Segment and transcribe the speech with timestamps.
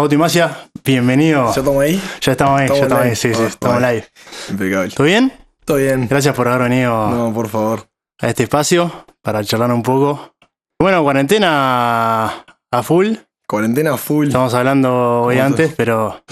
[0.00, 1.44] Bauti Macia, bienvenido.
[1.52, 2.02] ¿Ya estamos ahí?
[2.22, 4.08] Ya estamos ahí, ya estamos ahí, sí, sí, Ah, estamos live.
[4.48, 4.90] Impecable.
[4.94, 5.32] ¿Todo bien?
[5.66, 6.08] Todo bien.
[6.08, 7.86] Gracias por haber venido No, por favor.
[8.18, 10.34] a este espacio para charlar un poco.
[10.80, 13.12] Bueno, cuarentena a full.
[13.46, 14.28] Cuarentena full.
[14.28, 15.76] Estamos hablando hoy ¿Cómo antes, estás?
[15.76, 16.24] pero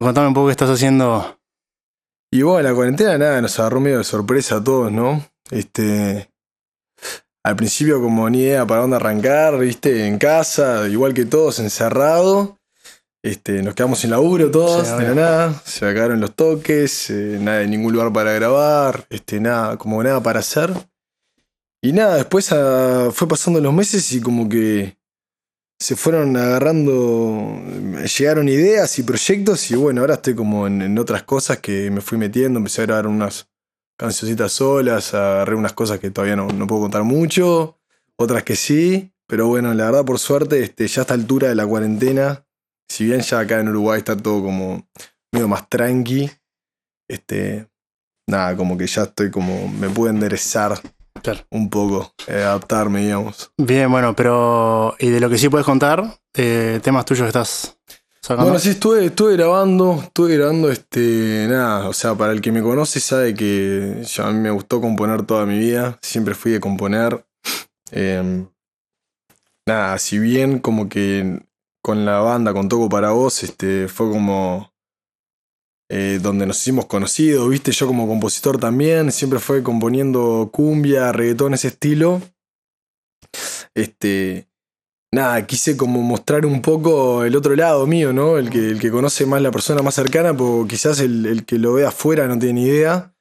[0.00, 1.38] contame un poco qué estás haciendo.
[2.32, 5.22] Y bueno, la cuarentena nada, nos agarró medio de sorpresa a todos, ¿no?
[5.50, 6.30] Este.
[7.44, 12.56] Al principio, como ni idea para dónde arrancar, viste, en casa, igual que todos, encerrado.
[13.24, 15.62] Este, nos quedamos sin laburo todos, Sí, de la nada.
[15.64, 20.22] Se acabaron los toques, eh, nada, en ningún lugar para grabar, este, nada, como nada
[20.22, 20.74] para hacer.
[21.80, 24.98] Y nada, después ah, fue pasando los meses y como que
[25.78, 27.62] se fueron agarrando,
[28.18, 32.02] llegaron ideas y proyectos y bueno, ahora estoy como en, en otras cosas que me
[32.02, 33.48] fui metiendo, empecé a grabar unas
[33.96, 37.78] cancioncitas solas, agarré unas cosas que todavía no, no puedo contar mucho,
[38.16, 41.54] otras que sí, pero bueno, la verdad por suerte, este, ya a esta altura de
[41.54, 42.43] la cuarentena,
[42.88, 44.86] si bien ya acá en Uruguay está todo como
[45.32, 46.30] medio más tranqui,
[47.08, 47.68] este,
[48.28, 50.78] nada, como que ya estoy como, me puedo enderezar
[51.22, 51.40] Claro.
[51.50, 53.50] un poco, eh, adaptarme, digamos.
[53.56, 54.94] Bien, bueno, pero.
[54.98, 56.18] ¿Y de lo que sí puedes contar?
[56.34, 57.78] Eh, temas tuyos que estás
[58.20, 58.44] sacando.
[58.44, 62.62] Bueno, sí, estuve, estuve grabando, estuve grabando este, nada, o sea, para el que me
[62.62, 66.60] conoce sabe que ya a mí me gustó componer toda mi vida, siempre fui de
[66.60, 67.24] componer.
[67.90, 68.44] Eh,
[69.66, 71.40] nada, si bien como que
[71.84, 74.72] con la banda, con Toco para Vos, este, fue como
[75.90, 81.52] eh, donde nos hicimos conocidos, viste, yo como compositor también, siempre fue componiendo cumbia, reggaetón,
[81.52, 82.22] ese estilo.
[83.74, 84.48] Este,
[85.12, 88.38] nada, quise como mostrar un poco el otro lado mío, ¿no?
[88.38, 91.74] El que, el que conoce más la persona más cercana, porque quizás el, que lo
[91.74, 93.14] ve afuera no tiene ni idea.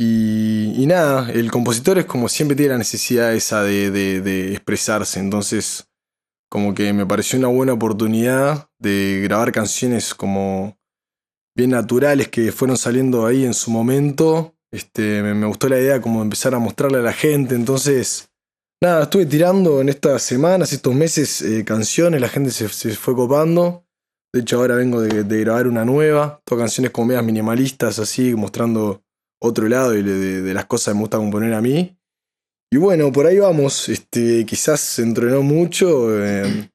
[0.00, 5.91] Y, nada, el compositor es como siempre tiene la necesidad esa de- de expresarse, entonces
[6.52, 10.76] como que me pareció una buena oportunidad de grabar canciones como
[11.56, 14.54] bien naturales que fueron saliendo ahí en su momento.
[14.70, 18.28] Este, me, gustó la idea como de empezar a mostrarle a la gente, entonces
[18.82, 23.14] Nada, estuve tirando en estas semanas, estos meses, eh, canciones, la gente se, se fue
[23.14, 23.86] copando.
[24.34, 28.34] De hecho, ahora vengo de, de grabar una nueva, todas canciones como medias minimalistas, así,
[28.34, 29.00] mostrando
[29.40, 31.96] otro lado de- de las cosas que me gusta componer a mí.
[32.72, 33.90] Y bueno, por ahí vamos.
[33.90, 36.08] Este, quizás se entrenó mucho.
[36.24, 36.70] eh,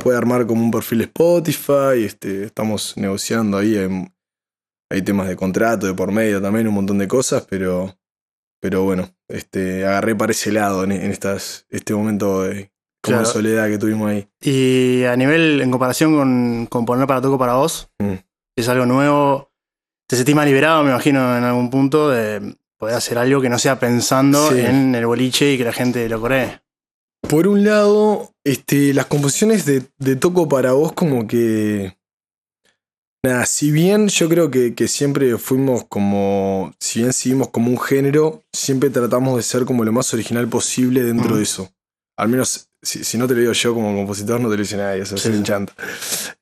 [0.00, 2.04] puede armar como un perfil Spotify.
[2.04, 3.76] Este, estamos negociando ahí.
[4.88, 7.92] hay temas de contrato de por medio también, un montón de cosas, pero.
[8.60, 12.70] Pero bueno, este, agarré para ese lado en, en estas, este momento de
[13.02, 13.24] como Claro.
[13.24, 14.28] soledad que tuvimos ahí.
[14.40, 18.12] Y a nivel, en comparación con, con poner para toco para vos, Mm.
[18.54, 19.50] es algo nuevo.
[20.06, 23.60] Te sentís más liberado, me imagino, en algún punto, de poder hacer algo que no
[23.60, 24.58] sea pensando Sí.
[24.58, 26.62] en el boliche y que la gente lo coree.
[27.28, 31.96] Por un lado, este, las composiciones de, de Toco para vos como que...
[33.24, 36.74] Nada, si bien yo creo que, que siempre fuimos como...
[36.80, 41.04] Si bien seguimos como un género, siempre tratamos de ser como lo más original posible
[41.04, 41.36] dentro Ujú.
[41.36, 41.70] de eso.
[42.18, 44.76] Al menos, si, si no te lo digo yo como compositor, no te lo dice
[44.76, 45.28] nadie, eso Sí.
[45.28, 45.72] me enchanta.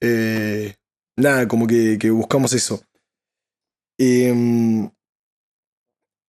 [0.00, 0.74] Eh,
[1.18, 2.82] nada, como que, que buscamos eso.
[3.98, 4.90] Em,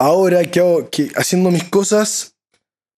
[0.02, 2.36] ahora que hago, que haciendo mis cosas,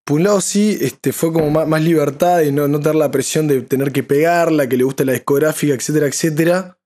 [0.06, 3.12] por un lado sí, este, fue como más, más libertad y no, no tener la
[3.12, 6.78] presión de tener que pegarla, que le guste la discográfica, etcétera, etcétera.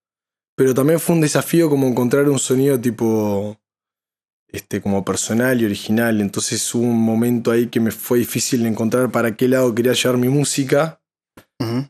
[0.56, 3.60] Pero también fue un desafío como encontrar un sonido tipo,
[4.48, 6.20] este, como personal y original.
[6.20, 10.18] Entonces hubo un momento ahí que me fue difícil encontrar para qué lado quería llevar
[10.18, 11.00] mi música.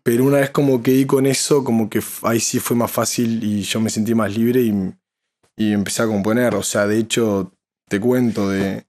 [0.03, 3.43] Pero una vez como que di con eso, como que ahí sí fue más fácil
[3.43, 4.73] y yo me sentí más libre y,
[5.57, 6.55] y empecé a componer.
[6.55, 7.56] O sea, de hecho,
[7.87, 8.85] te cuento, de,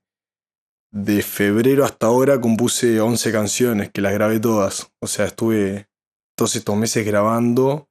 [0.91, 4.91] de febrero hasta ahora compuse 11 canciones, que las grabé todas.
[5.01, 5.87] O sea, estuve
[6.37, 7.89] todos estos meses grabando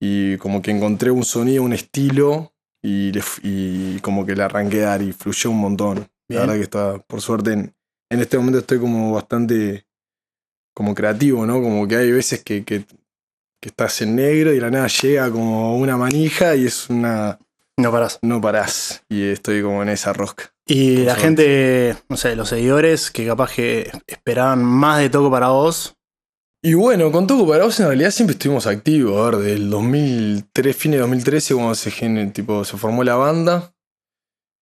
[0.00, 4.42] y como que encontré un sonido, un estilo y, le f- y como que le
[4.42, 5.94] arranqué a dar y fluyó un montón.
[6.28, 6.40] Bien.
[6.40, 7.74] La verdad que está, por suerte, en,
[8.10, 9.86] en este momento estoy como bastante
[10.74, 11.60] como creativo, ¿no?
[11.60, 12.84] Como que hay veces que, que,
[13.60, 17.38] que estás en negro y de la nada llega como una manija y es una...
[17.80, 18.18] No parás.
[18.22, 19.02] no parás.
[19.08, 20.52] Y estoy como en esa rosca.
[20.66, 25.48] Y la gente, no sé, los seguidores que capaz que esperaban más de toco para
[25.48, 25.94] vos.
[26.62, 29.16] Y bueno, con Toco para vos en realidad siempre estuvimos activos.
[29.18, 31.90] A ver, del 2003, fin de 2013, cuando se,
[32.34, 33.72] tipo, se formó la banda,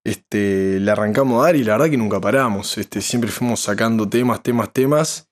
[0.05, 2.77] este, le arrancamos a dar y la verdad que nunca paramos.
[2.77, 5.27] Este, siempre fuimos sacando temas, temas, temas.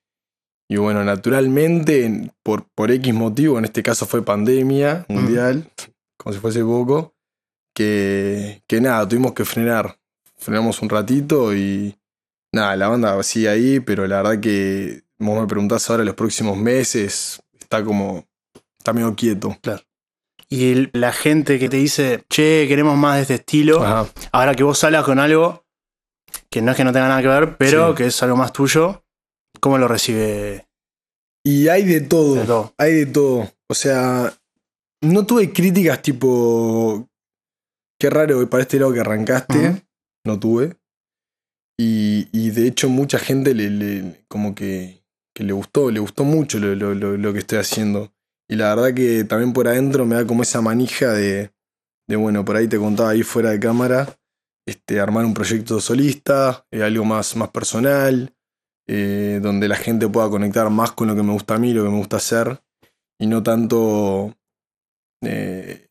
[0.70, 5.70] Y bueno, naturalmente, en- por, por X motivo, en este caso fue pandemia mundial,
[6.18, 7.14] como si fuese poco,
[7.82, 9.96] que, que nada, tuvimos que frenar.
[10.36, 11.96] Frenamos un ratito y
[12.52, 16.56] nada, la banda sigue ahí, pero la verdad que vos me preguntás ahora los próximos
[16.56, 18.24] meses, está como,
[18.78, 19.56] está medio quieto.
[19.62, 19.82] Claro.
[20.50, 24.06] y el- la gente que te dice, che, queremos más de este estilo, Ajá.
[24.32, 25.62] ahora que vos salgas con algo
[26.48, 27.94] que no es que no tenga nada que ver, pero Sí.
[27.96, 29.04] que es algo más tuyo,
[29.60, 30.66] ¿cómo lo recibe
[31.44, 32.34] Y hay de todo.
[32.36, 32.72] de todo?
[32.78, 33.52] Hay de todo.
[33.68, 34.32] O sea,
[35.02, 37.06] no tuve críticas tipo.
[38.00, 39.54] Qué raro para este lado que arrancaste.
[40.26, 40.76] No tuve.
[41.80, 45.04] Y, y de hecho, mucha gente le, le- como que,
[45.34, 48.12] que le gustó, le gustó mucho lo, lo- lo- lo que estoy haciendo.
[48.50, 51.52] Y la verdad que también por adentro me da como esa manija de,
[52.08, 54.18] de bueno, por ahí te contaba ahí fuera de cámara,
[54.66, 58.34] este, armar un proyecto solista, eh, algo más, más personal,
[58.88, 61.84] eh, donde la gente pueda conectar más con lo que me gusta a mí, lo
[61.84, 62.60] que me gusta hacer,
[63.20, 64.34] y no tanto
[65.22, 65.87] eh,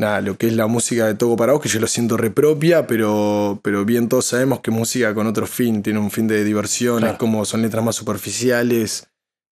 [0.00, 2.86] nada, lo que es la música de Toco para vos, que yo lo siento repropia,
[2.86, 6.98] pero, pero bien todos sabemos que música con otro fin, tiene un fin de diversión,
[7.00, 7.12] Claro.
[7.12, 9.08] es como son letras más superficiales,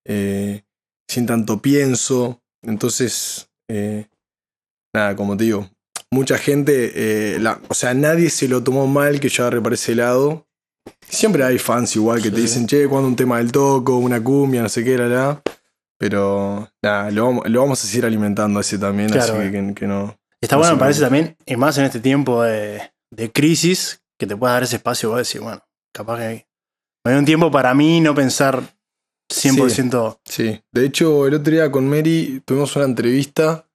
[0.06, 0.62] eh,
[1.06, 2.40] sin tanto pienso.
[2.62, 4.06] Entonces, eh,
[4.94, 5.68] nada, como te digo,
[6.10, 6.92] mucha gente,
[7.34, 10.46] eh, la- o sea, nadie se lo tomó mal que yo agarre para ese lado.
[11.08, 14.22] Siempre hay fans igual que Sí, te dicen, che, cuando un tema del toco, una
[14.24, 15.42] cumbia, no sé qué, la, la.
[15.98, 19.74] Pero nada, lo, vamos- lo vamos a seguir alimentando ese también, Claro, así que, que-
[19.74, 20.16] que no.
[20.40, 22.80] Está No bueno, me parece también, y más en este tiempo de,
[23.10, 25.62] de crisis, que te pueda dar ese espacio, vos decir, bueno,
[25.92, 26.46] capaz que
[27.04, 28.62] me dio un tiempo para mí no pensar
[29.30, 30.20] 100%.
[30.24, 33.66] Sí, de hecho, el otro día con Mary tuvimos una entrevista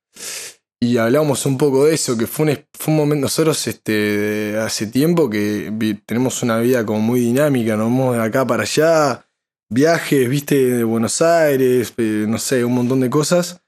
[0.79, 4.87] y hablamos un poco de eso, que fue un, fue un momento, nosotros este, hace
[4.87, 9.25] tiempo que vi- tenemos una vida como muy dinámica, nos vamos de acá para allá,
[9.69, 13.61] viajes, viste, de Buenos Aires, eh, no sé, un montón de cosas.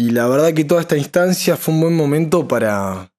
[0.00, 3.12] Y la verdad que toda esta instancia fue un buen momento para,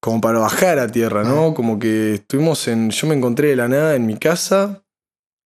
[0.00, 1.54] como para bajar a tierra, ¿no?
[1.54, 4.82] Como que estuvimos en, yo me encontré de la nada en mi casa,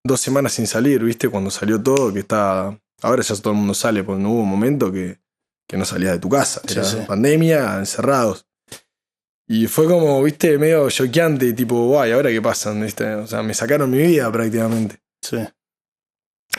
[0.03, 1.29] dos semanas sin salir, ¿viste?
[1.29, 2.81] Cuando salió todo, que está.
[3.03, 5.21] Ahora ya todo el mundo sale, porque no hubo un momento que,
[5.69, 6.63] que no salías de tu casa.
[6.67, 6.97] Sí, Era sí.
[7.07, 8.47] pandemia, encerrados.
[9.47, 12.73] Y fue como, viste, medio choqueante, tipo, guay, ¿ahora qué pasa?
[12.73, 13.15] ¿Viste?
[13.15, 15.03] O sea, me sacaron mi vida prácticamente.
[15.21, 15.37] Sí.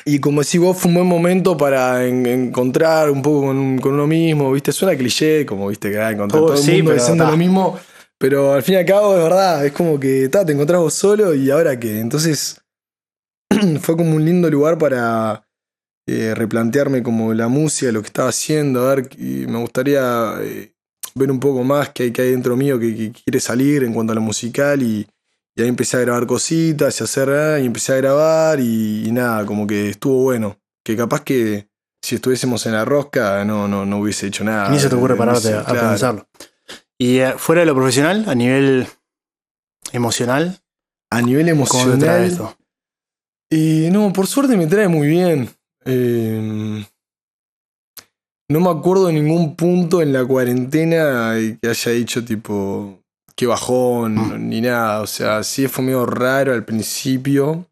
[0.06, 3.94] Y como decís vos, fue un buen momento para en- encontrar un poco con, con
[3.94, 4.72] uno mismo, ¿viste?
[4.72, 7.80] Suena cliché, como viste que ah, encontrar Oh, todo el mundo diciendo lo mismo.
[8.18, 10.94] Pero al fin y al cabo, de verdad, es como que ta, te encontrás vos
[10.94, 12.00] solo y ahora qué.
[12.00, 12.62] Entonces,
[13.82, 15.48] fue como un lindo lugar para
[16.08, 18.88] eh, replantearme como la música, lo que estaba haciendo.
[18.90, 20.74] A ver, y me gustaría eh,
[21.16, 23.94] ver un poco más qué hay, qué hay dentro mío que, que quiere salir en
[23.94, 25.08] cuanto a lo musical y,
[25.56, 29.12] y ahí empecé a grabar cositas y hacer ah, y empecé a grabar y, y
[29.12, 30.58] nada, como que estuvo bueno.
[30.84, 31.68] Que capaz que
[32.02, 34.70] si estuviésemos en la rosca no, no, no hubiese hecho nada.
[34.70, 35.90] Ni se te ocurre No pararte sé, a, claro.
[35.90, 36.28] pensarlo.
[36.98, 38.88] Y eh, fuera de lo profesional, a nivel
[39.92, 40.60] emocional,
[41.12, 42.24] A nivel ¿cómo te trae emocional.
[42.24, 42.58] esto?
[43.52, 45.50] Y no, por suerte me trae muy bien.
[45.86, 46.86] Eh,
[48.50, 53.00] no me acuerdo de ningún punto en la cuarentena que haya dicho tipo
[53.40, 54.50] que bajón Mm.
[54.50, 55.02] ni nada.
[55.02, 57.66] O sea, sí fue medio raro al principio.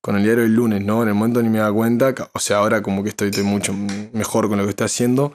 [0.00, 1.02] Con el diario del lunes, ¿no?
[1.02, 2.14] En el momento ni me da cuenta.
[2.32, 3.74] O sea, ahora como que estoy, estoy mucho
[4.12, 5.34] mejor con lo que estoy haciendo.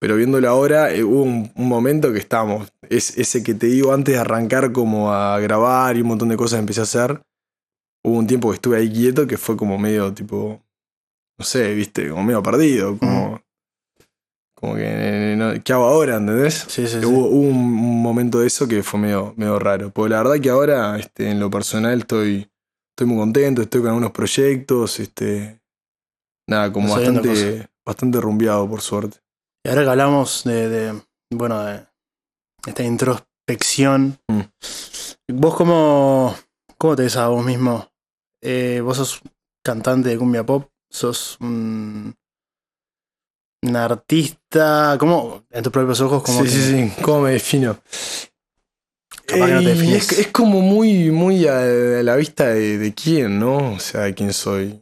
[0.00, 2.72] Pero viéndolo ahora, eh, hubo un, un momento que estábamos.
[2.88, 6.36] Es ese que te digo antes de arrancar como a grabar y un montón de
[6.36, 7.20] cosas empecé a hacer
[8.04, 10.60] hubo un tiempo que estuve ahí quieto que fue como medio tipo,
[11.38, 13.40] no sé, viste, como medio perdido, como,
[14.58, 16.16] como que, eh, no, ¿qué hago ahora?
[16.16, 16.64] ¿Entendés?
[16.66, 17.06] Sí, sí, sí.
[17.06, 19.90] Hubo, un, un momento de eso que fue medio, medio raro.
[19.90, 22.50] Porque la verdad que ahora, este, en lo personal, estoy,
[22.90, 25.60] estoy muy contento, estoy con algunos proyectos, este,
[26.48, 29.18] nada, como bastante, bastante rumbeado, por suerte.
[29.64, 31.86] Y ahora que hablamos de, de, bueno, de
[32.66, 34.40] esta introspección, Mm.
[35.34, 36.34] ¿vos cómo,
[36.76, 37.88] cómo te ves a vos mismo?
[38.42, 39.22] Eh, vos sos
[39.64, 42.14] cantante de cumbia pop, sos un,
[43.62, 45.44] un artista, ¿cómo?
[45.50, 47.78] En tus propios ojos, ¿cómo Sí, sí, sí, ¿cómo me defino?
[49.26, 50.12] Capaz que no te y defines.
[50.12, 51.60] es, es como muy, muy a,
[52.02, 53.72] la vista de, de quién, ¿no?
[53.74, 54.80] O sea, de quién soy.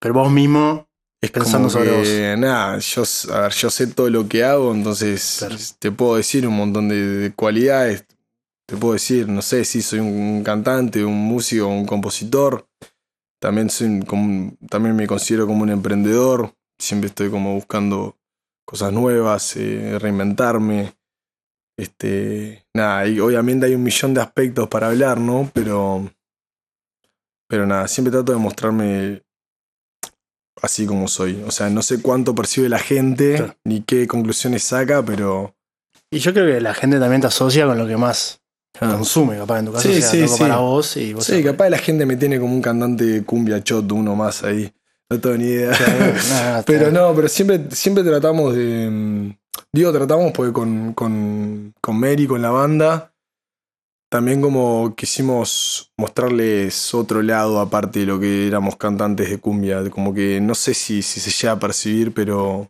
[0.00, 0.86] Pero vos mismo,
[1.22, 4.72] Es Pensando como sobre que, Nada, yo, a ver, yo sé todo lo que hago,
[4.74, 5.56] entonces Claro.
[5.78, 8.04] te puedo decir un montón de, de cualidades.
[8.66, 12.66] Te puedo decir, no sé si soy un cantante, un músico, un compositor.
[13.40, 16.54] También, soy como también me considero como un emprendedor.
[16.80, 18.16] Siempre estoy como buscando
[18.66, 20.94] cosas nuevas, eh, reinventarme.
[21.78, 25.50] Este, nada, y obviamente hay un millón de aspectos para hablar, ¿no?
[25.54, 26.10] Pero,
[27.48, 29.22] pero nada, siempre trato de mostrarme
[30.62, 31.42] así como soy.
[31.46, 33.56] O sea, no sé cuánto percibe la gente Claro.
[33.64, 35.54] ni qué conclusiones saca, pero.
[36.10, 38.40] y yo creo que la gente también te asocia con lo que más
[38.78, 40.38] consume, capaz en tu caso Sí, sea sí, sí.
[40.40, 43.90] para vos y vos Sí, capaz la gente me tiene como un cantante cumbia chot,
[43.92, 44.72] uno más ahí.
[45.10, 46.62] No tengo ni idea.
[46.66, 49.30] pero no, pero siempre, siempre tratamos de, mm,
[49.72, 53.12] Digo, tratamos porque con, con, con Mary, con la banda,
[54.10, 59.88] también como quisimos mostrarles otro lado aparte de lo que éramos cantantes de cumbia.
[59.90, 62.68] Como que no sé si, si se llega a percibir, pero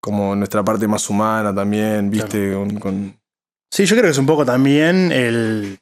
[0.00, 3.20] como nuestra parte más humana también, viste, con, con-
[3.72, 5.78] Sí, yo creo que es un poco también el,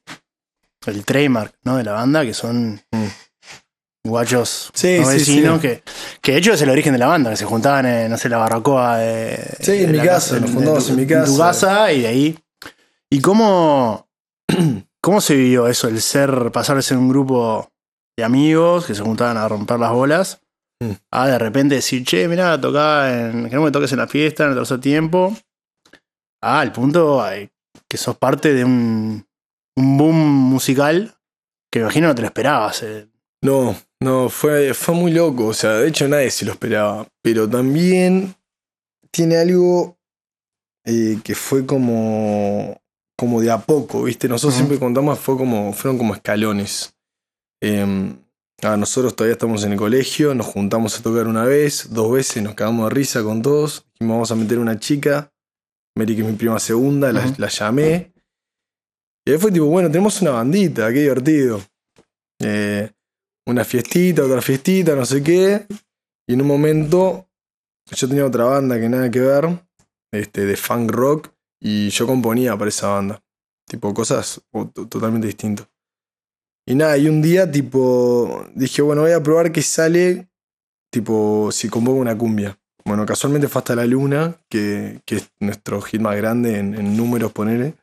[0.86, 1.76] el trademark ¿no?
[1.76, 3.06] de la banda, que son Mm.
[4.08, 5.68] Guachos Sí, no vecinos, sí.
[5.68, 5.82] Que,
[6.20, 8.28] que de hecho es el origen de la banda, que se juntaban en, no sé,
[8.28, 10.50] la barbacoa de, Sí, en mi casa, nos
[10.90, 11.92] en mi tu casa.
[11.92, 12.38] y de ahí.
[13.10, 14.08] ¿Y cómo,
[15.00, 17.70] cómo se vivió eso, el ser, pasar de ser un grupo
[18.16, 20.40] de amigos que se juntaban a romper las bolas,
[20.78, 20.90] Mm.
[21.10, 24.56] a de repente decir, che, mirá, tocá en, que toques en la fiesta, en el
[24.56, 25.34] tercer tiempo,
[26.42, 27.24] a al punto
[27.88, 29.26] que sos parte de un,
[29.78, 31.14] un boom musical
[31.72, 32.82] que me imagino no te lo esperabas.
[32.82, 33.08] eh.
[33.46, 35.46] No, no, fue, fue muy loco.
[35.46, 37.06] O sea, de hecho nadie se lo esperaba.
[37.22, 38.34] Pero también
[39.12, 39.96] tiene algo
[40.84, 42.82] eh, que fue como,
[43.16, 44.28] como de a poco, ¿viste?
[44.28, 46.92] Nosotros siempre contamos, fue como, fueron como escalones.
[47.62, 48.16] Eh,
[48.62, 52.42] a nosotros todavía estamos en el colegio, nos juntamos a tocar una vez, dos veces,
[52.42, 53.86] nos cagamos de risa con todos.
[53.92, 55.32] Dijimos, vamos a meter una chica,
[55.96, 58.12] Mary, que es mi prima segunda, la, la llamé.
[59.24, 61.62] Y ahí fue tipo, bueno, tenemos una bandita, qué divertido.
[62.40, 62.90] Eh,
[63.46, 65.66] una fiestita, otra fiestita, no sé qué.
[66.26, 67.28] Y en un momento
[67.90, 69.64] yo tenía otra banda que nada que ver,
[70.12, 73.22] este, de funk rock, y yo componía para esa banda.
[73.68, 74.40] Tipo, cosas
[74.88, 75.68] totalmente distintas.
[76.66, 80.28] Y nada, y un día, tipo, dije, bueno, voy a probar qué sale,
[80.90, 82.58] tipo, si compongo una cumbia.
[82.84, 86.96] Bueno, casualmente fue hasta la luna, que, que es nuestro hit más grande en, en
[86.96, 87.74] números, ponele.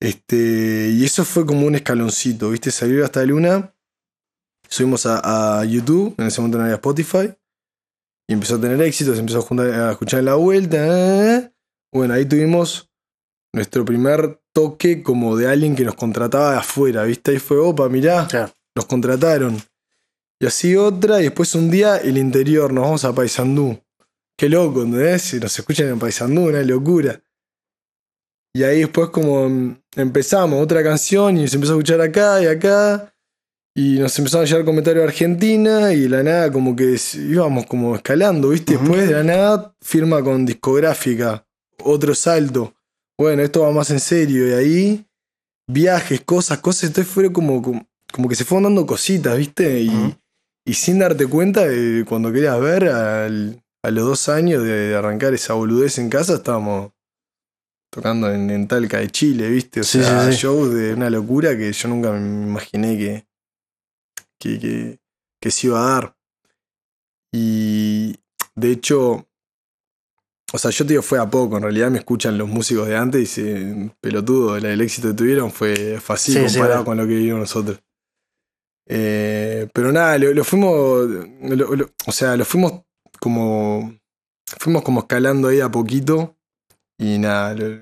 [0.00, 2.70] Este, y eso fue como un escaloncito, ¿viste?
[2.70, 3.71] Salir hasta la luna.
[4.72, 7.30] Subimos a, a YouTube, en ese momento no había Spotify.
[8.26, 11.52] Y empezó a tener éxito, se empezó a, juntar- a escuchar en la vuelta.
[11.92, 12.90] Bueno, ahí tuvimos
[13.54, 17.32] nuestro primer toque como de alguien que nos contrataba de afuera, ¿viste?
[17.32, 18.50] Ahí fue, opa, mirá, Claro.
[18.74, 19.60] nos contrataron.
[20.40, 23.78] Y así otra, y después un día el interior, nos vamos a Paysandú.
[24.38, 25.20] Qué loco, ¿entendés?
[25.22, 27.20] Si nos escuchan en Paysandú, una locura.
[28.54, 32.46] Y ahí después como mm, empezamos otra canción y se empezó a escuchar acá y
[32.46, 33.11] acá.
[33.74, 37.64] Y nos empezaron a llegar comentarios de Argentina y de la nada como que íbamos
[37.66, 38.76] como escalando, ¿viste?
[38.76, 41.46] Después de la nada firma con discográfica,
[41.82, 42.74] otro salto.
[43.18, 44.46] Bueno, esto va más en serio.
[44.48, 45.06] Y ahí
[45.66, 46.90] viajes, cosas, cosas.
[46.90, 49.80] Entonces fue como, como, como que se fueron dando cositas, ¿viste?
[49.80, 50.14] Y,
[50.66, 54.94] y sin darte cuenta, eh, cuando querías ver, al- a los dos años de, de
[54.94, 56.92] arrancar esa boludez en casa, estábamos
[57.90, 59.80] tocando en, en Talca de Chile, ¿viste?
[59.80, 60.38] O Sí, sea, sí, sí.
[60.42, 63.26] shows de una locura que yo nunca me imaginé que,
[64.42, 64.98] que, que,
[65.40, 66.16] que se iba a dar.
[67.32, 68.16] Y
[68.54, 69.26] de hecho,
[70.52, 71.56] o sea, yo te digo, fue a poco.
[71.56, 75.14] En realidad me escuchan los músicos de antes y dicen, pelotudo, el, el éxito que
[75.14, 77.80] tuvieron fue fácil Sí, comparado con lo que vivimos nosotros.
[78.88, 81.06] Eh, pero nada, lo, lo fuimos,
[81.40, 82.82] lo- lo- o sea, lo fuimos
[83.20, 83.96] como,
[84.58, 86.36] fuimos como escalando ahí a poquito
[86.98, 87.80] y nada, lo-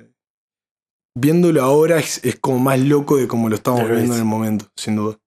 [1.16, 4.20] viéndolo ahora es, es como más loco de como lo estamos De lo viendo viste.
[4.22, 5.18] en el momento, sin duda.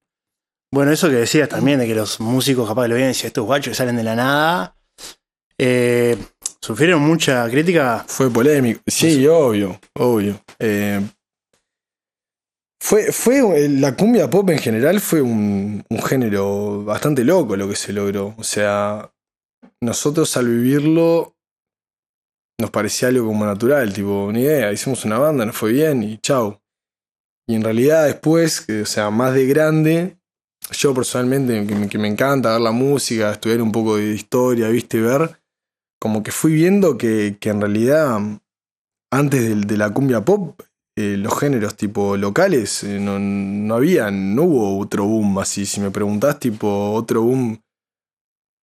[0.74, 3.46] Bueno, eso que decías también, de que los músicos capaz que lo ven y estos
[3.46, 4.76] guachos que salen de la nada,
[5.56, 6.18] eh,
[6.60, 8.04] sufrieron mucha crítica.
[8.08, 8.82] Fue polémico.
[8.88, 10.42] Sí, obvio, obvio.
[10.58, 11.00] Eh,
[12.82, 17.76] fue, fue la cumbia pop en general fue un, un género bastante loco lo que
[17.76, 18.34] se logró.
[18.40, 19.14] O sea,
[19.80, 21.36] nosotros al vivirlo
[22.60, 26.18] nos parecía algo como natural, tipo, ni idea, hicimos una banda, nos fue bien y
[26.18, 26.60] chau.
[27.48, 30.18] Y en realidad después, o sea, más de grande,
[30.74, 35.40] yo personalmente, que me, encanta ver la música, estudiar un poco de historia, viste, ver,
[36.00, 38.20] como que fui viendo que, que en realidad
[39.12, 40.60] antes del- de, la cumbia pop,
[40.96, 45.66] eh, los géneros tipo locales, eh, no, no había, no hubo otro boom así.
[45.66, 47.60] Si me preguntás, tipo, otro boom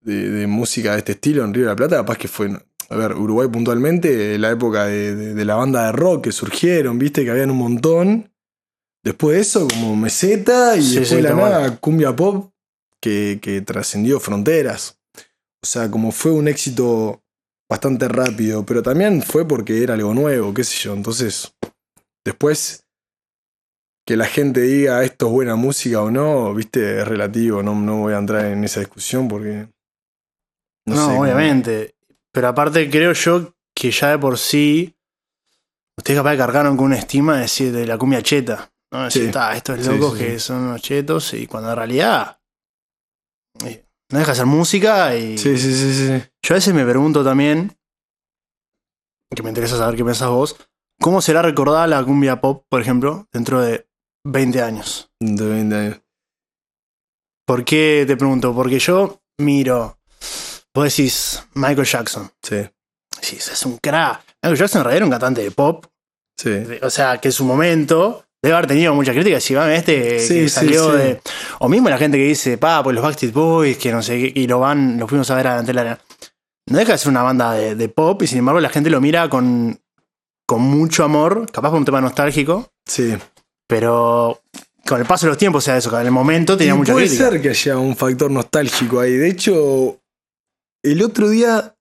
[0.02, 2.50] de, de música de este estilo en Río de la Plata, capaz que fue,
[2.88, 6.98] a ver, Uruguay puntualmente, la época de, de- de la banda de rock que surgieron,
[6.98, 8.30] viste, que habían un montón.
[9.02, 12.52] Después de eso, como meseta y Sí, después sí, la nada, cumbia pop
[13.00, 14.98] que, que trascendió fronteras.
[15.62, 17.22] O sea, como fue un éxito
[17.68, 20.92] bastante rápido, pero también fue porque era algo nuevo, qué sé yo.
[20.92, 21.54] Entonces,
[22.24, 22.84] después
[24.06, 27.98] que la gente diga esto es buena música o no, viste, es relativo, no, no
[27.98, 29.68] voy a entrar en esa discusión porque...
[30.86, 31.94] No, sé, obviamente.
[32.32, 34.96] Pero aparte creo yo que ya de por sí,
[35.96, 38.69] ustedes capaz cargaron con una estima de decir de la cumbia cheta.
[38.92, 39.10] ¿No?
[39.10, 39.30] Sí.
[39.30, 40.40] "Ta, estos Sí, locos sí, que sí.
[40.40, 42.40] son unos chetos y cuando en realidad
[43.64, 46.24] eh, no deja de ser música y Sí, sí, sí, sí.
[46.42, 47.76] yo a veces me pregunto también
[49.34, 50.56] que me interesa saber qué pensás vos,
[51.00, 53.88] ¿cómo será recordada la cumbia pop, por ejemplo, dentro de
[54.24, 55.10] 20 años?
[55.20, 56.00] De 20 años.
[57.46, 58.54] ¿Por qué te pregunto?
[58.54, 59.98] Porque yo miro,
[60.74, 62.56] vos decís Michael Jackson, Sí,
[63.20, 64.22] decís, es un crack.
[64.42, 65.86] Michael Jackson en realidad era un cantante de pop,
[66.36, 66.50] sí.
[66.82, 70.34] o sea, que en su momento debe haber tenido mucha crítica, si va este Sí,
[70.34, 70.96] que salió sí.
[70.98, 71.20] de...
[71.58, 74.40] O mismo la gente que dice, pa, pues los Backstreet Boys, que no sé qué,
[74.40, 76.00] y lo van, lo fuimos a ver a la.
[76.70, 79.00] No deja de ser una banda de, de pop y sin embargo la gente lo
[79.00, 79.78] mira con,
[80.46, 83.14] con mucho amor, capaz por un tema nostálgico, Sí.
[83.66, 84.40] pero
[84.86, 86.76] con el paso de los tiempos, o sea, eso, que en el momento tenía Y
[86.78, 87.30] mucha puede crítica.
[87.30, 89.12] ser que haya un factor nostálgico ahí.
[89.12, 89.98] De hecho,
[90.82, 91.74] el otro día,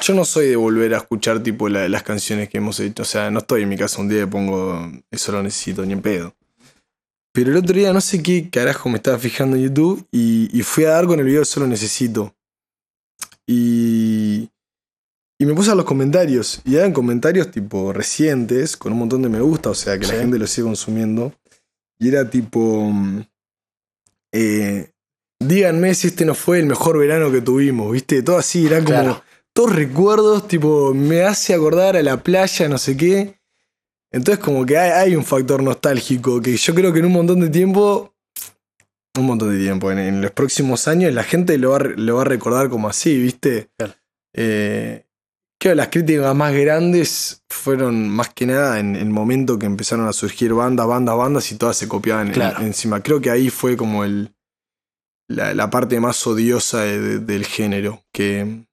[0.00, 3.02] yo no soy de volver a escuchar tipo la- las canciones que hemos hecho.
[3.02, 5.92] O sea, no estoy en mi casa un día y pongo eso lo necesito ni
[5.92, 6.34] en pedo.
[7.34, 10.62] Pero el otro día no sé qué carajo me estaba fijando en YouTube y, y
[10.62, 12.34] fui a dar con el video de Solo Necesito.
[13.46, 14.50] Y,
[15.38, 16.60] y me puse a los comentarios.
[16.64, 20.12] Y eran comentarios tipo recientes, con un montón de me gusta, o sea que Sí.
[20.12, 21.32] la gente lo sigue consumiendo.
[21.98, 22.92] Y era tipo.
[24.32, 24.90] eh,
[25.40, 28.22] díganme si este no fue el mejor verano que tuvimos, ¿viste?
[28.22, 28.98] Todo así, eran como.
[28.98, 29.24] Claro.
[29.54, 33.38] Todos recuerdos, tipo, me hace acordar a la playa, no sé qué.
[34.10, 37.40] Entonces, como que hay, hay un factor nostálgico que yo creo que en un montón
[37.40, 38.14] de tiempo.
[39.18, 42.22] Un montón de tiempo, en, en los próximos años la gente lo va, lo va
[42.22, 43.68] a recordar como así, ¿viste?
[43.76, 43.92] Claro.
[44.34, 45.04] Eh,
[45.60, 50.08] creo que las críticas más grandes fueron más que nada en el momento que empezaron
[50.08, 53.02] a surgir bandas, bandas, bandas y todas se copiaban en- encima.
[53.02, 54.34] Creo que ahí fue como el,
[55.28, 58.02] la, la parte más odiosa de- de- del género.
[58.14, 58.64] Que,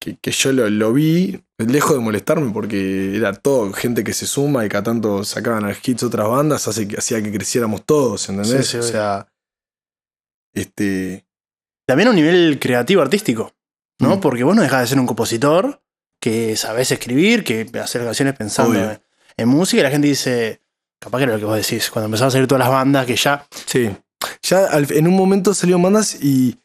[0.00, 4.26] que, que yo lo, lo vi, lejos de molestarme, porque era todo gente que se
[4.26, 8.66] suma y cada tanto sacaban a hits otras bandas, hace hacía que creciéramos todos, ¿entendés?
[8.66, 9.26] Sí, sí, o sea,
[10.54, 11.26] este.
[11.86, 13.54] También a un nivel creativo artístico,
[14.00, 14.16] ¿no?
[14.16, 14.20] Mm.
[14.20, 15.82] Porque vos no dejás de ser un compositor,
[16.20, 19.00] que sabés escribir, que hacer canciones pensando en,
[19.36, 20.60] en música, y la gente dice,
[21.00, 23.16] capaz que era lo que vos decís, cuando empezaron a salir todas las bandas, que
[23.16, 23.90] ya Sí.
[24.42, 26.58] Ya al- en un momento salieron bandas y,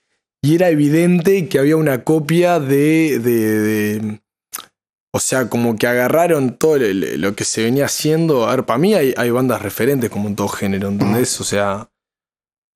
[0.44, 4.22] y era evidente que había una copia de, de- de-
[5.16, 8.48] O sea, como que agarraron todo lo, que se venía haciendo.
[8.48, 11.40] A ver, para mí hay, hay bandas referentes como en todo género, ¿entendés?
[11.40, 11.90] O sea,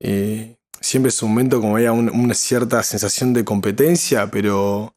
[0.02, 4.94] eh, siempre es un momento como había un- una cierta sensación de competencia, pero.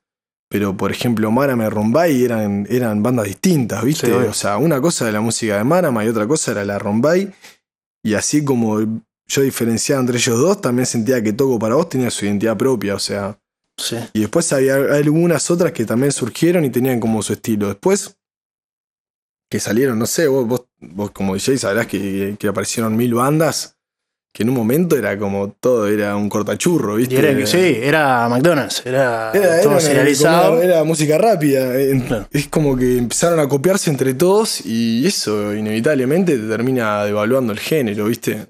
[0.53, 4.07] Pero, por ejemplo, Marama y Rombay eran, eran bandas distintas, ¿viste?
[4.09, 6.77] Sí, o sea, una cosa era la música de Marama y otra cosa era la
[6.77, 7.33] Rombay.
[8.03, 8.81] Y así como
[9.31, 12.97] yo diferenciaba entre ellos dos, también sentía que Toco para vos tenía su identidad propia,
[12.97, 13.39] o sea.
[13.79, 13.97] Sí.
[14.13, 17.69] Y después había algunas otras que también surgieron y tenían como su estilo.
[17.69, 18.17] Después,
[19.51, 23.77] que salieron, no sé, vos, vos, vos como DJ sabrás que, que aparecieron mil bandas,
[24.33, 27.19] que en un momento era como todo, era un cortachurro, Y ¿viste?
[27.19, 30.51] era, sí, era McDonald's, era, Era, todo era- serializado.
[30.51, 31.73] como- era música rápida.
[32.07, 32.29] Claro.
[32.33, 37.59] Es como que empezaron a copiarse entre todos y eso inevitablemente te termina devaluando el
[37.61, 38.47] género, ¿viste?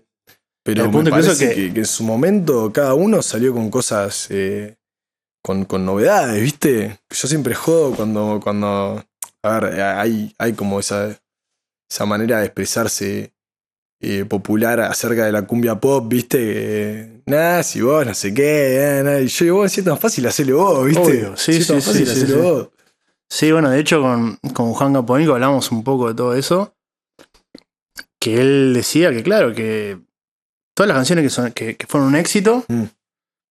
[0.63, 1.73] Pero El me punto parece que- que...
[1.75, 4.77] que en su momento cada uno salió con cosas, eh,
[5.43, 6.99] con, con novedades, ¿viste?
[7.11, 9.03] Yo siempre jodo cuando, cuando
[9.43, 11.19] a ver, hay, hay como esa,
[11.91, 13.33] esa manera de expresarse
[14.03, 16.39] eh, popular acerca de la cumbia pop, ¿viste?
[16.39, 19.87] Que, nah, si vos no sé qué, eh, nah", y yo digo, bueno, si es
[19.87, 21.01] tan fácil hacerlo vos, ¿viste?
[21.03, 22.43] Obvio, sí, Si es tan sí, fácil sí, sí, hacerlo sí.
[22.43, 22.69] vos.
[23.33, 26.75] Sí, bueno, de hecho con, con Juan Caponico hablamos un poco de todo eso.
[28.21, 29.99] Que él decía que, claro, que
[30.81, 32.85] todas las canciones que, son, que, que fueron un éxito, Mm.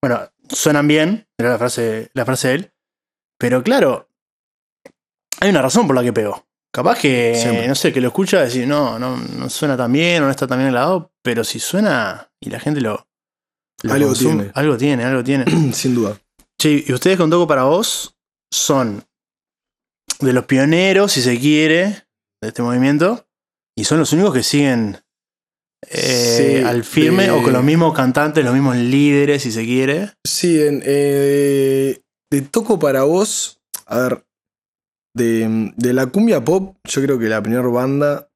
[0.02, 2.72] bueno, suenan bien, era la frase, la frase de él.
[3.38, 4.10] Pero claro,
[5.40, 6.48] hay una razón por la que pegó.
[6.74, 7.68] Capaz que, Siempre.
[7.68, 10.48] no sé, que lo escucha decir, no, no, no suena tan bien o no está
[10.48, 13.08] tan bien lado, pero si suena y la gente lo.
[13.84, 14.52] lo Algo consume, tiene.
[14.56, 15.46] Algo tiene, algo tiene.
[15.74, 16.20] Sin duda.
[16.60, 18.16] Sí, y ustedes con Toco para vos
[18.52, 19.04] son
[20.20, 22.08] de los pioneros, si se quiere,
[22.42, 23.28] de este movimiento,
[23.78, 25.00] y son los únicos que siguen
[25.88, 29.64] eh, Sí, al firme de- o con los mismos cantantes, los mismos líderes, si se
[29.66, 30.12] quiere.
[30.26, 34.26] Sí, en, eh, de Toco para vos, a ver,
[35.16, 38.30] de, de la cumbia pop, yo creo que la primera banda,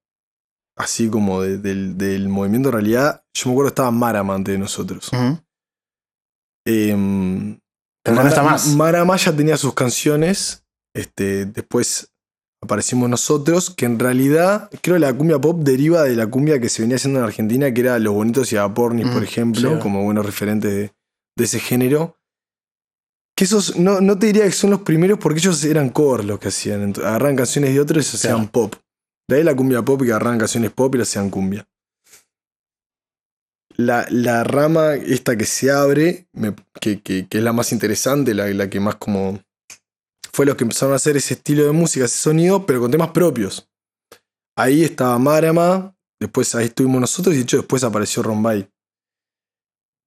[0.77, 5.09] así como de- del, del movimiento en realidad, yo me acuerdo estaba Marama ante nosotros.
[6.65, 7.59] Em,
[8.03, 8.67] Pero no está más.
[8.75, 10.63] Marama ya tenía sus canciones,
[10.95, 12.12] este, después
[12.63, 16.69] aparecimos nosotros, que en realidad creo que la cumbia pop deriva de la cumbia que
[16.69, 19.79] se venía haciendo en Argentina, que era Los Bonitos y Apornis, por Mm, ejemplo, sí.
[19.81, 20.91] como buenos referentes de,
[21.37, 22.17] de ese género.
[23.35, 26.39] Que esos, no, no te diría que son los primeros porque ellos eran covers los
[26.39, 26.93] que hacían.
[26.97, 28.75] Agarraban canciones de otros y se hacían pop.
[29.29, 31.65] De ahí la cumbia pop y que agarraban canciones pop y las hacían cumbia.
[33.75, 38.35] La, la rama esta que se abre, me- que, que- que es la más interesante,
[38.35, 39.39] la, la que más como
[40.33, 43.11] fue los que empezaron a hacer ese estilo de música, ese sonido, pero con temas
[43.11, 43.69] propios.
[44.57, 48.67] Ahí estaba Marama, después ahí estuvimos nosotros y de hecho después apareció Rombay.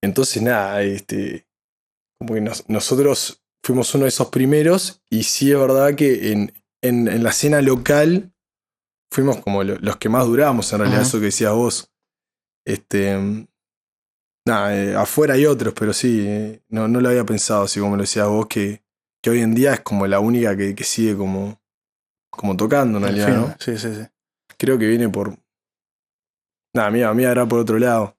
[0.02, 1.48] Entonces nada, este,
[2.18, 7.22] como que nosotros fuimos uno de esos primeros y sí es verdad que en, en,
[7.22, 8.32] la escena local
[9.12, 11.92] fuimos como los que más duramos en realidad, eso que decías vos.
[12.64, 13.46] Este,
[14.44, 17.96] nada, eh, afuera hay otros, pero sí, eh, no, no lo había pensado así como
[17.96, 18.85] lo decías vos, que,
[19.26, 21.60] que hoy en día es como la única que, que sigue como,
[22.30, 23.56] como tocando en realidad, ¿no?
[23.58, 24.06] Sí, sí, sí.
[24.56, 25.36] Creo que viene por...
[26.72, 28.16] Nada, mía, mía era por otro lado.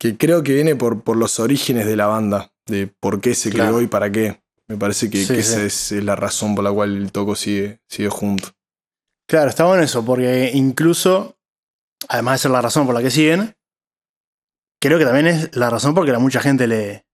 [0.00, 3.52] Que creo que viene por, por los orígenes de la banda, de por qué se
[3.52, 4.42] creó y para qué.
[4.66, 8.48] Me parece que, esa es, la razón por la cual el toco sigue, sigue junto.
[9.28, 11.38] Claro, está bueno eso, porque incluso,
[12.08, 13.54] además de ser la razón por la que siguen,
[14.80, 17.06] creo que también es la razón porque a mucha gente le,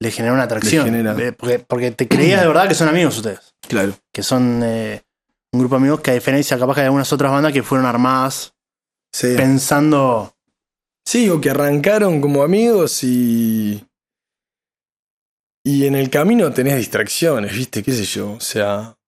[0.00, 0.94] le genera una atracción.
[0.94, 1.32] Eh,
[1.66, 3.54] porque, te creías de verdad que son amigos ustedes.
[3.66, 3.94] Claro.
[4.12, 5.02] Que son eh,
[5.52, 7.86] un grupo de amigos que a diferencia capaz que hay algunas otras bandas que fueron
[7.86, 8.54] armadas
[9.20, 10.30] pensando...
[11.06, 13.86] Sí, o que arrancaron como amigos y
[15.66, 17.82] y en el camino tenés distracciones, ¿viste?
[17.82, 18.32] ¿Qué sé yo?
[18.32, 18.98] O sea,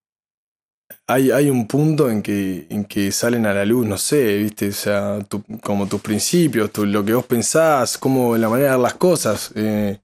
[1.05, 4.69] hay, hay un punto en que, en que salen a la luz, no sé, ¿viste?
[4.69, 5.19] O sea,
[5.61, 9.51] como tus principios, lo que vos pensás, como la manera de ver las cosas.
[9.53, 9.99] Eh,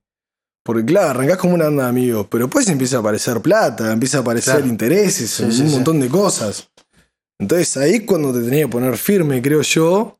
[0.63, 4.19] porque claro, arrancás como una banda de amigos, pero después empieza a aparecer plata, empieza
[4.19, 6.69] a aparecer intereses, un montón de cosas.
[7.39, 10.17] Entonces ahí cuando te tenés que poner firme, creo yo,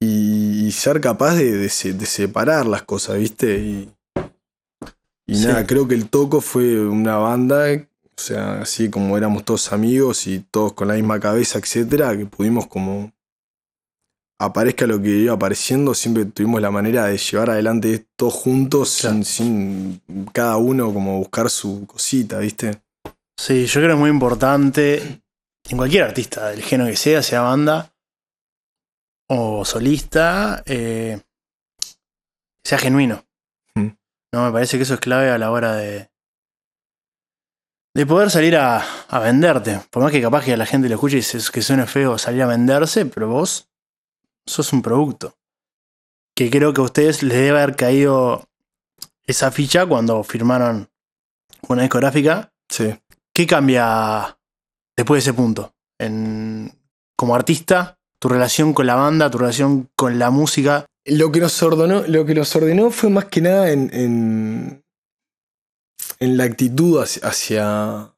[0.00, 3.58] y, ser capaz de, de, separar las cosas, ¿viste?
[3.58, 3.90] Y,
[5.26, 9.72] y nada, creo que el Toco fue una banda, o sea, así como éramos todos
[9.72, 13.12] amigos y todos con la misma cabeza, etcétera, que pudimos como
[14.38, 18.90] aparezca lo que iba apareciendo, siempre tuvimos la manera de llevar adelante todos juntos,
[19.24, 20.00] sin,
[20.32, 22.82] cada uno como buscar su cosita, ¿viste?
[23.36, 25.22] Sí, yo creo que es muy importante
[25.68, 27.92] en cualquier artista, del género que sea, sea banda
[29.28, 31.20] o solista, eh,
[32.62, 33.24] sea genuino.
[34.30, 36.10] No, me parece que eso es clave a la hora de.
[37.94, 39.80] de poder salir a, a venderte.
[39.90, 42.18] Por más que capaz que a la gente le escuche y dice que suene feo
[42.18, 43.68] salir a venderse, pero vos
[44.48, 45.34] sos un producto.
[46.34, 48.48] Que creo que a ustedes les debe haber caído
[49.26, 50.88] esa ficha cuando firmaron
[51.68, 52.52] una discográfica.
[52.68, 52.94] Sí.
[53.34, 54.38] ¿Qué cambia
[54.96, 55.72] después de ese punto?
[55.98, 56.72] En,
[57.16, 61.62] como artista, tu relación con la banda, tu relación con la música, lo que nos
[61.62, 64.84] ordenó, lo que nos ordenó fue más que nada en, en,
[66.20, 68.12] en la actitud hacia,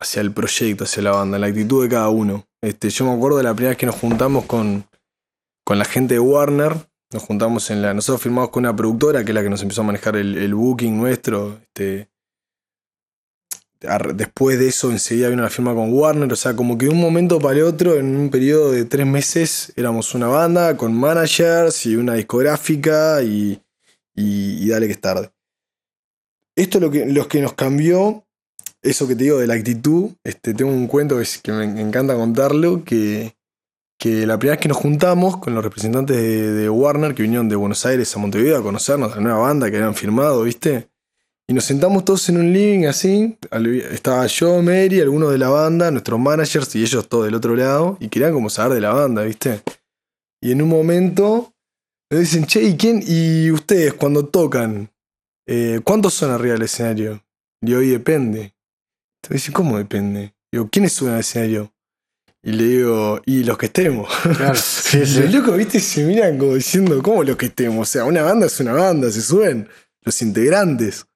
[0.00, 2.46] hacia, el proyecto, hacia la banda, en la actitud de cada uno.
[2.62, 4.86] Este, yo me acuerdo de la primera vez que nos juntamos con,
[5.64, 6.74] con la gente de Warner.
[7.10, 7.94] Nos juntamos en la.
[7.94, 10.54] Nosotros firmamos con una productora que es la que nos empezó a manejar el, el
[10.54, 11.58] booking nuestro.
[11.62, 12.08] Este,
[14.14, 17.00] después de eso enseguida vino la firma con Warner, o sea, como que de un
[17.00, 21.86] momento para el otro, en un periodo de tres meses, éramos una banda con managers
[21.86, 23.60] y una discográfica y,
[24.14, 25.30] y, dale que es tarde.
[26.56, 28.24] Esto es lo que, lo que nos cambió,
[28.82, 32.84] eso que te digo de la actitud, este, tengo un cuento que, me encanta contarlo,
[32.84, 33.34] que,
[33.98, 37.56] que la primera vez que nos juntamos con los representantes de, Warner, que vinieron de
[37.56, 40.88] Buenos Aires a Montevideo a conocernos, a la nueva banda que habían firmado, ¿viste?
[41.46, 43.36] Y nos sentamos todos en un living así.
[43.90, 47.98] Estaba yo, Mary, algunos de la banda, nuestros managers y ellos todos del otro lado.
[48.00, 49.62] Y querían como saber de la banda, ¿viste?
[50.40, 51.52] Y en un momento
[52.10, 53.02] me dicen, che, ¿y quién?
[53.06, 54.90] ¿Y ustedes cuando tocan?
[55.46, 57.22] Eh, ¿Cuántos son arriba del escenario?
[57.60, 58.54] Y hoy depende.
[59.22, 60.34] Entonces dice, ¿cómo depende?
[60.50, 61.73] Digo, ¿quiénes suben al escenario?
[62.46, 64.14] Y le digo, y los que estemos.
[64.36, 65.22] Claro, sí, sí.
[65.22, 67.88] Los locos, viste, se miran como diciendo, ¿cómo los que estemos?
[67.88, 69.66] O sea, una banda es una banda, se suben
[70.02, 71.06] los integrantes.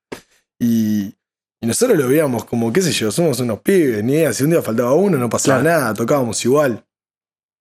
[0.59, 1.15] Y,
[1.61, 4.63] nosotros lo veíamos como, qué sé yo, somos unos pibes, ni idea, si un día
[4.63, 6.85] faltaba uno no pasaba nada, tocábamos igual.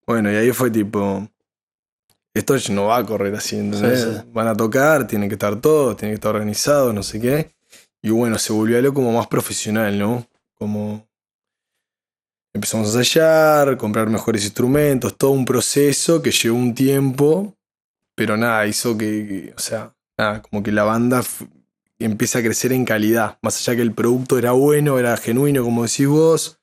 [0.05, 1.27] Bueno, y ahí fue tipo,
[2.33, 4.31] esto no va a correr así, ¿entendés?
[4.31, 7.51] Van a tocar, tienen que estar todos, tienen que estar organizados, no sé qué.
[8.03, 10.27] Y bueno, se volvió algo como más profesional, ¿no?
[10.53, 11.06] Como
[12.53, 17.55] empezamos a ensayar, comprar mejores instrumentos, todo un proceso que llevó un tiempo,
[18.15, 21.23] pero nada, hizo que o sea, nada, como que la banda
[21.99, 23.37] empieza a crecer en calidad.
[23.41, 26.59] Más allá que el producto era bueno, era genuino, como decís vos,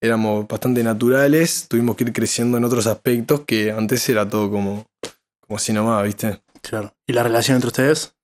[0.00, 4.86] éramos bastante naturales, tuvimos que ir creciendo en otros aspectos que antes era todo como,
[5.40, 6.40] como así nomás, ¿viste?
[6.62, 6.92] Claro.
[7.06, 8.14] ¿Y la relación entre ustedes?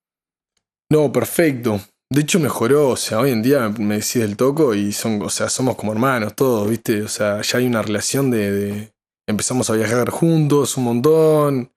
[0.91, 1.81] No, perfecto.
[2.13, 5.31] De hecho mejoró, o sea, hoy en día me decís del toco y son, o
[5.31, 7.01] sea, somos como hermanos todos, ¿viste?
[7.01, 8.93] O sea, ya hay una relación de,
[9.27, 11.73] empezamos a viajar juntos un montón.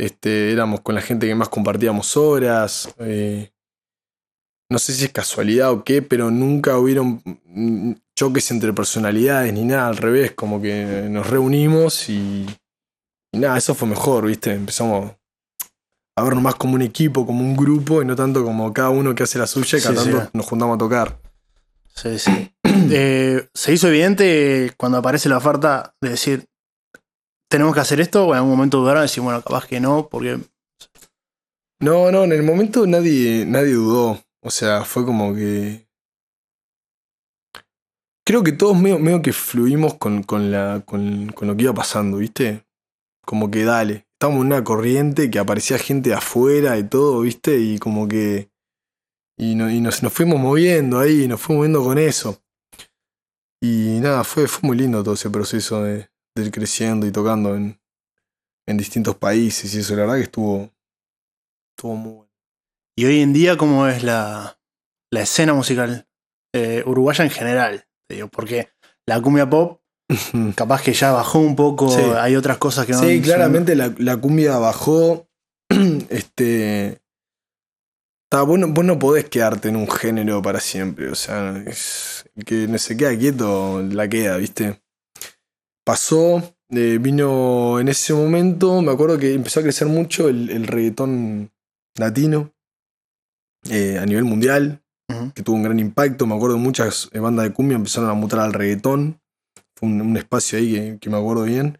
[0.00, 2.94] Este, éramos con la gente que más compartíamos horas.
[2.98, 3.52] Eh,
[4.70, 7.22] no sé si es casualidad o qué, pero nunca hubieron
[8.16, 12.46] choques entre personalidades ni nada, al revés, como que nos reunimos y,
[13.32, 14.54] y nada, eso fue mejor, ¿viste?
[14.54, 15.12] Empezamos
[16.16, 19.14] a vernos más como un equipo, como un grupo y no tanto como cada uno
[19.14, 20.28] que hace la suya y Sí, cada tanto sí.
[20.32, 21.20] nos juntamos a tocar.
[21.94, 22.50] Sí, sí.
[22.90, 26.44] Eh, ¿Se hizo evidente cuando aparece la oferta de decir,
[27.48, 28.26] tenemos que hacer esto?
[28.26, 30.08] ¿O en algún momento dudaron y decir, bueno, capaz que no?
[30.10, 30.38] Porque
[31.80, 34.20] No, no, en el momento nadie, nadie dudó.
[34.42, 35.86] O sea, fue como que.
[38.26, 41.74] Creo que todos medio, medio que fluimos con, con, la, con, con lo que iba
[41.74, 42.64] pasando, ¿viste?
[43.24, 44.03] Como que dale.
[44.14, 47.58] Estábamos en una corriente que aparecía gente afuera y todo, ¿viste?
[47.58, 48.50] Y como que.
[49.36, 52.40] Y, no- y nos, nos fuimos moviendo ahí, nos fuimos moviendo con eso.
[53.60, 57.80] Y nada, fue, fue muy lindo todo ese proceso de, ir creciendo y tocando en,
[58.68, 60.70] en distintos países y eso, la verdad que estuvo,
[61.76, 62.32] estuvo muy bueno.
[62.96, 64.60] Y hoy en día, ¿cómo es la,
[65.10, 66.06] la escena musical
[66.54, 67.88] eh, uruguaya en general?
[68.08, 68.68] Te porque
[69.06, 69.80] la cumbia pop,
[70.56, 72.00] capaz que ya bajó un poco, Sí.
[72.18, 75.26] hay otras cosas que no Sí, claramente la, la cumbia bajó.
[76.10, 77.00] este.
[78.30, 81.08] ta, vos, no, vos no podés quedarte en un género para siempre.
[81.10, 84.82] O sea, es- el que no se queda quieto la queda, ¿viste?
[85.86, 88.82] Pasó, eh, vino en ese momento.
[88.82, 91.52] Me acuerdo que empezó a crecer mucho el, el reggaetón
[91.96, 92.52] latino
[93.70, 94.80] eh, a nivel mundial.
[95.34, 96.26] Que tuvo un gran impacto.
[96.26, 99.20] Me acuerdo muchas bandas de cumbia empezaron a mutar al reggaetón.
[99.84, 101.78] Un, un espacio ahí que, que me acuerdo bien.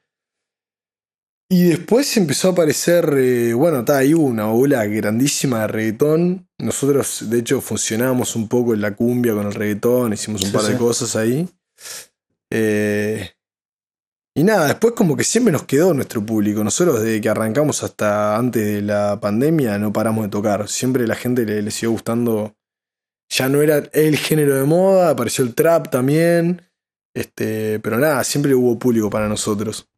[1.51, 6.49] Y después empezó a aparecer, eh, bueno, está ahí una ola grandísima de reggaetón.
[6.59, 10.53] Nosotros, de hecho, funcionábamos un poco en la cumbia con el reggaetón, hicimos un Sí,
[10.55, 10.79] par de sí.
[10.79, 11.49] cosas ahí.
[12.51, 13.31] Eh,
[14.37, 16.64] y nada, después como que siempre nos quedó nuestro público.
[16.64, 20.69] Nosotros desde que arrancamos hasta antes de la pandemia no paramos de tocar.
[20.69, 22.57] Siempre la gente le, le siguió gustando.
[23.29, 26.62] Ya no era el género de moda, apareció el trap también.
[27.14, 29.88] Este, pero nada, siempre hubo público para nosotros.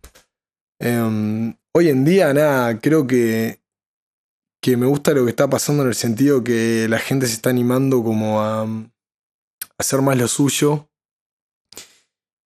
[0.79, 3.61] Em, hoy en día, nada, creo que,
[4.62, 7.50] que me gusta lo que está pasando en el sentido que la gente se está
[7.50, 8.66] animando como a, a
[9.79, 10.88] hacer más lo suyo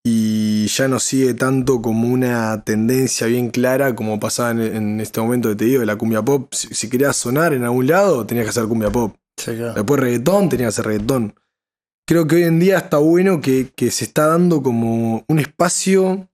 [0.05, 5.21] y ya no sigue tanto como una tendencia bien clara como pasaba en, en este
[5.21, 6.53] momento que te digo de la cumbia pop.
[6.53, 9.15] Si, si querías sonar en algún lado, tenías que hacer cumbia pop.
[9.37, 9.75] Sí, claro.
[9.75, 11.35] Después reggaetón, tenías que hacer reggaetón.
[12.11, 16.29] Creo que hoy en día está bueno que, que se está dando como un espacio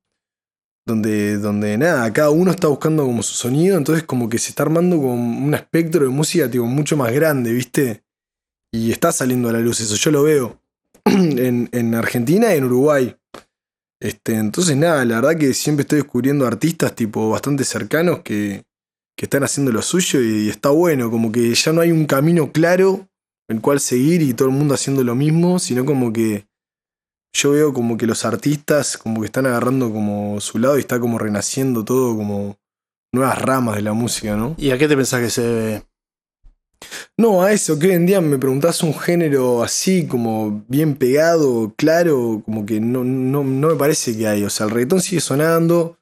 [0.87, 4.63] donde, donde nada, cada uno está buscando como su sonido, entonces como que se está
[4.63, 8.03] armando como un espectro de música tipo, mucho más grande, ¿viste?
[8.73, 10.63] Y está saliendo a la luz eso, yo lo veo
[11.05, 13.15] en, en Argentina y en Uruguay.
[14.01, 18.65] Este, entonces nada, la verdad que siempre estoy descubriendo artistas tipo bastante cercanos que,
[19.15, 22.51] que están haciendo lo suyo y, está bueno, como que ya no hay un camino
[22.51, 23.11] claro
[23.49, 26.47] el cual seguir y todo el mundo haciendo lo mismo, sino como que
[27.33, 30.99] yo veo como que los artistas como que están agarrando como su lado y está
[30.99, 32.57] como renaciendo todo como
[33.13, 34.55] nuevas ramas de la música, ¿no?
[34.59, 35.83] ¿Y a qué te pensás que se debe?
[37.19, 41.73] No, a eso, que hoy en día me preguntás un género así, como bien pegado,
[41.77, 44.45] claro, como que no, no, no me parece que hay.
[44.45, 45.99] O sea, el reggaetón sigue sonando.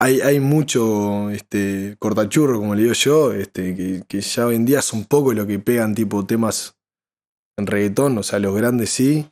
[0.00, 4.64] Hay, hay mucho este, cortachurro, como le digo yo, este, que, que ya hoy en
[4.66, 6.76] día es un poco lo que pegan tipo temas
[7.56, 9.30] en reggaetón, o sea, los grandes sí.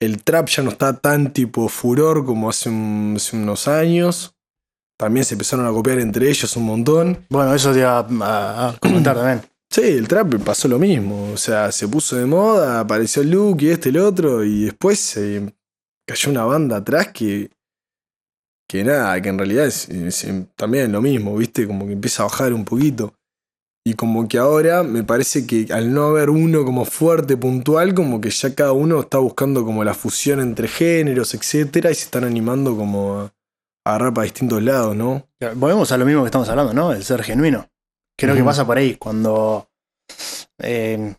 [0.00, 4.34] El trap ya no está tan tipo furor como hace, un- hace unos años.
[4.98, 7.24] También se empezaron a copiar entre ellos un montón.
[7.28, 9.42] Bueno, eso te iba a, comentar también.
[9.72, 11.32] Sí, el trap pasó lo mismo.
[11.32, 15.18] O sea, se puso de moda, apareció Luke y este y el otro, y después
[16.06, 17.48] cayó una banda atrás que.
[18.68, 21.66] Que nada, que en realidad es, es también lo mismo, ¿viste?
[21.66, 23.14] Como que empieza a bajar un poquito.
[23.84, 28.20] Y como que ahora me parece que al no haber uno como fuerte, puntual, como
[28.20, 32.22] que ya cada uno está buscando como la fusión entre géneros, etcétera, y se están
[32.22, 33.30] animando como a, a
[33.84, 35.26] agarrar para distintos lados, ¿no?
[35.56, 36.92] Volvemos a lo mismo que estamos hablando, ¿no?
[36.92, 37.68] El ser genuino.
[38.16, 38.94] Creo que pasa por ahí.
[38.94, 39.68] Cuando
[40.58, 41.14] eh,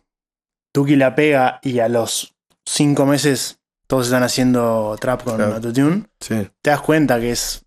[0.72, 3.60] Tuki la pega y a los cinco meses
[3.94, 5.54] todos están haciendo trap con Claro.
[5.54, 6.34] autotune, Sí.
[6.60, 7.64] te das cuenta que es.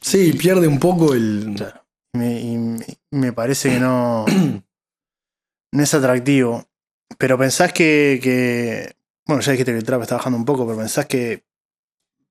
[0.00, 1.52] Sí, pierde un poco el.
[1.54, 1.84] Claro.
[2.14, 4.24] Me, y me- me parece que no,
[5.72, 6.64] no es atractivo.
[7.18, 8.94] Pero pensás que, que-
[9.26, 11.44] Bueno, ya dijiste que el trap está bajando un poco, pero pensás que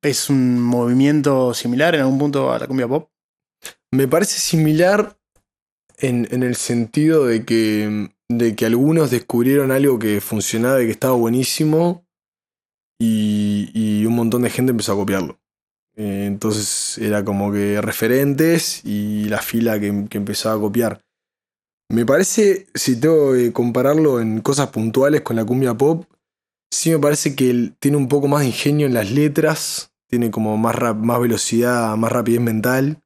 [0.01, 3.09] es un movimiento similar en algún punto a la cumbia pop.
[3.91, 5.17] Me parece similar
[5.99, 10.91] en, en el sentido de que, de que algunos descubrieron algo que funcionaba y que
[10.91, 12.05] estaba buenísimo
[12.99, 15.39] y, un montón de gente empezó a copiarlo.
[15.95, 21.01] Eh, entonces era como que referentes y la fila que, que empezaba a copiar.
[21.91, 26.05] Me parece, si tengo que compararlo en cosas puntuales con la cumbia pop,
[26.71, 30.57] sí me parece que tiene un poco más de ingenio en las letras, tiene como
[30.57, 33.01] más, rap- más velocidad, más rapidez mental.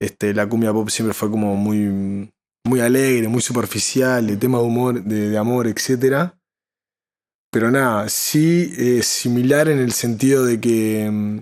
[0.00, 2.30] Este, la cumbia pop siempre fue como muy,
[2.66, 6.34] muy alegre, muy superficial, de tema de humor, de, de amor, etc.
[7.52, 11.38] Pero nada, sí es similar en el sentido de que mm,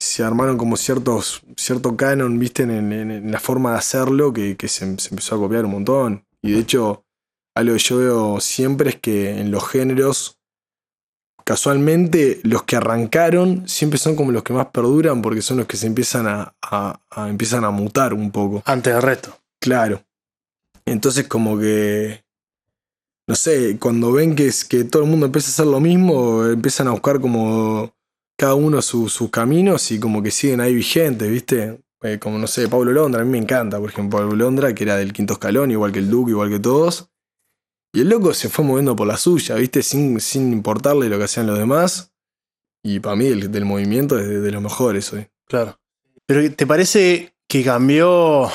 [0.00, 4.56] se armaron como ciertos, cierto canon, viste, en, en- en la forma de hacerlo, que,
[4.56, 6.24] que se, se empezó a copiar un montón.
[6.42, 7.04] Y de hecho,
[7.56, 10.38] algo que yo veo siempre es que en los géneros,
[11.44, 15.76] casualmente, los que arrancaron siempre son como los que más perduran porque son los que
[15.78, 18.62] se empiezan a, a- a- empiezan a mutar un poco.
[18.66, 19.38] Antes del resto.
[19.60, 20.02] Claro.
[20.84, 22.22] Entonces como que,
[23.28, 26.44] no sé, cuando ven que, es, que todo el mundo empieza a hacer lo mismo,
[26.46, 27.92] empiezan a buscar como
[28.38, 31.80] cada uno su- sus caminos y como que siguen ahí vigentes, ¿viste?
[32.02, 34.84] Eh, como no sé, Pablo Londra, a mí me encanta, por ejemplo, Pablo Londra, que
[34.84, 37.10] era del quinto escalón, igual que el Duque, igual que todos.
[37.92, 39.82] Y el loco se fue moviendo por la suya, ¿viste?
[39.82, 42.12] Sin, sin importarle lo que hacían los demás.
[42.84, 45.26] Y para mí, el, del movimiento es de, de los mejores hoy.
[45.46, 45.78] Claro.
[46.26, 48.48] Pero ¿te parece que cambió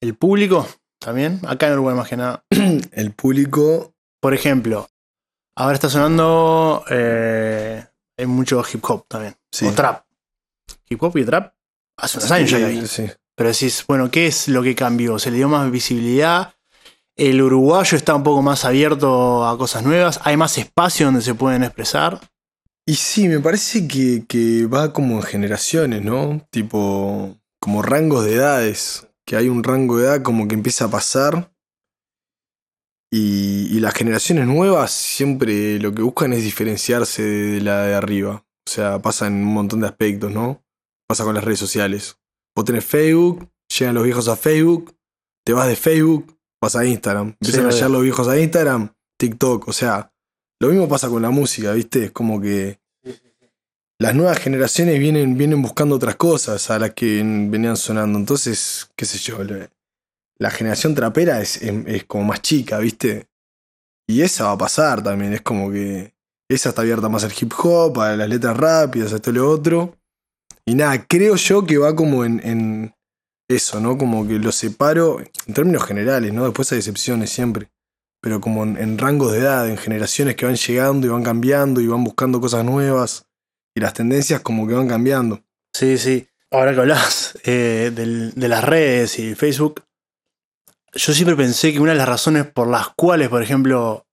[0.00, 0.66] el público
[0.98, 1.40] también?
[1.46, 2.44] Acá en Uruguay más que nada.
[2.92, 3.89] El público.
[4.20, 4.88] Por ejemplo,
[5.56, 7.84] ahora está sonando eh,
[8.18, 9.34] hay mucho hip hop también.
[9.50, 9.66] Sí.
[9.66, 10.04] O trap.
[10.88, 11.54] Hip hop y trap
[11.96, 12.86] hace unos años ya hay.
[12.86, 13.06] Sí.
[13.34, 15.18] Pero decís, bueno, ¿qué es lo que cambió?
[15.18, 16.54] ¿Se le dio más visibilidad?
[17.16, 20.20] ¿El uruguayo está un poco más abierto a cosas nuevas?
[20.24, 22.20] ¿Hay más espacio donde se pueden expresar?
[22.86, 26.46] Y sí, me parece que, que va como en generaciones, ¿no?
[26.50, 29.06] Tipo, como rangos de edades.
[29.24, 31.50] Que hay un rango de edad como que empieza a pasar.
[33.12, 38.44] Y, y las generaciones nuevas siempre lo que buscan es diferenciarse de la de arriba.
[38.66, 40.62] O sea, pasa en un montón de aspectos, ¿no?
[41.08, 42.18] Pasa con las redes sociales.
[42.54, 44.94] Vos tenés Facebook, llegan los viejos a Facebook,
[45.44, 47.36] te vas de Facebook, vas a Instagram.
[47.40, 47.76] Empiezan a obvio.
[47.76, 49.68] llegar los viejos a Instagram, TikTok.
[49.68, 50.12] O sea,
[50.60, 52.04] lo mismo pasa con la música, ¿viste?
[52.04, 52.78] Es como que
[53.98, 58.18] las nuevas generaciones vienen, vienen buscando otras cosas a las que venían sonando.
[58.18, 59.68] Entonces, qué sé yo, la,
[60.40, 63.28] la generación trapera es, es- como más chica, ¿viste?
[64.08, 65.32] Y esa va a pasar también.
[65.34, 66.14] Es como que
[66.48, 69.48] esa está abierta más al hip hop, a las letras rápidas, a esto y lo
[69.48, 69.96] otro.
[70.66, 72.94] Y nada, creo yo que va como en, en
[73.48, 73.96] eso, ¿no?
[73.98, 76.44] Como que lo separo en términos generales, ¿no?
[76.44, 77.70] Después hay excepciones siempre
[78.22, 81.86] pero como en, rangos de edad, en generaciones que van llegando y van cambiando y
[81.86, 83.26] van buscando cosas nuevas
[83.74, 85.42] y las tendencias como que van cambiando.
[85.74, 86.28] Sí, sí.
[86.50, 89.84] Ahora que hablas eh, de las redes y Facebook,
[90.92, 94.06] yo siempre pensé que una de las razones por las cuales, por ejemplo,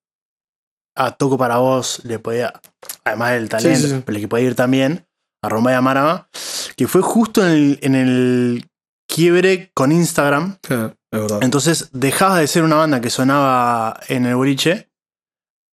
[0.95, 2.59] a Toco para vos le podía,
[3.03, 4.03] además del talento, Sí, sí, sí.
[4.05, 5.05] pero le que podía ir también
[5.43, 6.29] a Roma y a Marama,
[6.75, 8.69] que fue justo en el, en el
[9.07, 10.57] quiebre con Instagram.
[10.63, 10.69] es
[11.11, 11.39] verdad.
[11.41, 14.89] Entonces dejabas de ser una banda que sonaba en el boliche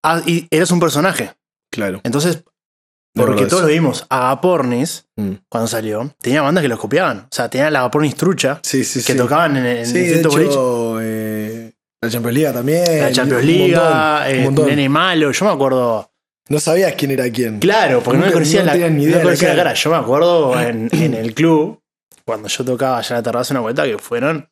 [0.05, 1.35] ah, y eras un personaje.
[1.71, 2.01] claro.
[2.05, 2.45] Entonces, Es
[3.14, 5.33] porque todos lo vimos, Agapornis, Mm.
[5.48, 7.18] cuando salió, tenía bandas que los copiaban.
[7.20, 9.18] O sea, tenía la Agapornis trucha, Sí, sí, que sí.
[9.18, 11.72] tocaban en, en de hecho, eh,
[12.03, 13.00] la Champions League también.
[13.00, 14.50] La Champions League, eh.
[14.66, 16.11] Nene Malo, yo me acuerdo.
[16.50, 17.59] No sabías quién era quién.
[17.61, 19.70] Claro, porque no me conocía no la, ni idea conocía la cara.
[19.70, 19.74] cara.
[19.74, 21.81] Yo me acuerdo en, en el club,
[22.27, 24.50] cuando yo tocaba allá en la terraza una vuelta, que fueron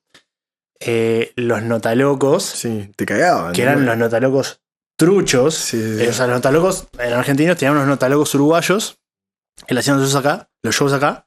[0.80, 3.52] eh, los Notalocos, Sí, te cagaban.
[3.52, 3.90] que eran ¿no?
[3.90, 4.61] los Notalocos
[5.04, 5.54] truchos.
[5.54, 6.04] Sí, sí.
[6.04, 8.98] Eh, o sea, los notalocos argentinos tenían unos notalocos uruguayos
[9.66, 11.26] que le hacían los shows acá, los shows acá.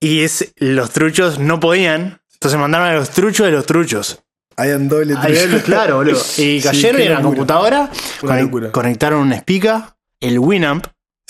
[0.00, 2.20] Y es, los truchos no podían.
[2.34, 4.22] Entonces mandaron a los truchos de los truchos.
[4.56, 5.64] Habían doble Ahí trucho.
[5.64, 6.20] claro, boludo.
[6.36, 7.90] Y cayeron y en la computadora
[8.22, 10.86] Una conectaron un Spica, el Winamp.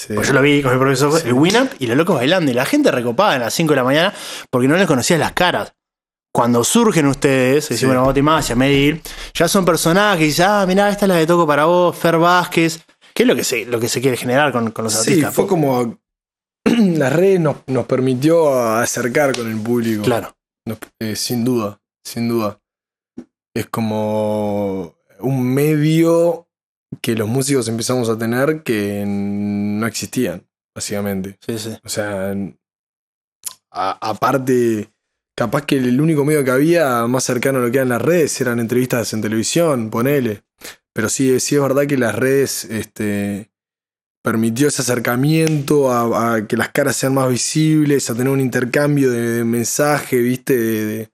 [0.08, 2.50] Pues yo lo vi con mi profesor, el Winamp y los locos bailando.
[2.50, 4.14] Y la gente recopada a las 5 de la mañana
[4.50, 5.72] porque no les conocías las caras.
[6.36, 7.72] Cuando surgen ustedes, Sí.
[7.72, 9.00] decimos, bueno, Bauti a medir,
[9.32, 12.84] ya son personajes, ah, mirá, esta es la de Toco para vos, Fer Vázquez.
[13.14, 15.34] ¿Qué es lo que se, lo que se quiere generar con, con los Sí, artistas?
[15.34, 15.98] fue como.
[16.66, 20.02] Las redes nos, nos permitió acercar con el público.
[20.02, 20.36] Claro.
[20.66, 22.60] Nos- eh, sin duda, sin duda.
[23.54, 26.48] Es como un medio
[27.00, 31.38] que los músicos empezamos a tener que no existían, básicamente.
[31.46, 31.78] Sí, sí.
[31.82, 32.34] O sea,
[33.72, 34.90] a- aparte,
[35.36, 38.40] capaz que el único medio que había más cercano a lo que eran las redes
[38.40, 40.42] eran entrevistas en televisión, ponele.
[40.92, 43.50] Pero sí, sí es verdad que las redes este,
[44.24, 49.10] permitió ese acercamiento a, a que las caras sean más visibles, a tener un intercambio
[49.10, 50.56] de, de mensaje, ¿viste?
[50.58, 51.10] De, de-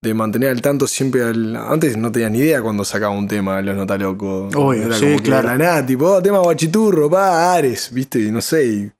[0.00, 1.56] de mantener al tanto siempre al.
[1.56, 4.48] Antes no tenías ni idea cuando sacaba un tema los Nota Loco.
[4.54, 5.48] Obvio, Era sí, como claro.
[5.48, 8.20] la nada, tipo, oh, tema guachiturro, pa, Ares, ¿viste?
[8.20, 8.64] Y no sé.
[8.64, 8.92] Y,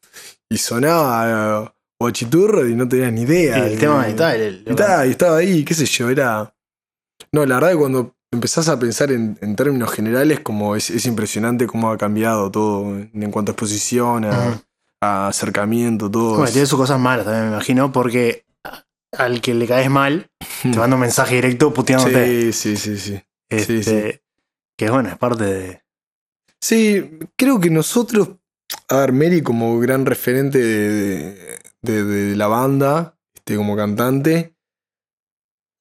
[0.50, 3.66] y sonaba guachiturro y no tenías ni idea.
[3.66, 4.40] el tema de tal.
[4.40, 6.55] el- Y estaba, y estaba ahí, qué sé yo, era.
[7.32, 11.07] No, la verdad que cuando empezás a pensar en, en términos generales, como es, es
[11.07, 16.36] impresionante cómo ha cambiado todo en, cuanto a exposición, a, acercamiento, todo.
[16.36, 18.44] Bueno, tiene sus cosas malas también, me imagino, porque
[19.16, 20.30] al que le caes mal,
[20.62, 22.53] te manda un mensaje directo puteándote.
[22.53, 23.22] Sí, sí, sí, sí.
[23.51, 24.20] Este, sí,
[24.76, 25.82] Que bueno, es parte de.
[26.61, 28.30] Sí, creo que nosotros,
[28.88, 34.55] a ver, Mary como gran referente de, de- de la banda, este, como cantante,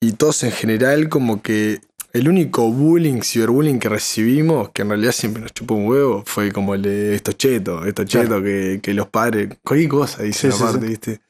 [0.02, 1.82] y todos en general, como que
[2.14, 6.52] el único bullying, ciberbullying que recibimos, que en realidad siempre nos chupó un huevo, fue
[6.52, 8.43] como el de esto cheto, esto cheto, Claro.
[8.43, 10.88] que, que los padres, cualquier cosa, dicen Sí, sí, aparte, sí.
[10.89, 11.22] ¿viste?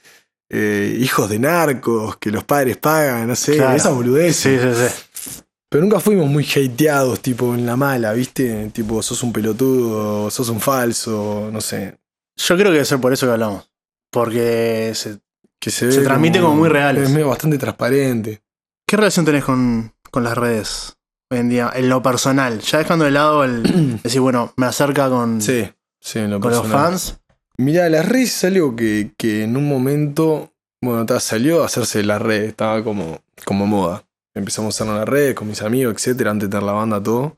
[0.49, 3.75] Eh, hijos de narcos, que los padres pagan, no sé, Claro.
[3.75, 4.61] esas boludeces.
[4.61, 5.41] Sí, sí, sí.
[5.69, 8.69] Pero nunca fuimos muy hateados, tipo en la mala, ¿viste?
[8.71, 11.97] Tipo, sos un pelotudo, sos un falso, no sé.
[12.37, 13.66] Yo creo que debe ser por eso que hablamos.
[14.11, 15.19] Porque se-
[15.59, 17.03] Que se, transmite como muy reales.
[17.03, 18.41] Es medio bastante transparente.
[18.87, 20.97] ¿Qué relación tenés con, con las redes
[21.29, 21.71] hoy en día?
[21.75, 22.59] En lo personal.
[22.59, 26.51] Ya dejando de lado el decir, bueno, me acerca con, Sí, sí, en lo con
[26.51, 27.19] los fans.
[27.57, 32.21] Mirá, las redes es algo que, que en un momento, bueno, salió a hacerse las
[32.21, 34.05] redes, estaba como, como moda.
[34.35, 37.37] Empezamos a hacer las redes con mis amigos, etcétera, antes de tener la banda, todo.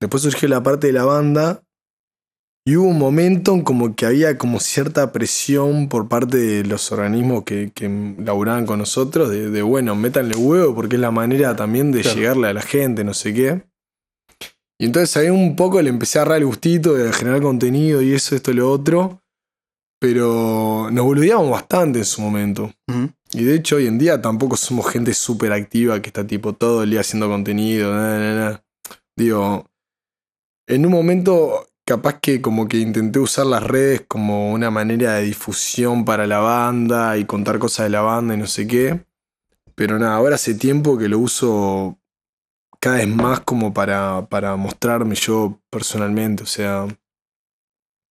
[0.00, 1.62] Después surgió la parte de la banda
[2.68, 6.92] y hubo un momento en como que había como cierta presión por parte de los
[6.92, 7.88] organismos que, que
[8.18, 12.18] laburaban con nosotros, de, de, bueno, métanle huevo porque es la manera también de Claro.
[12.18, 13.62] llegarle a la gente, no sé qué.
[14.78, 18.12] Y entonces ahí un poco le empecé a agarrar el gustito de generar contenido y
[18.12, 19.22] eso, esto, lo otro.
[19.98, 22.70] Pero nos boludeábamos bastante en su momento.
[23.32, 26.82] Y de hecho, hoy en día tampoco somos gente súper activa que está tipo todo
[26.82, 27.94] el día haciendo contenido.
[27.94, 28.62] na.
[29.16, 29.64] Digo,
[30.68, 35.22] en un momento capaz que como que intenté usar las redes como una manera de
[35.22, 39.06] difusión para la banda y contar cosas de la banda y no sé qué.
[39.74, 41.98] Pero nada, ahora hace tiempo que lo uso
[42.78, 46.42] cada vez más como para, para mostrarme yo personalmente.
[46.42, 46.86] O sea,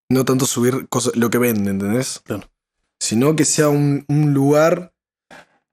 [0.09, 2.21] no tanto subir cosas, lo que vende, ¿entendés?
[2.23, 2.49] Claro.
[2.99, 4.91] Sino que sea un, un lugar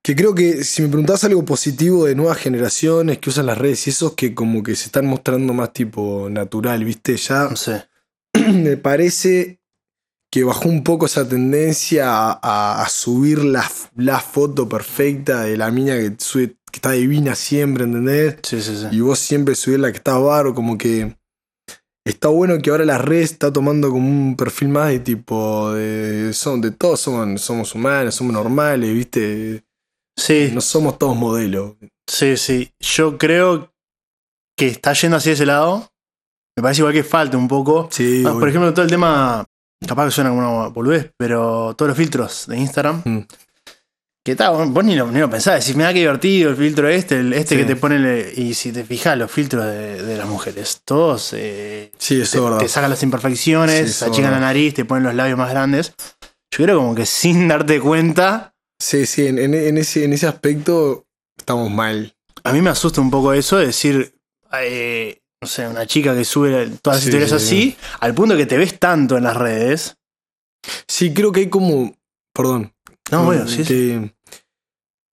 [0.03, 3.87] que creo que si me preguntás algo positivo de nuevas generaciones que usan las redes
[3.87, 7.17] y esos que como que se están mostrando más tipo natural, ¿viste?
[7.17, 7.93] Ya No sé.
[8.53, 9.61] me parece
[10.30, 15.57] que bajó un poco esa tendencia a, a- a subir la, la foto perfecta de
[15.57, 18.39] la mina que, sube- que está divina siempre, ¿entendés?
[18.43, 18.87] Sí, sí, sí.
[18.91, 21.16] Y vos siempre subir la que está barro, como que
[22.05, 26.32] está bueno que ahora la red está tomando como un perfil más de tipo de
[26.35, 29.64] son de todos somos, somos humanos, somos normales, ¿viste?
[30.16, 31.74] Sí, No somos todos modelos.
[32.09, 32.72] sí, sí.
[32.80, 33.72] Yo creo
[34.57, 35.91] que está yendo hacia ese lado.
[36.57, 37.89] Me parece igual que falta un poco.
[37.91, 39.45] Sí, Ah, por ejemplo, todo el tema,
[39.87, 43.03] capaz que suena como una boludez, pero todos los filtros de Instagram.
[43.05, 43.19] Mm.
[44.27, 47.19] Que tal, vos ni lo, ni lo pensás, decís, mira qué divertido el filtro este,
[47.21, 47.61] el, este Sí.
[47.61, 51.35] que te ponen, el- y si te fijas los filtros de, de las mujeres, todos
[51.35, 55.37] eh, Sí, te, te sacan las imperfecciones, Sí, achican la nariz, te ponen los labios
[55.37, 55.93] más grandes.
[56.51, 60.27] Yo creo como que sin darte cuenta, Sí, sí, en, en- en ese, en ese
[60.27, 61.05] aspecto
[61.37, 62.15] estamos mal.
[62.45, 64.15] a mí me asusta un poco eso de decir,
[64.59, 68.34] eh, no sé, una chica que sube todas las Sí, historias sí, así, al punto
[68.36, 69.97] que te ves tanto en las redes.
[70.88, 71.95] Sí, creo que hay como.
[72.34, 72.72] Perdón.
[73.12, 73.68] No, bueno, sí, sí.
[73.68, 74.14] que,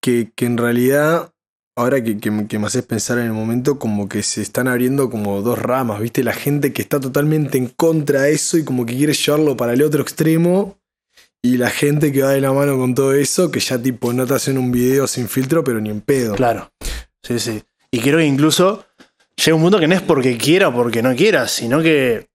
[0.02, 1.34] que, que en realidad,
[1.76, 4.68] ahora que, que, me- que me haces pensar en el momento, como que se están
[4.68, 6.24] abriendo como dos ramas, ¿viste?
[6.24, 9.74] La gente que está totalmente en contra de eso y como que quiere llevarlo para
[9.74, 10.78] el otro extremo.
[11.44, 14.26] Y la gente que va de la mano con todo eso, que ya tipo no
[14.28, 16.36] te hacen un video sin filtro, pero ni en pedo.
[16.36, 16.72] Claro.
[17.24, 17.64] Sí, sí.
[17.92, 18.86] Y creo que incluso
[19.36, 22.28] llega un punto que no es porque quiera o porque no quiera, sino que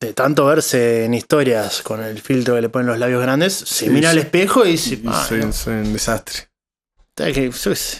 [0.00, 3.86] de tanto verse en historias con el filtro que le ponen los labios grandes, se
[3.86, 5.52] Sí, mira al espejo y dice, "Ah, soy, no".
[5.52, 6.48] soy un desastre.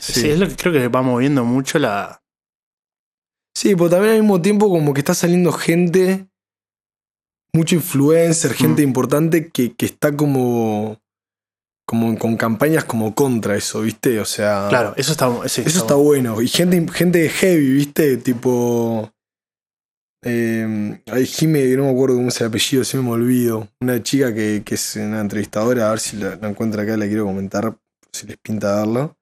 [0.03, 2.21] Sí, es lo que creo que va moviendo mucho la.
[3.57, 6.27] Sí, pero también al mismo tiempo como que está saliendo gente,
[7.55, 8.89] mucho influencer, gente Mm.
[8.89, 11.01] importante que, que está como,
[11.87, 14.19] como con campañas como contra eso, ¿viste?
[14.21, 15.31] O sea, Claro, eso está.
[15.49, 16.43] sí, eso está bueno.
[16.43, 18.17] Y gente, gente heavy, ¿viste?
[18.19, 19.11] Tipo...
[20.29, 23.69] Eh, hay Jime, no me acuerdo cómo es el apellido, si me olvido.
[23.81, 27.07] Una chica que, que es una entrevistadora, a ver si la, la encuentro acá, la
[27.07, 27.77] quiero comentar,
[28.13, 29.17] si les pinta darla.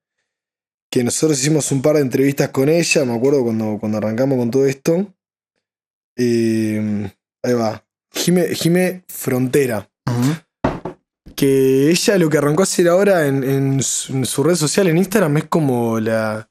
[0.90, 4.50] Que nosotros hicimos un par de entrevistas con ella, me acuerdo cuando, cuando arrancamos con
[4.50, 5.14] todo esto.
[6.16, 7.10] Eh,
[7.42, 7.84] ahí va.
[8.12, 9.90] Jime, Jime Frontera.
[11.34, 14.86] Que ella lo que arrancó a hacer ahora en, en su, en su red social,
[14.88, 16.48] en Instagram, es como la.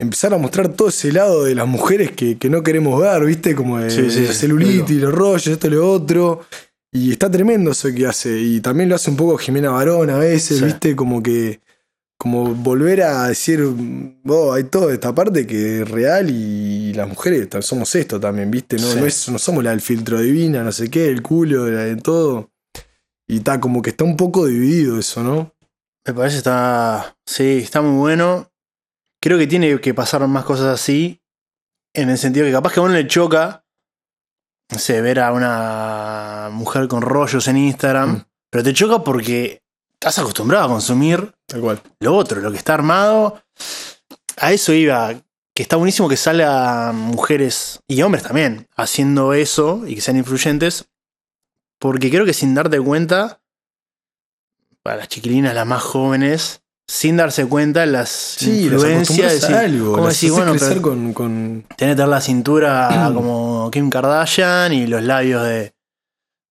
[0.00, 3.56] Empezar a mostrar todo ese lado de las mujeres que, que no queremos ver, ¿viste?
[3.56, 6.44] Como de, Sí, sí, de la sí, celulitis, los rollos, esto, lo otro.
[6.92, 8.38] Y está tremendo eso que hace.
[8.38, 10.62] Y también lo hace un poco Jimena Barón a veces.
[10.62, 10.94] ¿viste?
[10.94, 11.60] Como que
[12.18, 13.64] como volver a decir,
[14.26, 18.76] oh, hay toda esta parte que es real y las mujeres somos esto también, ¿viste?
[18.76, 21.84] No, no, es, no somos la del filtro divina, no sé qué, el culo, la
[21.84, 22.50] de todo.
[23.28, 25.54] Y está como que está un poco dividido eso, ¿no?
[26.06, 27.16] Me parece que está.
[27.26, 28.50] Sí, está muy bueno.
[29.20, 31.20] Creo que tiene que pasar más cosas así.
[31.92, 33.66] En el sentido que capaz que a uno le choca.
[34.72, 38.10] No sé, ver a una mujer con rollos en Instagram.
[38.10, 38.24] Mm.
[38.50, 39.62] Pero te choca porque
[39.92, 41.82] estás acostumbrado a consumir Tal cual.
[42.00, 43.42] lo otro, lo que está armado.
[44.38, 45.12] A eso iba.
[45.54, 50.88] Que está buenísimo que salgan mujeres y hombres también haciendo eso y que sean influyentes.
[51.78, 53.40] Porque creo que sin darte cuenta,
[54.82, 59.44] para las chiquilinas, las más jóvenes, sin darse cuenta, las Sí, influencias.
[59.44, 59.92] acostumbras a algo.
[59.92, 60.30] ¿cómo las decís?
[60.32, 65.74] haces Bueno, pero con, con- tener la cintura como Kim Kardashian y los labios de,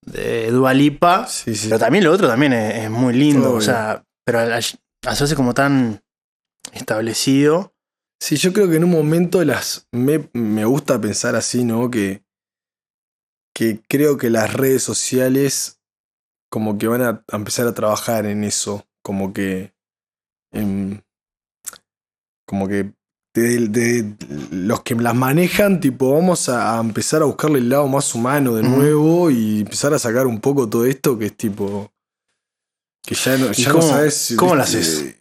[0.06, 1.26] de Dua Lipa.
[1.28, 1.68] Sí, sí.
[1.68, 3.50] Pero también lo otro también es, es muy lindo.
[3.50, 3.58] Obvio.
[3.58, 4.40] O sea, pero
[5.06, 6.02] hacerse como tan
[6.74, 7.74] establecido.
[8.20, 9.88] Sí, yo creo que en un momento las.
[9.92, 11.90] Me, me gusta pensar así, ¿no?
[11.92, 12.24] Que.
[13.58, 15.80] Que creo que las redes sociales.
[16.52, 18.86] Como que van a, empezar a trabajar en eso.
[19.02, 19.74] Como que.
[20.54, 21.02] em,
[22.48, 22.94] como que.
[23.34, 24.16] De, de
[24.52, 28.56] los que las manejan, tipo, vamos a, a empezar a buscarle el lado más humano
[28.56, 31.92] de nuevo y empezar a sacar un poco todo esto que es tipo.
[33.04, 34.34] Que ya no, ¿Y ya cómo- no sabes.
[34.38, 35.16] cómo lo haces?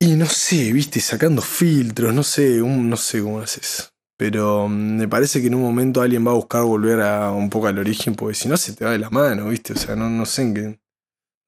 [0.00, 3.92] y no sé, viste, sacando filtros, no sé, un- no sé cómo lo haces.
[4.20, 7.48] Pero mm, me parece que en un momento alguien va a buscar volver a un
[7.48, 9.72] poco al origen, porque si no se te va de la mano, viste.
[9.72, 10.62] O sea, no, no sé en qué.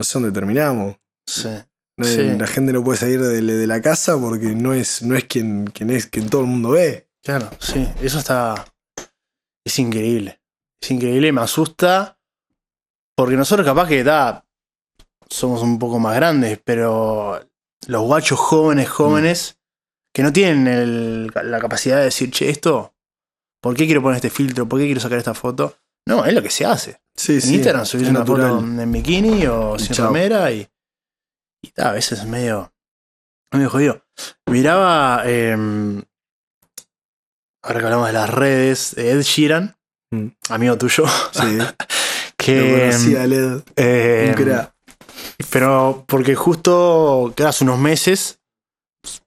[0.00, 0.96] No sé dónde terminamos.
[1.26, 1.50] Sí.
[1.98, 2.30] No- Sí.
[2.38, 5.66] La gente no puede salir de, de la casa porque no es, no es quien,
[5.66, 7.10] quien es, quien todo el mundo ve.
[7.22, 7.86] Claro, sí.
[8.00, 8.64] Eso está.
[9.66, 10.40] Es increíble.
[10.80, 12.18] Es increíble, me asusta.
[13.14, 14.46] Porque nosotros, capaz que da.
[15.28, 17.38] Somos un poco más grandes, pero
[17.86, 19.58] los guachos jóvenes, jóvenes,
[20.14, 22.94] que no tienen el- la capacidad de decir, che, esto,
[23.62, 24.68] ¿por qué quiero poner este filtro?
[24.68, 25.76] ¿Por qué quiero sacar esta foto?
[26.06, 27.00] No, es lo que se hace.
[27.16, 27.54] Sí, En sí.
[27.54, 28.50] Instagram subís una natural.
[28.50, 30.06] foto en bikini o sin chao.
[30.08, 30.68] remera y,
[31.62, 32.72] y ta, a veces es medio,
[33.52, 34.02] medio jodido.
[34.50, 35.56] Miraba, eh,
[37.62, 39.76] ahora que hablamos de las redes, de Ed Sheeran,
[40.10, 40.26] Mm.
[40.50, 41.64] amigo tuyo, Sí, lo
[42.36, 42.90] que...
[43.76, 44.74] eh, un crack.
[45.50, 48.38] pero porque justo que hace unos meses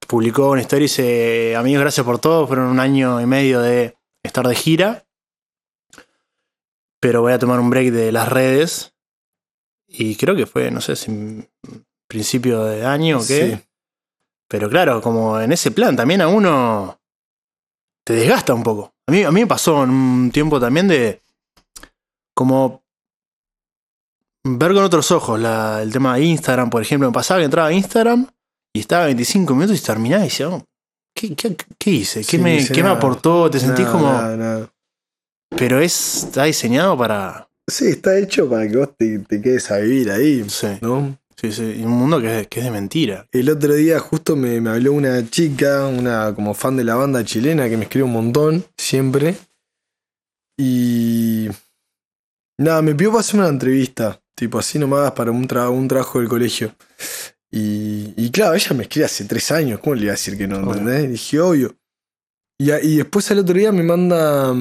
[0.07, 3.97] publicó una historia y dice, amigos, gracias por todo, fueron un año y medio de
[4.23, 5.05] estar de gira,
[6.99, 8.93] pero voy a tomar un break de las redes
[9.87, 11.47] y creo que fue, no sé si
[12.07, 13.67] principio de año o qué, Sí.
[14.47, 16.99] pero claro, como en ese plan también a uno
[18.05, 18.93] te desgasta un poco.
[19.07, 21.21] A mí, a mí me pasó en un tiempo también de
[22.35, 22.83] como
[24.43, 27.07] ver con otros ojos la- el tema de Instagram, por ejemplo.
[27.09, 28.27] Me pasaba que entraba a Instagram
[28.75, 30.63] y estaba 25 minutos y terminaba y decía, oh,
[31.15, 32.19] ¿qué, qué, qué hice?
[32.19, 33.49] ¿Qué, Sí, no me, qué me aportó?
[33.49, 34.11] ¿Te sentís como.?
[34.11, 34.69] nada, nada.
[35.57, 37.47] Pero es, está diseñado para.
[37.69, 41.17] Sí, está hecho para que vos te, te quedes a vivir ahí, Sí, ¿no?
[41.39, 41.81] sí, sí.
[41.83, 43.25] Un mundo que es, que es de mentira.
[43.31, 47.23] El otro día justo me, me habló una chica, una como fan de la banda
[47.23, 49.35] chilena que me escribe un montón, siempre.
[50.59, 51.47] Y.
[52.59, 56.19] Nada, me pidió para hacer una entrevista, tipo así nomás para un, tra- un trabajo
[56.19, 56.73] del colegio.
[57.57, 60.45] Y, y claro, ella me escribe hace tres años, ¿cómo le iba a decir que
[60.45, 60.57] no?
[60.57, 61.05] ¿Entendés?
[61.05, 61.75] Y dije, obvio.
[62.59, 64.53] Y, después al otro día me manda.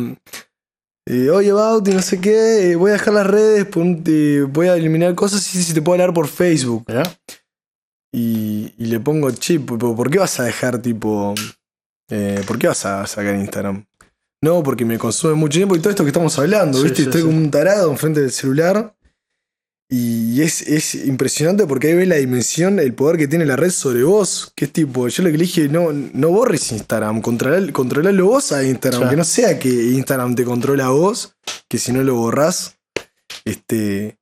[1.09, 3.67] eh, Oye, Bauti, no sé qué, eh, voy a dejar las redes,
[4.07, 6.85] eh, voy a eliminar cosas y si te puedo hablar por Facebook.
[8.13, 11.35] Y, y le pongo, che, ¿por, por qué vas a dejar tipo...
[12.11, 13.85] eh, ¿Por qué vas a sacar Instagram?
[14.41, 16.97] No, porque me consume mucho tiempo y todo esto que estamos hablando, Sí, ¿viste?
[16.99, 17.27] sí, Estoy sí.
[17.27, 18.95] como un tarado enfrente del celular.
[19.89, 23.71] Y es, es impresionante porque ahí ves la dimensión, el poder que tiene la red
[23.71, 24.53] sobre vos.
[24.57, 28.65] Que es tipo, yo lo que le dije, no, no borres Instagram, controlalo vos a
[28.65, 29.11] Instagram.
[29.11, 31.37] Que no sea que Instagram te controla a vos,
[31.69, 32.77] que si no lo borrás,
[33.45, 34.19] este,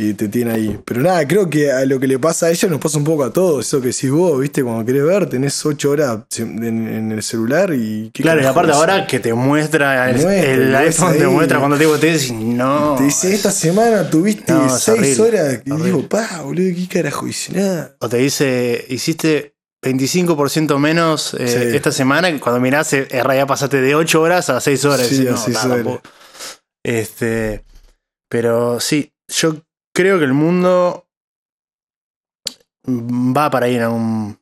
[0.00, 0.78] y te tiene ahí.
[0.84, 3.24] Pero nada, creo que a lo que le pasa a ella nos pasa un poco
[3.24, 3.66] a todos.
[3.66, 7.74] Eso que decís vos, viste, cuando querés ver, tenés 8 horas en, en el celular
[7.74, 8.08] y.
[8.14, 11.82] ¿qué Claro, y aparte ahora que te muestra el, Muestra, iPhone, te muestra cuando te
[11.84, 12.94] digo, te decís, no.
[12.96, 15.62] Te dice, esta semana tuviste No, es 6 horrible, horas.
[15.64, 15.84] Y horrible.
[15.90, 17.52] digo, pa, boludo, ¿qué carajo hice?
[17.54, 17.96] Nada.
[17.98, 21.76] O te dice, hiciste 25% menos eh, Sí.
[21.76, 25.08] esta semana, cuando mirás, eh, en realidad pasaste de 8 horas a 6 horas.
[25.08, 26.00] Sí, Y decís, a no, seis nada, horas.
[26.84, 27.64] Este,
[28.30, 29.56] pero sí, yo
[29.98, 31.08] creo que el mundo
[32.86, 34.38] va para ahí en algún,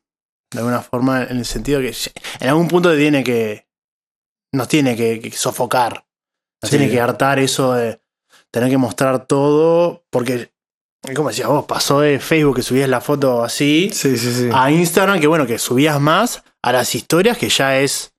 [0.53, 1.93] de alguna forma, en el sentido que
[2.39, 3.67] en algún punto tiene que,
[4.53, 6.05] nos tiene que, que sofocar,
[6.61, 6.77] nos Sí.
[6.77, 7.99] tiene que hartar eso de
[8.51, 10.51] tener que mostrar todo, porque
[11.15, 14.49] como decías vos, pasó de Facebook que subías la foto así Sí, sí, sí.
[14.53, 18.13] a Instagram, que bueno, que subías más a las historias, que ya es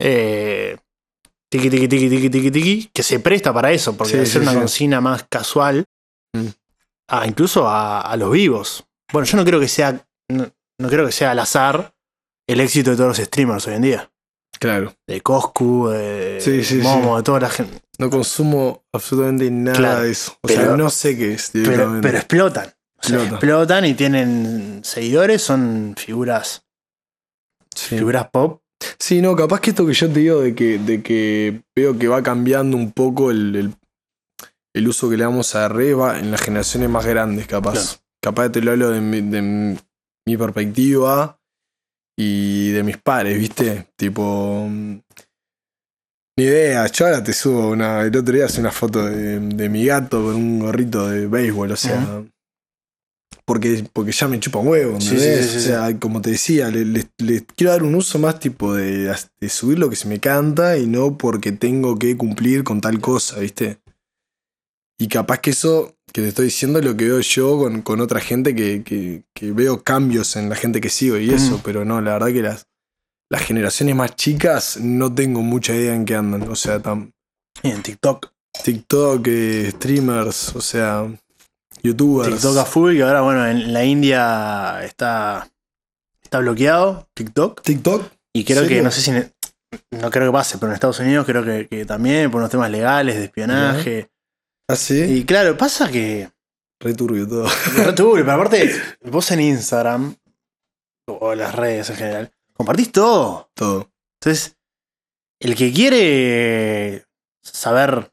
[0.00, 0.76] eh,
[1.50, 4.58] tiki tiki tiki tiki tiki tiki, que se presta para eso, porque sí, una sí.
[4.58, 5.84] consigna más casual,
[6.34, 6.48] Mm.
[7.12, 8.84] A, incluso a, a los vivos.
[9.12, 10.48] Bueno, yo no creo que sea, no,
[10.78, 11.94] no creo que sea al azar
[12.48, 14.10] el éxito de todos los streamers hoy en día.
[14.58, 14.94] Claro.
[15.06, 17.80] De Coscu, de Sí, sí, Momo, de toda la gente.
[17.98, 20.32] No consumo absolutamente nada Claro, de eso.
[20.42, 22.66] O pero- sea, no sé qué es Pero, explotan.
[22.98, 23.34] O sea, Explota.
[23.36, 26.64] explotan y tienen seguidores, son figuras,
[27.74, 27.96] sí.
[27.98, 28.60] figuras pop.
[28.98, 32.08] Sí, no, capaz que esto que yo te digo de que, de que veo que
[32.08, 33.74] va cambiando un poco el, el,
[34.74, 37.72] el uso que le damos a va en las generaciones más grandes, capaz.
[37.72, 37.88] Claro.
[38.22, 39.76] Capaz te lo hablo de mi, de
[40.26, 41.38] mi perspectiva
[42.16, 43.88] y de mis pares, ¿viste?
[43.96, 44.66] Tipo.
[44.68, 44.98] mm,
[46.38, 48.02] Ni idea, yo ahora te subo una.
[48.02, 51.72] El otro día hice una foto de, de mi gato con un gorrito de béisbol,
[51.72, 52.22] o sea.
[53.44, 55.16] Porque, porque ya me chupa un huevo, Sí,
[55.56, 59.12] o sea, como te decía, le, le- le quiero dar un uso más tipo de,
[59.40, 63.00] de subir lo que se me canta y no porque tengo que cumplir con tal
[63.00, 63.78] cosa, ¿viste?
[65.02, 68.00] Y capaz que eso que te estoy diciendo es lo que veo yo con, con
[68.00, 71.60] otra gente que, que- que veo cambios en la gente que sigo y eso, Mm.
[71.64, 72.66] pero no, la verdad que las,
[73.30, 76.42] las generaciones más chicas no tengo mucha idea en qué andan.
[76.48, 77.12] O sea, tan
[77.64, 78.30] Y en TikTok.
[78.62, 81.08] TikTok, eh, streamers, o sea,
[81.82, 82.30] youtubers.
[82.34, 85.48] TikTok a full, que ahora, bueno, en la India está,
[86.22, 87.60] está bloqueado TikTok.
[87.62, 88.02] TikTok.
[88.34, 91.42] Y creo que, no sé si, no creo que pase, pero en Estados Unidos creo
[91.44, 94.08] que, que también por unos temas legales, de espionaje.
[94.68, 95.00] Ah, sí.
[95.02, 96.30] Y claro, pasa que
[96.80, 97.48] Re turbio todo.
[97.76, 100.16] re turbio, pero aparte, vos en Instagram,
[101.06, 103.50] o en las redes en general, compartís todo.
[103.54, 103.90] todo.
[104.20, 104.56] Entonces,
[105.40, 107.04] el que quiere
[107.42, 108.12] saber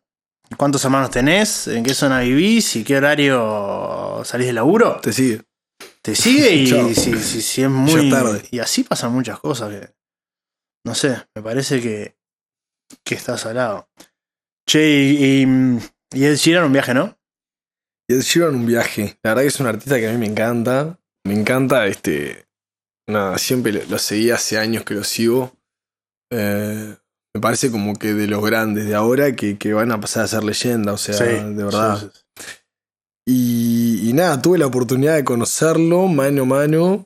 [0.57, 5.41] cuántos hermanos tenés, en qué zona vivís y qué horario salís de laburo, Te sigue.
[6.01, 8.09] te sigue y si, si, si es muy.
[8.09, 8.43] Tarde.
[8.51, 9.93] Y así pasan muchas cosas que.
[10.85, 12.15] No sé, me parece que.
[13.03, 13.89] que estás al lado.
[14.67, 15.79] Che, y, y,
[16.13, 17.17] y Ed Sheeran un viaje, ¿no?
[18.09, 19.17] Y Ed Sheeran un viaje.
[19.23, 20.99] La verdad que es un artista que a mí me encanta.
[21.25, 22.45] Me encanta, este.
[23.07, 25.51] Nada, siempre lo, lo seguí hace años que lo sigo.
[26.31, 26.95] Eh,
[27.33, 30.27] me parece como que de los grandes de ahora que, que van a pasar a
[30.27, 31.99] ser leyenda, o sea, Sí, de verdad.
[31.99, 32.43] sí, sí.
[33.27, 37.05] Y, y nada, tuve la oportunidad de conocerlo mano a mano.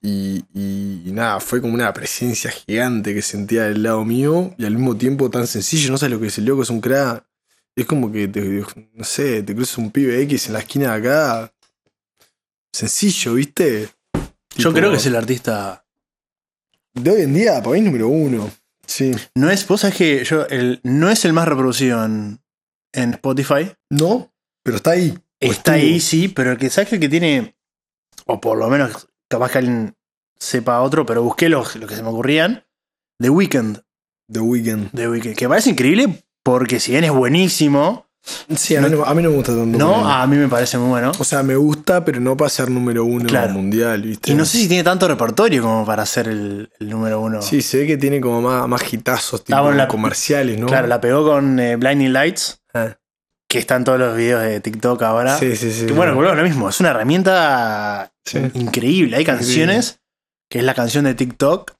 [0.00, 4.54] Y, y- y nada, fue como una presencia gigante que sentía del lado mío.
[4.58, 5.90] Y al mismo tiempo tan sencillo.
[5.90, 7.24] No sé lo que es el loco, es un crack.
[7.74, 11.08] Es como que, te, no sé, te cruzas un pibe X en la esquina de
[11.08, 11.54] acá.
[12.72, 13.88] Sencillo, ¿viste?
[14.56, 15.86] Yo Tipo, creo que es el artista.
[16.94, 18.50] De hoy en día, para mí, número uno.
[18.86, 19.12] Sí.
[19.34, 22.40] No es, vos sabés que yo, el, no es el más reproducido en,
[22.92, 23.72] en Spotify.
[23.90, 24.30] No,
[24.62, 25.18] pero está ahí.
[25.40, 25.74] Está estuvo.
[25.74, 27.56] ahí, sí, pero el que sabes que el que tiene,
[28.26, 29.96] o por lo menos capaz que alguien
[30.38, 32.64] sepa otro, pero busqué los, los que se me ocurrían.
[33.18, 33.82] The Weeknd.
[34.30, 34.90] The Weeknd.
[34.92, 35.36] The Weeknd.
[35.36, 38.06] Que parece increíble porque si bien es buenísimo,
[38.54, 39.76] Sí, a mí no, a mí no me gusta tanto.
[39.76, 41.10] no, a mí me parece muy bueno.
[41.18, 43.52] O sea, me gusta, pero no para ser número uno Claro.
[43.52, 44.30] mundial, ¿viste?
[44.30, 47.42] Y no sé si tiene tanto repertorio como para ser el, el número uno.
[47.42, 50.66] Sí, se ve que tiene como más, más hitazos, tipo Ah, bueno, la- comerciales, ¿no?
[50.68, 52.96] Claro, la pegó con eh, Blinding Lights, Ah.
[53.48, 55.36] que está en todos los videos de TikTok ahora.
[55.36, 55.86] Sí, sí, sí.
[55.86, 58.38] Que bueno, volvemos lo mismo, es una herramienta Sí.
[58.54, 59.16] increíble.
[59.16, 59.98] Hay canciones,
[60.48, 61.72] que es la canción de TikTok,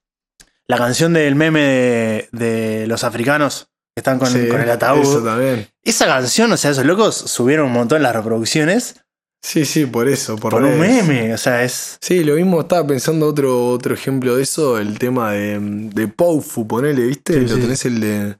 [0.66, 5.00] la canción del meme de, de los africanos están con, Sí, con el ataúd.
[5.02, 5.66] Eso también.
[5.84, 8.96] Esa canción, o sea, esos locos subieron un montón las reproducciones
[9.44, 11.34] Sí, sí, por eso, por, por un meme.
[11.34, 11.98] O sea, es.
[12.00, 16.64] Sí, lo mismo, estaba pensando otro, otro ejemplo de eso, el tema de, de Poufu,
[16.68, 17.34] ponele, ¿viste?
[17.34, 17.60] Sí, lo sí.
[17.60, 18.36] tenés el de...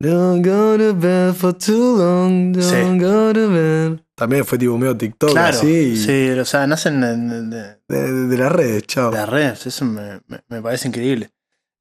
[0.00, 2.98] Don't go to bed for too long, don't Sí.
[3.04, 4.00] go to bed.
[4.16, 5.56] También fue tipo medio TikTok, claro.
[5.56, 7.42] así, Sí, o sea, nacen de, de-
[7.88, 9.12] de- de, de las redes, chao.
[9.12, 9.66] de las redes.
[9.68, 11.30] Eso me, me- me parece increíble.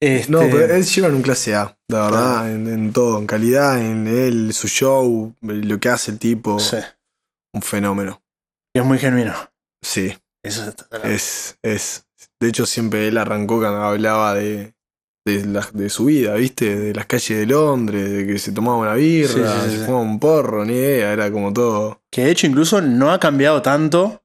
[0.06, 3.28] Este, No, pero él lleva en un clase A, la verdad, en, en todo, en
[3.28, 6.78] calidad, en él, su show, lo que hace el tipo, sí,
[7.54, 8.22] un fenómeno.
[8.76, 9.34] es muy genuino.
[9.82, 10.74] Sí, Eso
[11.04, 12.06] es, es.
[12.40, 14.74] De hecho, siempre él arrancó cuando hablaba de,
[15.26, 16.76] de, la- de su vida, ¿viste?
[16.78, 19.86] De las calles de Londres, de que se tomaba una birra, Sí, sí, sí, se
[19.86, 22.02] fumaba un porro, ni idea, era como todo.
[22.12, 24.22] Que de hecho incluso no ha cambiado tanto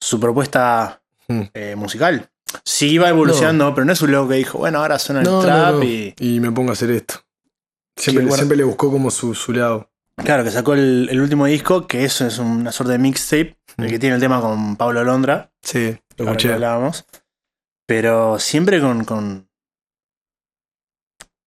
[0.00, 1.42] su propuesta Hmm.
[1.54, 2.30] eh, musical.
[2.64, 5.40] Sí iba evolucionando, pero no es un loco que dijo, bueno, ahora suena el No,
[5.42, 5.84] trap no.
[5.84, 6.14] y.
[6.18, 7.14] Y me pongo a hacer esto.
[7.96, 8.36] Siempre, Sí, bueno.
[8.36, 9.90] siempre le buscó como su, su lado.
[10.16, 13.86] Claro, que sacó el, el último disco, que eso es una suerte de mixtape, el
[13.86, 13.88] Hmm.
[13.90, 16.54] que tiene el tema con Pablo Londra, Sí, lo escuché.
[16.54, 17.04] hablábamos.
[17.86, 19.04] Pero siempre con.
[19.04, 19.48] con,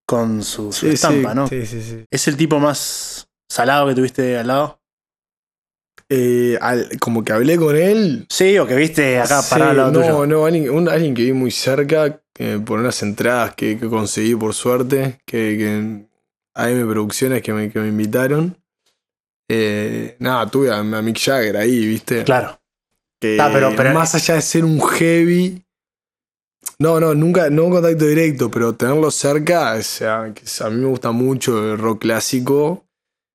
[0.06, 1.46] con su, su Sí, estampa, sí, ¿no?
[1.48, 2.04] sí, sí, sí.
[2.10, 4.79] ¿Es el tipo más salado que tuviste al lado?
[6.12, 8.26] Eh, al- como que hablé con él.
[8.28, 10.26] Sí, o que viste acá Sí, lado no, tuyo.
[10.26, 14.34] no, alguien, un- alguien que vi muy cerca, eh, por unas entradas que, que conseguí
[14.34, 16.06] por suerte, que, que
[16.54, 18.56] AM Producciones que me, que me invitaron.
[19.48, 22.24] Eh, nada, tuve a, a Mick Jagger ahí, ¿viste?
[22.24, 22.58] Claro.
[23.20, 25.62] Que Ah, pero- pero- más allá de ser un heavy.
[26.78, 30.76] No, no, nunca, no un contacto directo, pero tenerlo cerca, o sea, que a mí
[30.80, 32.84] me gusta mucho el rock clásico.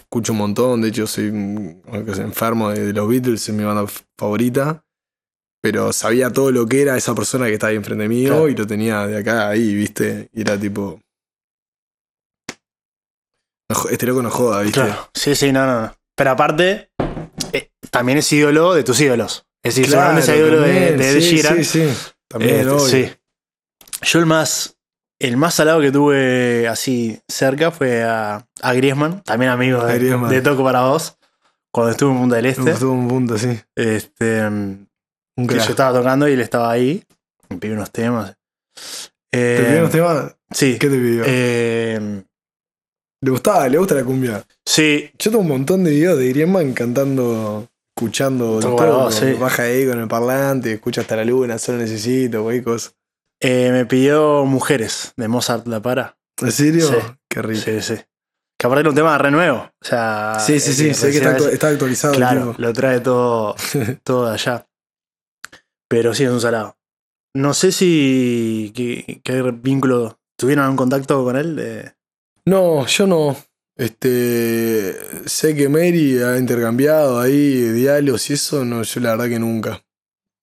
[0.05, 3.85] Escucho un montón, de hecho soy enfermo de, de los Beatles, es mi banda
[4.17, 4.83] favorita.
[5.61, 8.49] Pero sabía todo lo que era esa persona que estaba ahí enfrente mío Claro.
[8.49, 10.29] y lo tenía de acá ahí, ¿viste?
[10.31, 11.01] Y era tipo.
[13.69, 14.79] no este loco no joda, ¿viste?
[14.81, 15.09] Claro.
[15.13, 15.95] Sí, sí, no, no, no.
[16.15, 16.91] Pero aparte,
[17.51, 19.45] eh, también es ídolo de tus ídolos.
[19.63, 21.63] Es decir, Claro, seguramente es ídolo de, también, de Ed sí, Sheeran.
[21.65, 22.11] Sí, sí.
[22.29, 23.13] También, Este, sí.
[24.03, 24.74] Yo el más,
[25.19, 30.63] el más salado que tuve así cerca fue a, a Griezmann, también amigo de, Toco
[30.63, 31.17] para vos,
[31.71, 32.71] cuando estuve en Punta del Este.
[32.71, 33.59] Estuvo un punto, sí.
[33.75, 34.87] Este, mm,
[35.37, 37.03] Un que yo estaba tocando y él estaba ahí.
[37.49, 38.35] Me pidió unos temas.
[39.31, 40.35] Eh, ¿Te pidió unos temas?
[40.51, 40.77] Sí.
[40.79, 41.23] ¿Qué te pidió?
[41.25, 42.23] Eh,
[43.21, 43.67] ¿Le gustaba?
[43.67, 44.43] ¿Le gusta la cumbia?
[44.65, 49.33] sí, Yo tengo un montón de videos de Griezmann cantando, escuchando Todo sí.
[49.33, 52.95] baja ahí con el parlante, escucha hasta la luna, solo necesito, güey, cosas.
[53.45, 56.17] Eh, me pidió Mujeres de Mozart La Para.
[56.41, 56.87] ¿En serio?
[56.87, 56.95] Sí.
[57.29, 57.61] Qué rico.
[57.63, 57.95] Sí, sí.
[58.57, 59.57] Que aparte era un tema renuevo.
[59.57, 62.99] O sea, Sí, sí, eh, sí, sé que está, actu- está actualizado Claro, lo trae
[63.01, 63.55] todo,
[64.03, 64.67] todo de allá.
[65.89, 66.77] Pero sí, es un salado.
[67.35, 68.71] No sé si.
[68.75, 70.19] ¿Qué, qué vínculo?
[70.37, 71.57] ¿Tuvieron algún contacto con él?
[71.59, 71.91] Eh,
[72.45, 73.35] No, yo no.
[73.77, 74.95] Este,
[75.27, 79.83] sé que Mary ha intercambiado ahí diálogos y eso, no, yo la verdad que nunca.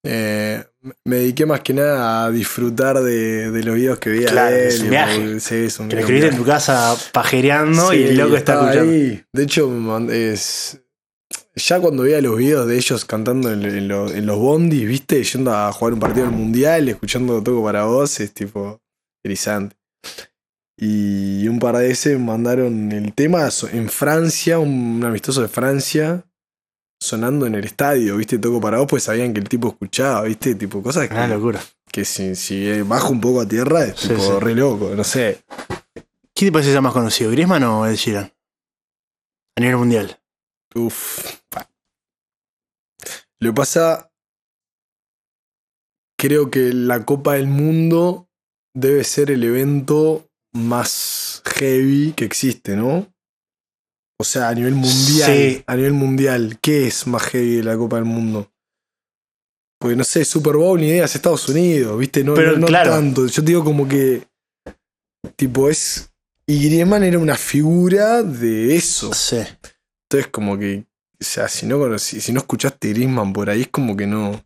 [0.04, 0.64] Eh,
[1.04, 4.62] me dediqué más que nada a disfrutar de, de los videos que veía Claro, de
[4.62, 4.68] él.
[4.68, 5.18] es un viaje.
[5.20, 8.36] porque- sí, es un que lo escribiste en tu casa pajereando Sí, y el loco
[8.36, 8.92] está escuchando.
[8.92, 9.24] ahí.
[9.32, 10.80] De hecho, es,
[11.54, 15.22] ya cuando veía los videos de ellos cantando en, en los, en los bondis, viste,
[15.22, 18.80] yendo a jugar un partido del mundial, escuchando Toco para vos, es tipo
[19.24, 19.76] erizante.
[20.76, 26.24] Y un par de veces mandaron el tema en Francia, un amistoso de Francia,
[27.02, 30.54] sonando en el estadio, viste, Toco para vos, pues sabían que el tipo escuchaba, viste,
[30.54, 31.60] tipo cosas que, Una locura.
[31.90, 34.38] que si, si bajo un poco a tierra es Sí, tipo sí.
[34.40, 35.42] re loco, no sé.
[36.34, 38.32] ¿Quién te parece más conocido, Griezmann o Ed Sheeran?
[39.56, 40.18] A nivel mundial.
[40.74, 41.40] Uf.
[43.40, 44.10] Lo que pasa,
[46.16, 48.28] creo que la Copa del Mundo
[48.74, 53.11] debe ser el evento más heavy que existe, ¿no?
[54.22, 55.32] O sea, a nivel mundial.
[55.32, 55.64] Sí.
[55.66, 58.48] A nivel mundial, ¿qué es más heavy de la Copa del Mundo?
[59.80, 62.22] Porque no sé, Super Bowl ni idea es Estados Unidos, ¿viste?
[62.22, 62.92] No, Pero, no, no claro.
[62.92, 63.26] tanto.
[63.26, 64.22] Yo te digo como que.
[65.34, 66.08] Tipo, es.
[66.46, 69.12] Y Griezmann era una figura de eso.
[69.12, 69.38] Sí.
[70.08, 70.84] Entonces, como que,
[71.20, 74.40] o sea, si no, conocí- si no escuchaste Grisman por ahí, es como que no.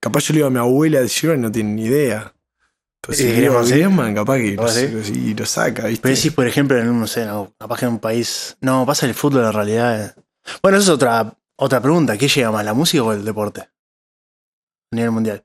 [0.00, 2.33] Capaz yo le digo a mi abuela de y no tiene ni idea.
[3.06, 3.32] Pero si sí.
[3.72, 4.88] Griezmann, capaz que lo, ¿Vos sí?
[4.88, 6.02] lo- sí, lo saca, ¿viste?
[6.02, 8.56] Pero decís, por ejemplo, en un, no sé, no, capaz que en un país.
[8.60, 10.04] No, pasa el fútbol en realidad.
[10.06, 10.14] eh.
[10.62, 12.16] Bueno, eso es otra, otra pregunta.
[12.18, 13.60] ¿Qué llega más, la música o el deporte?
[13.62, 13.70] A
[14.96, 15.44] nivel mundial.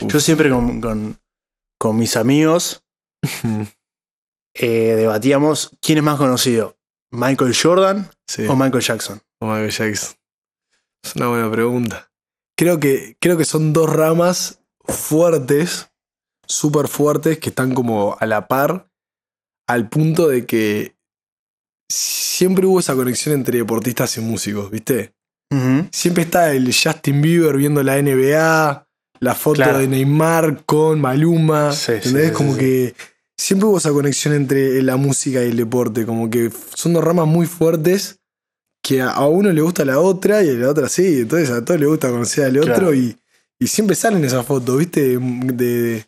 [0.00, 0.12] Uf.
[0.12, 1.18] Yo siempre con, con,
[1.78, 2.82] con mis amigos
[4.54, 6.76] eh, debatíamos quién es más conocido.
[7.10, 9.22] ¿Michael Jordan sí, o Michael Jackson?
[9.40, 10.16] o Michael Jackson.
[11.02, 12.10] Es una buena pregunta.
[12.56, 15.90] Creo que, creo que son dos ramas fuertes,
[16.46, 18.88] súper fuertes, que están como a la par,
[19.68, 20.94] al punto de que
[21.90, 25.12] siempre hubo esa conexión entre deportistas y músicos, ¿viste?
[25.92, 28.88] Siempre está el Justin Bieber viendo la NBA,
[29.20, 29.78] la foto Claro.
[29.78, 31.70] de Neymar con Maluma.
[31.72, 32.28] Sí, ¿Entendés?
[32.30, 32.58] sí, como sí.
[32.58, 32.94] que
[33.38, 36.04] siempre hubo esa conexión entre la música y el deporte.
[36.06, 38.18] Como que son dos ramas muy fuertes
[38.82, 41.20] que a- uno le gusta la otra y a la otra sí.
[41.20, 43.16] Entonces a todos le gusta conocer al otro y,
[43.60, 45.18] y siempre salen esas fotos, ¿viste?
[45.18, 45.18] De,
[45.52, 46.04] de-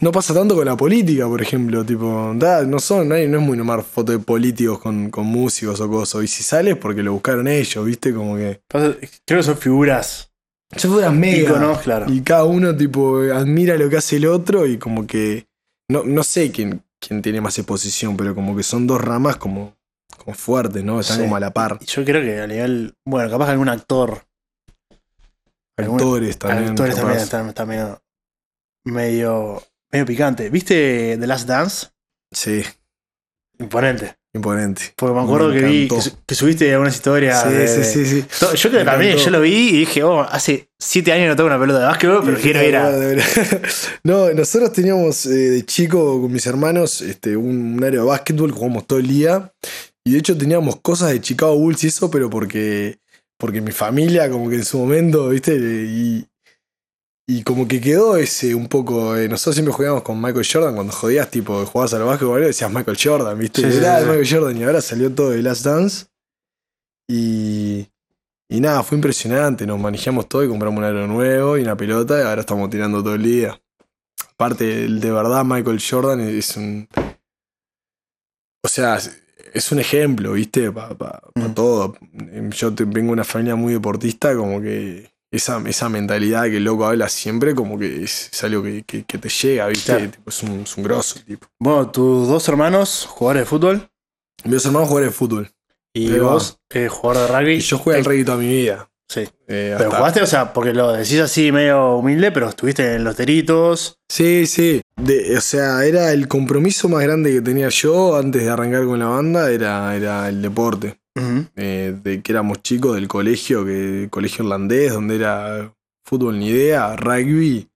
[0.00, 1.84] no pasa tanto con la política, por ejemplo.
[1.84, 5.26] Tipo, da, no son, no, hay- no es muy normal foto de políticos con, con
[5.26, 6.24] músicos o cosas.
[6.24, 8.12] Y si sale es porque lo buscaron ellos, ¿viste?
[8.12, 8.60] Como que.
[8.68, 10.30] Creo que son figuras.
[10.76, 11.50] Yo fueras mega.
[11.50, 12.06] Íconos, claro.
[12.12, 15.46] Y cada uno, tipo, admira lo que hace el otro y como que.
[15.88, 19.76] No, no sé quién, quién tiene más exposición, pero como que son dos ramas como,
[20.18, 20.98] como fuertes, ¿no?
[20.98, 21.22] Están Sí.
[21.22, 21.78] como a la par.
[21.86, 22.94] Yo creo que a nivel.
[23.06, 24.22] Bueno, capaz algún actor.
[25.76, 26.70] algún- Actores también.
[26.70, 28.02] actores también están, están medio,
[28.84, 29.62] medio.
[29.94, 30.50] Medio picante.
[30.50, 31.86] ¿Viste The Last Dance?
[32.32, 32.62] Sí,
[33.60, 34.16] Imponente.
[34.34, 34.82] imponente.
[34.96, 37.44] Porque me acuerdo Me que vi que, que subiste algunas historias.
[37.44, 38.46] Sí, de- sí, sí, sí.
[38.56, 41.60] Yo que también, yo lo vi y dije, oh, hace siete años no tengo una
[41.60, 42.90] pelota de básquetbol, pero quiero ir a.
[44.02, 48.50] No, nosotros teníamos eh, de chico con mis hermanos este, un, un área de básquetbol
[48.52, 49.52] que jugamos todo el día.
[50.04, 52.98] Y de hecho teníamos cosas de Chicago Bulls y eso, pero porque
[53.38, 56.26] porque mi familia como que en su momento, viste, y,
[57.26, 60.92] y como que quedó ese un poco, eh, nosotros siempre jugábamos con Michael Jordan, cuando
[60.92, 64.08] jodías, tipo, jugabas al básquetbol, decías Michael Jordan, viste, Sí, sí, era sí, sí.
[64.10, 66.06] Michael Jordan y ahora salió todo de Last Dance.
[67.08, 67.88] Y,
[68.48, 72.18] y nada, fue impresionante, nos manejamos todo y compramos un aro nuevo y una pelota
[72.18, 73.60] y ahora estamos tirando todo el día.
[74.32, 76.88] Aparte, el de verdad, Michael Jordan es un...
[78.62, 78.98] O sea,
[79.52, 80.72] es un ejemplo, ¿viste?
[80.72, 81.54] Para Mm.
[81.54, 81.94] todo.
[82.50, 86.86] Yo vengo de una familia muy deportista, como que esa, esa mentalidad que el loco
[86.86, 89.92] habla siempre, como que es, es algo que, que- que te llega, ¿viste?
[89.92, 90.10] Claro.
[90.10, 91.46] Tipo, es, un, es un grosso, tipo.
[91.60, 93.88] Bueno, tus dos hermanos, jugadores de fútbol,
[94.44, 95.50] Mis dos hermanos jugaron de fútbol.
[95.94, 97.54] y vos, eh, jugador de rugby.
[97.54, 98.88] Y yo jugué al rugby toda mi vida.
[99.08, 99.20] Sí.
[99.46, 103.04] Eh, Pero hasta- jugaste, o sea, porque lo decís así medio humilde, pero estuviste en
[103.04, 103.98] los teritos.
[104.08, 104.80] Sí, sí.
[104.96, 108.98] De- o sea, era el compromiso más grande que tenía yo antes de arrancar con
[108.98, 110.98] la banda, era, era el deporte.
[111.16, 115.72] Eh, de que éramos chicos del colegio, que colegio irlandés, donde era
[116.04, 117.68] fútbol ni idea, rugby,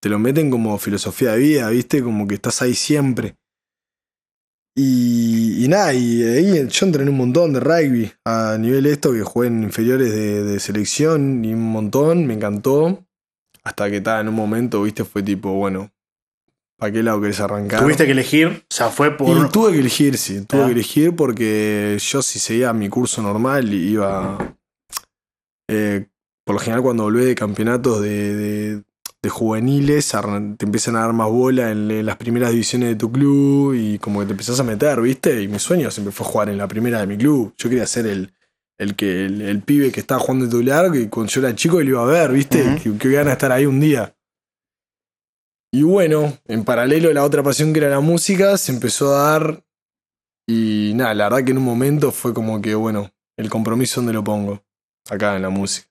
[0.00, 2.02] te lo meten como filosofía de vida, ¿viste?
[2.02, 3.36] Como que estás ahí siempre.
[4.78, 9.48] Y, nada, y ahí yo entrené un montón de rugby a nivel esto, que jugué
[9.48, 13.02] en inferiores de, de selección y un montón, me encantó.
[13.64, 15.90] Hasta que tal, en un momento, viste, fue tipo, bueno,
[16.78, 17.80] ¿para qué lado querés arrancar?
[17.82, 19.46] Tuviste que elegir, o sea, fue por.
[19.46, 20.66] Y tuve que elegir, sí, tuve Ah.
[20.66, 24.56] que elegir porque yo si seguía mi curso normal iba...
[25.70, 26.06] eh,
[26.44, 28.82] por lo general cuando volví de campeonatos de, de-
[29.22, 30.12] de juveniles
[30.56, 33.98] te empiezan a dar más bola en, en las primeras divisiones de tu club y
[33.98, 35.42] como que te empezás a meter, ¿viste?
[35.42, 37.52] Y mi sueño siempre fue jugar en la primera de mi club.
[37.58, 38.32] Yo quería ser el,
[38.78, 41.80] el, que, el, el pibe que estaba jugando de titular, que cuando yo era chico
[41.80, 42.78] y lo iba a ver, ¿viste?
[42.80, 44.14] Que, que iban a estar ahí un día.
[45.76, 49.62] Y bueno, en paralelo la otra pasión que era la música se empezó a dar
[50.48, 54.14] y nada, la verdad que en un momento fue como que, bueno, el compromiso donde
[54.14, 54.62] lo pongo,
[55.10, 55.86] acá en la música.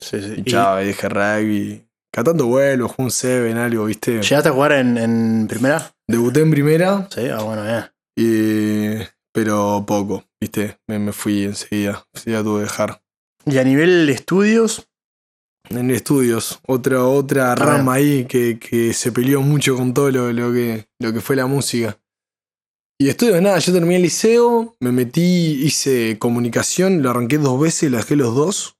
[0.00, 0.34] Sí, sí.
[0.38, 1.84] Y chao, y dejé rugby.
[2.12, 4.20] Cada tanto vuelvo, un Seven, algo, ¿viste?
[4.20, 5.94] ¿Llegaste a jugar en, en primera?
[6.08, 7.84] Debuté en primera, Sí, ah, bueno, bien.
[8.16, 10.78] y- pero poco, ¿viste?
[10.88, 13.02] Me, me fui enseguida, enseguida tuve que dejar.
[13.46, 14.88] Y a nivel de estudios,
[15.70, 20.52] En estudios, otra, otra rama ahí que, que se peleó mucho con todo lo, lo
[20.52, 21.98] que, lo que fue la música.
[23.00, 27.90] Y estudios, nada, yo terminé el liceo, me metí, hice comunicación, lo arranqué dos veces,
[27.90, 28.76] lo dejé los dos.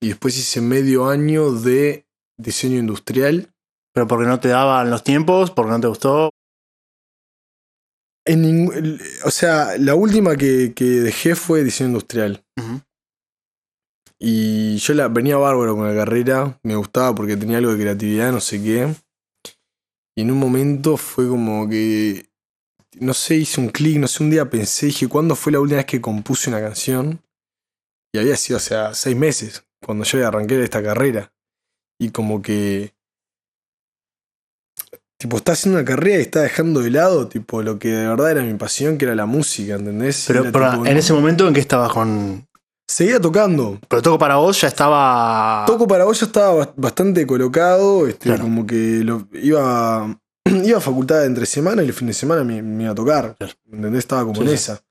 [0.00, 2.06] Y después hice medio año de
[2.38, 3.52] diseño industrial.
[3.92, 6.30] pero porque no te daban los tiempos, porque no te gustó.
[8.24, 12.44] En o sea, la última que, que dejé fue diseño industrial.
[14.22, 18.30] Y yo la venía bárbaro con la carrera, me gustaba porque tenía algo de creatividad,
[18.30, 18.94] no sé qué.
[20.14, 22.28] Y en un momento fue como que,
[22.98, 25.78] no sé, hice un clic, no sé, un día pensé, dije, ¿cuándo fue la última
[25.78, 27.22] vez que compuse una canción?
[28.12, 31.32] Y había sido, o sea, seis meses, cuando yo arranqué esta carrera.
[31.98, 32.92] Y como que,
[35.18, 38.32] tipo, está haciendo una carrera y está dejando de lado, tipo, lo que de verdad
[38.32, 40.24] era mi pasión, que era la música, ¿entendés?
[40.26, 42.49] Pero, Era, pero tipo, en ese momento en que estabas con.
[42.90, 45.64] Seguía tocando, Pero toco para vos ya estaba.
[45.66, 48.42] Toco para vos yo estaba bast- bastante colocado, este, Claro.
[48.42, 50.18] como que lo, iba,
[50.64, 53.36] iba a facultad entre semana y el fin de semana me, me iba a tocar.
[53.38, 53.52] Claro.
[53.70, 54.00] ¿Entendés?
[54.00, 54.54] Estaba como Sí, en sí.
[54.54, 54.82] esa.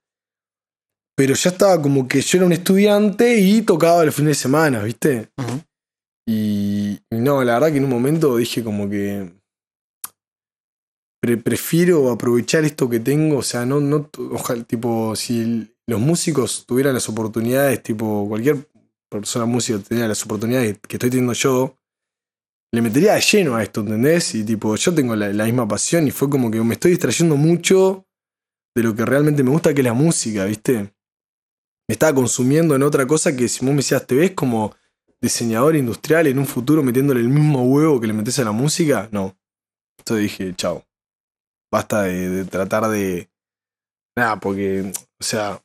[1.14, 4.82] Pero ya estaba como que yo era un estudiante y tocaba los fines de semana,
[4.82, 5.28] ¿viste?
[6.26, 9.30] Y, y no, la verdad que en un momento dije como que
[11.20, 16.00] pre- prefiero aprovechar esto que tengo, o sea, no, no, ojalá, tipo, si el- los
[16.00, 18.68] músicos tuvieran las oportunidades, tipo, cualquier
[19.08, 21.76] persona música tenía las oportunidades que estoy teniendo yo,
[22.72, 24.36] le metería de lleno a esto, ¿entendés?
[24.36, 28.06] Y tipo, yo tengo la, misma pasión y fue como que me estoy distrayendo mucho
[28.76, 30.94] de lo que realmente me gusta, que es la música, ¿viste?
[31.88, 34.76] Me estaba consumiendo en otra cosa que si vos me decías, ¿te ves como
[35.20, 39.08] diseñador industrial en un futuro metiéndole el mismo huevo que le metes a la música?
[39.10, 39.36] No.
[39.98, 40.86] Entonces dije, chao.
[41.72, 43.28] Basta de, de tratar de.
[44.16, 45.60] Nada, porque, o sea,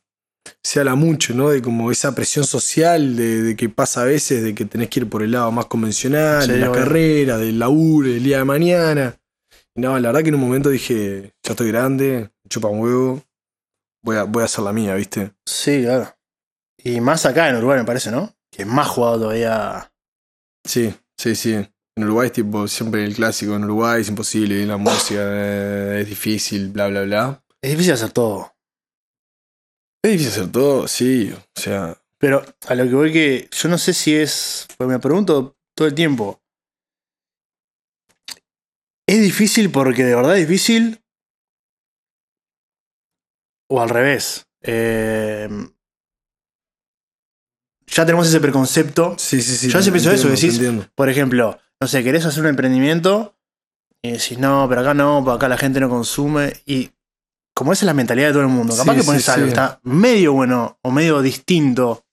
[0.62, 1.50] se habla mucho, ¿no?
[1.50, 5.00] De como esa presión social de, de que pasa a veces, de que tenés que
[5.00, 8.44] ir por el lado más convencional, Sí, de la carrera, del laburo, del día de
[8.44, 9.16] mañana.
[9.74, 13.22] Y no, la verdad que en un momento dije, ya estoy grande, chupa un huevo,
[14.02, 15.32] voy a, voy a hacer la mía, ¿viste?
[15.44, 16.14] Sí, claro.
[16.82, 18.32] Y más acá en Uruguay, me parece, ¿no?
[18.50, 19.92] Que es más jugado todavía.
[20.64, 21.54] Sí, sí, sí.
[21.54, 26.08] En Uruguay es tipo siempre el clásico, en Uruguay es imposible, la música eh, es
[26.08, 27.42] difícil, bla, bla, bla.
[27.62, 28.55] Es difícil hacer todo.
[30.02, 33.78] Es difícil hacer todo, sí, o sea, Pero a lo que voy que yo no
[33.78, 36.40] sé si es, pues me pregunto todo el tiempo.
[39.08, 41.00] ¿Es difícil porque de verdad es difícil?
[43.68, 44.48] ¿O al revés?
[44.62, 45.48] Eh,
[47.86, 49.14] ya tenemos ese preconcepto.
[49.18, 49.68] Sí, sí, sí.
[49.70, 50.60] Yo te pienso eso, decís-.
[50.94, 53.36] Por ejemplo, no sé, querés hacer un emprendimiento
[54.02, 56.52] y decís, no, pero acá no, acá la gente no consume.
[56.66, 56.90] Y
[57.56, 59.46] como esa es la mentalidad de todo el mundo, capaz Sí, que pones sí, algo
[59.46, 59.48] sí.
[59.48, 62.04] está medio bueno o medio distinto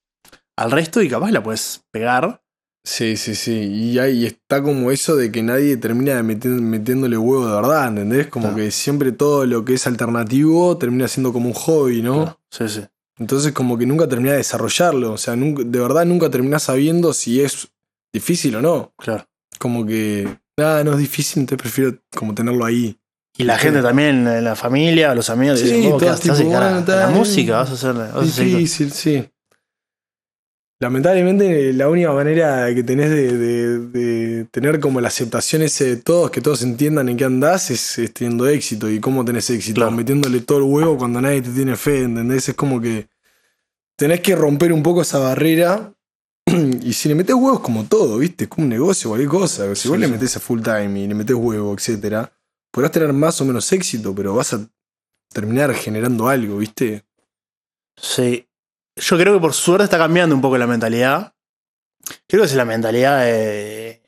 [0.56, 2.40] al resto y capaz la puedes pegar.
[2.86, 3.52] Sí, sí, sí.
[3.54, 8.28] Y ahí está como eso de que nadie termina meti- metiéndole huevo de verdad, ¿entendés?
[8.28, 8.58] Como Claro.
[8.58, 12.24] que siempre todo lo que es alternativo termina siendo como un hobby, ¿no?
[12.24, 12.82] Claro, Sí, sí.
[13.20, 15.12] Entonces como que nunca termina de desarrollarlo.
[15.14, 17.68] O sea, nunca- de verdad nunca terminás sabiendo si es
[18.12, 18.94] difícil o no.
[18.98, 19.26] Claro.
[19.60, 20.28] Como que,
[20.58, 22.98] nada, no es difícil, entonces prefiero como tenerlo ahí.
[23.36, 23.64] Y la Sí.
[23.64, 26.24] gente también, la familia, los amigos, Sí, dicen, "Vos, ¿qué todos haces?
[26.24, 27.58] ¿Te vas a tipo, bueno, a la música?
[27.58, 29.26] ¿Vas a hacer, vas a Difícil, sí.
[30.80, 35.96] Lamentablemente la única manera que tenés de, de- de tener como la aceptación ese de
[35.98, 38.90] todos, que todos entiendan en qué andás, es, es teniendo éxito.
[38.90, 39.76] ¿Y cómo tenés éxito?
[39.76, 39.92] Claro.
[39.92, 42.50] Metiéndole todo el huevo cuando nadie te tiene fe, ¿entendés?
[42.50, 43.08] Es como que
[43.98, 45.94] tenés que romper un poco esa barrera.
[46.84, 48.44] Y si le metés huevos como todo, ¿viste?
[48.44, 49.74] Es como un negocio, cualquier cosa.
[49.76, 52.30] Si vos le metés a full time y le metés huevo, etcétera,
[52.74, 54.68] podrás tener más o menos éxito, pero vas a
[55.32, 57.06] terminar generando algo, ¿viste?
[57.96, 58.50] Sí.
[58.96, 61.34] Yo creo que por suerte está cambiando un poco la mentalidad.
[62.28, 64.02] Creo que es la mentalidad de-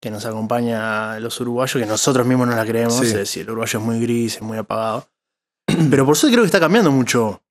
[0.00, 2.96] que nos acompaña a los uruguayos, que nosotros mismos no la creemos.
[2.98, 3.06] Sí.
[3.06, 5.08] Es decir, el uruguayo es muy gris, es muy apagado.
[5.90, 7.42] Pero por suerte creo que está cambiando mucho.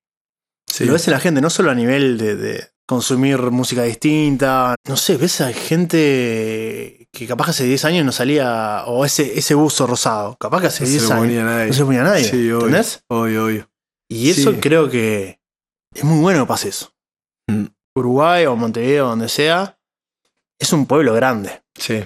[0.66, 0.84] Sí.
[0.86, 4.74] Lo ves en la gente, no solo a nivel de, de consumir música distinta.
[4.88, 8.84] No sé, ves a gente que capaz que hace 10 años no salía.
[8.86, 10.36] O ese, ese buzo rosado.
[10.38, 11.66] Capaz que hace No se 10 lo años nadie.
[11.68, 12.24] no se ponía nadie.
[12.24, 12.58] Sí, obvio.
[12.66, 13.02] ¿Entendés?
[13.08, 13.70] Obvio, obvio.
[14.10, 14.58] Y eso Sí.
[14.60, 15.38] creo que
[15.94, 16.92] es muy bueno que pase eso.
[17.50, 17.66] Mm.
[17.96, 19.78] Uruguay o Montevideo, donde sea,
[20.58, 21.62] es un pueblo grande.
[21.78, 22.04] Sí.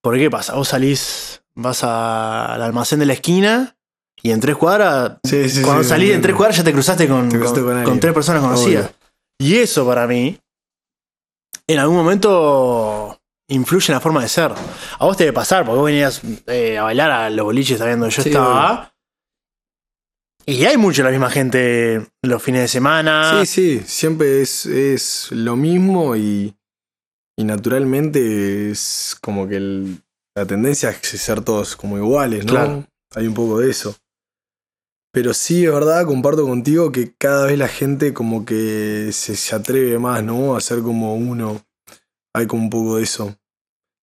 [0.00, 0.54] ¿Por qué pasa?
[0.54, 3.76] Vos salís, vas a- al almacén de la esquina
[4.22, 7.28] y en tres cuadras, Sí, sí, cuando salís en tres cuadras ya te cruzaste con,
[7.28, 7.90] Te cruzaste con- con alguien.
[7.92, 8.86] con tres personas conocidas.
[8.86, 9.01] Obvio.
[9.42, 10.38] Y eso para mí,
[11.66, 14.52] en algún momento, influye en la forma de ser.
[14.98, 17.98] A vos te debe pasar, porque vos venías eh, a bailar a los boliches también
[18.00, 18.94] donde yo Sí, estaba.
[20.46, 23.40] Y hay mucho la misma gente los fines de semana.
[23.44, 26.54] Sí, sí, siempre es, es lo mismo y,
[27.38, 30.02] y naturalmente es como que el-
[30.36, 32.52] la tendencia es ser todos como iguales, ¿no?
[32.52, 32.86] Claro.
[33.14, 33.94] Hay un poco de eso.
[35.12, 39.54] Pero sí, es verdad, comparto contigo que cada vez la gente como que se, se
[39.54, 40.56] atreve más, ¿no?
[40.56, 41.60] A ser como uno.
[42.34, 43.36] Hay como un poco de eso.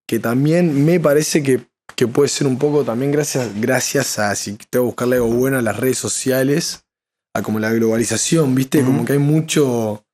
[0.08, 4.54] Que también me parece que, que puede ser un poco también gracias, gracias a, si
[4.54, 6.86] tengo que buscarle algo bueno a las redes sociales,
[7.34, 8.84] a como la globalización, ¿viste?
[8.84, 10.06] Como que hay mucho,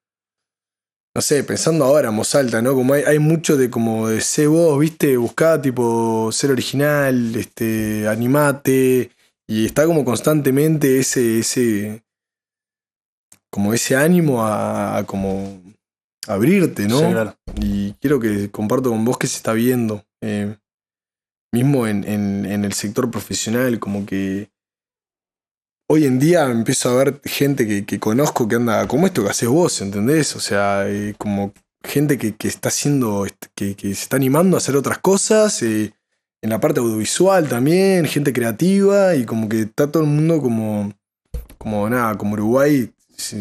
[1.13, 2.73] no sé, pensando ahora en voz alta, ¿no?
[2.73, 5.17] Como hay, hay mucho de como de sé vos, ¿viste?
[5.17, 9.11] Buscá tipo ser original, este, animate,
[9.47, 12.03] y está como constantemente ese, ese,
[13.51, 15.61] como ese ánimo a, a como
[16.27, 16.99] abrirte, ¿no?
[16.99, 17.37] Sí, claro.
[17.61, 20.03] Y quiero que comparto con vos que se está viendo.
[20.21, 20.57] eh,
[21.53, 24.49] mismo en, en- en el sector profesional, como que
[25.89, 29.29] hoy en día empiezo a ver gente que, que conozco que anda como esto que
[29.29, 30.35] haces vos, ¿entendés?
[30.35, 34.57] O sea, eh, como gente que, que está haciendo, est- que, que se está animando
[34.57, 35.93] a hacer otras cosas, eh,
[36.45, 40.93] en la parte audiovisual también, gente creativa, y como que está todo el mundo como,
[41.57, 42.93] como nada, como Uruguay,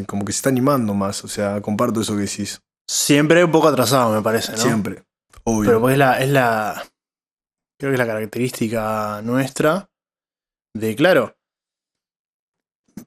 [0.07, 2.63] como que se está animando más, o sea, comparto eso que decís.
[2.89, 4.59] Siempre un poco atrasado, me parece, ¿no?
[4.59, 5.03] Siempre.
[5.45, 5.69] Obvio.
[5.69, 6.83] Pero pues es la, es la.
[7.79, 9.91] Creo que es la característica nuestra.
[10.75, 11.37] De claro.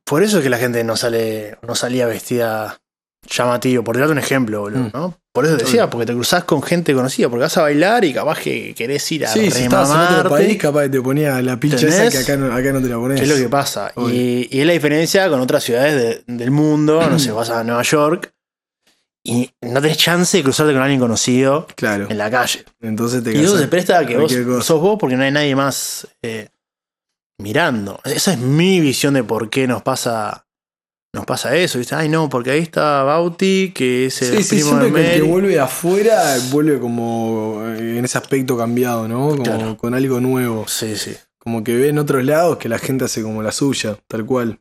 [0.04, 1.58] Por eso es que la gente no sale.
[1.64, 2.80] no salía vestida
[3.30, 3.84] llamativo.
[3.84, 4.92] Por darte un ejemplo, boludo, Mm.
[4.94, 5.18] ¿no?
[5.34, 5.90] Por eso decía, Obvio.
[5.92, 9.26] porque te cruzás con gente conocida, porque vas a bailar y capaz que querés ir
[9.26, 12.18] a Sí, si estabas en otro país, capaz que te ponía la pilcha esa que
[12.18, 13.20] acá no, acá no te la pones.
[13.20, 13.92] ¿Qué es lo que pasa?
[14.10, 17.08] Y, y es la diferencia con otras ciudades de- del mundo.
[17.08, 18.34] No sé, vas a Nueva York
[19.24, 22.08] y no tenés chance de cruzarte con alguien conocido Claro.
[22.10, 22.66] en la calle.
[22.82, 24.62] Entonces te Y eso se presta a que vos cosa.
[24.64, 26.48] sos vos porque no hay nadie más eh,
[27.38, 28.00] mirando.
[28.06, 30.47] Esa es mi visión de por qué nos pasa.
[31.14, 31.96] Nos pasa eso, ¿viste?
[31.96, 35.08] Ay, no, porque ahí está Bauti, que es el Sí, sí, primo siempre de que
[35.16, 35.32] el que Mel.
[35.32, 39.30] vuelve de afuera vuelve como eh, en ese aspecto cambiado, ¿no?
[39.30, 39.78] Como Claro.
[39.78, 40.68] con algo nuevo.
[40.68, 41.16] Sí, sí.
[41.40, 44.60] Como que ve en otros lados que la gente hace como la suya, tal cual.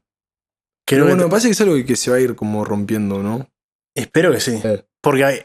[0.88, 2.36] Creo Pero que bueno, te- me parece que es algo que se va a ir
[2.36, 3.49] como rompiendo, ¿no?
[3.94, 4.59] espero que sí.
[4.62, 4.68] Sí.
[5.03, 5.40] Porque hay-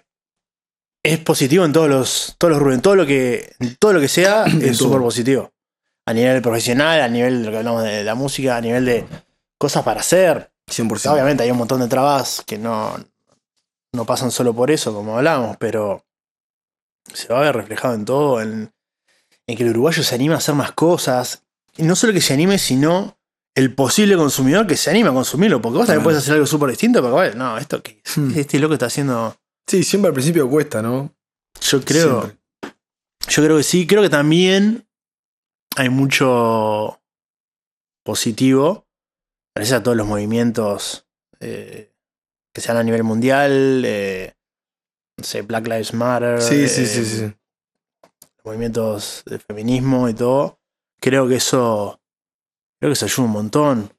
[1.03, 4.07] es positivo en todos los, todos los rubros, en todo lo que, todo lo que
[4.07, 5.51] sea, es súper positivo.
[6.05, 9.05] A nivel profesional, a nivel de lo que hablamos de la música, a nivel de
[9.57, 10.50] cosas para hacer.
[10.71, 11.11] 100%.
[11.13, 12.95] Obviamente hay un montón de trabas que no,
[13.93, 16.05] no pasan solo por eso, como hablamos, pero
[17.13, 18.71] se va a ver reflejado en todo, en,
[19.47, 21.43] en que el uruguayo se anima a hacer más cosas.
[21.77, 23.17] Y no solo que se anime, sino
[23.55, 25.61] el posible consumidor que se anima a consumirlo.
[25.61, 28.31] Porque vos también puedes hacer algo súper distinto, pero bueno, no, esto que Hmm.
[28.37, 29.35] este loco está haciendo
[29.67, 31.13] Sí, siempre al principio cuesta, ¿no?
[31.61, 32.21] Yo creo.
[32.21, 32.39] Siempre.
[33.27, 33.87] Yo creo que sí.
[33.87, 34.87] Creo que también
[35.77, 36.99] hay mucho
[38.03, 38.85] positivo.
[39.55, 41.07] Gracias a todos los movimientos
[41.39, 41.91] eh,
[42.53, 43.83] que se dan a nivel mundial.
[43.85, 44.33] eh,
[45.17, 46.41] no sé, Black Lives Matter.
[46.41, 47.33] Sí, sí, eh, sí, sí.
[48.43, 50.59] movimientos de feminismo y todo,
[50.99, 52.01] creo que eso
[52.79, 53.93] creo que eso ayuda un montón.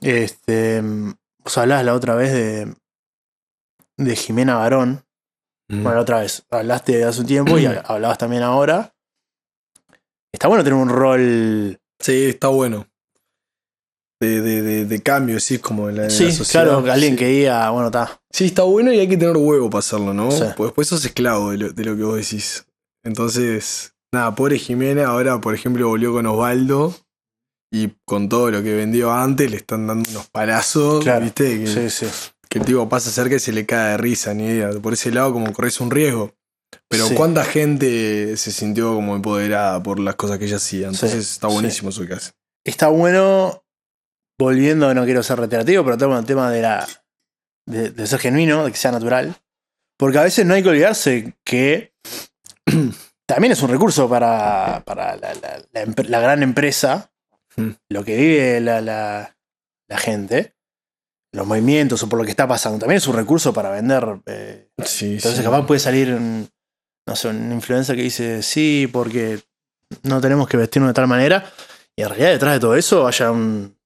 [0.00, 2.74] Este, vos hablabas la otra vez de
[3.96, 5.04] de Jimena Barón.
[5.68, 5.82] Mm.
[5.82, 8.94] Bueno, la otra vez hablaste hace un tiempo y hablabas también ahora.
[10.32, 11.80] Está bueno tener un rol.
[11.98, 12.86] Sí, está bueno.
[14.26, 16.64] De, de, de, cambio, sí, como en la, en Sí, la sociedad.
[16.66, 17.18] claro, alguien sí.
[17.18, 18.20] que diga, bueno, está.
[18.30, 20.30] Sí, está bueno y hay que tener huevo para hacerlo, ¿no?
[20.30, 20.44] Sí.
[20.56, 22.66] Pues después sos esclavo de lo, de lo que vos decís.
[23.04, 26.94] Entonces, nada, pobre Jimena, ahora, por ejemplo, volvió con Osvaldo
[27.72, 31.24] y con todo lo que vendió antes le están dando unos palazos, Claro.
[31.24, 31.58] ¿viste?
[31.60, 32.06] Que, Sí, sí.
[32.48, 34.70] que el tipo pasa cerca y se le cae de risa, ni idea.
[34.80, 36.32] Por ese lado, como corres un riesgo.
[36.88, 37.14] Pero Sí.
[37.14, 40.86] cuánta gente se sintió como empoderada por las cosas que ella hacía.
[40.88, 42.30] Entonces está buenísimo que hace.
[42.64, 43.61] Está bueno,
[44.42, 46.88] volviendo, no quiero ser reiterativo, pero tema el tema de la.
[47.66, 49.36] De, de ser genuino, de que sea natural.
[49.98, 51.94] Porque a veces no hay que olvidarse que
[53.26, 57.08] también es un recurso para, para la, la- la empre- la gran empresa,
[57.54, 57.68] Mm.
[57.90, 58.80] lo que vive la,
[59.98, 60.54] gente,
[61.34, 62.78] los movimientos o por lo que está pasando.
[62.78, 64.20] También es un recurso para vender.
[64.24, 65.44] eh, Sí, entonces, sí.
[65.44, 66.48] capaz puede salir, un,
[67.06, 69.38] no sé, un influencer que dice, sí, porque
[70.04, 71.44] no tenemos que vestirnos de tal manera.
[71.94, 73.76] Y en realidad, detrás de todo eso, haya un,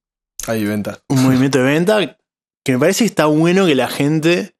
[0.47, 0.99] Hay venta.
[1.09, 2.17] un movimiento de venta
[2.63, 4.55] que me parece que está bueno que la gente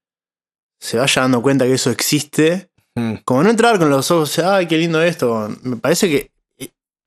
[0.80, 2.70] se vaya dando cuenta que eso existe.
[2.96, 3.16] Mm.
[3.26, 5.50] Como no entrar con los ojos, ay, qué lindo esto.
[5.64, 6.32] Me parece que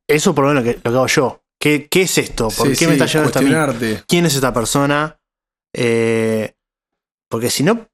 [0.08, 1.42] eso por lo menos que, lo que hago yo.
[1.58, 2.48] ¿Qué, qué es esto?
[2.48, 3.48] ¿Por Sí, qué sí, me está llevando esto a mí?
[4.08, 5.18] ¿Quién es esta persona?
[5.74, 6.54] Eh,
[7.28, 7.86] porque si no,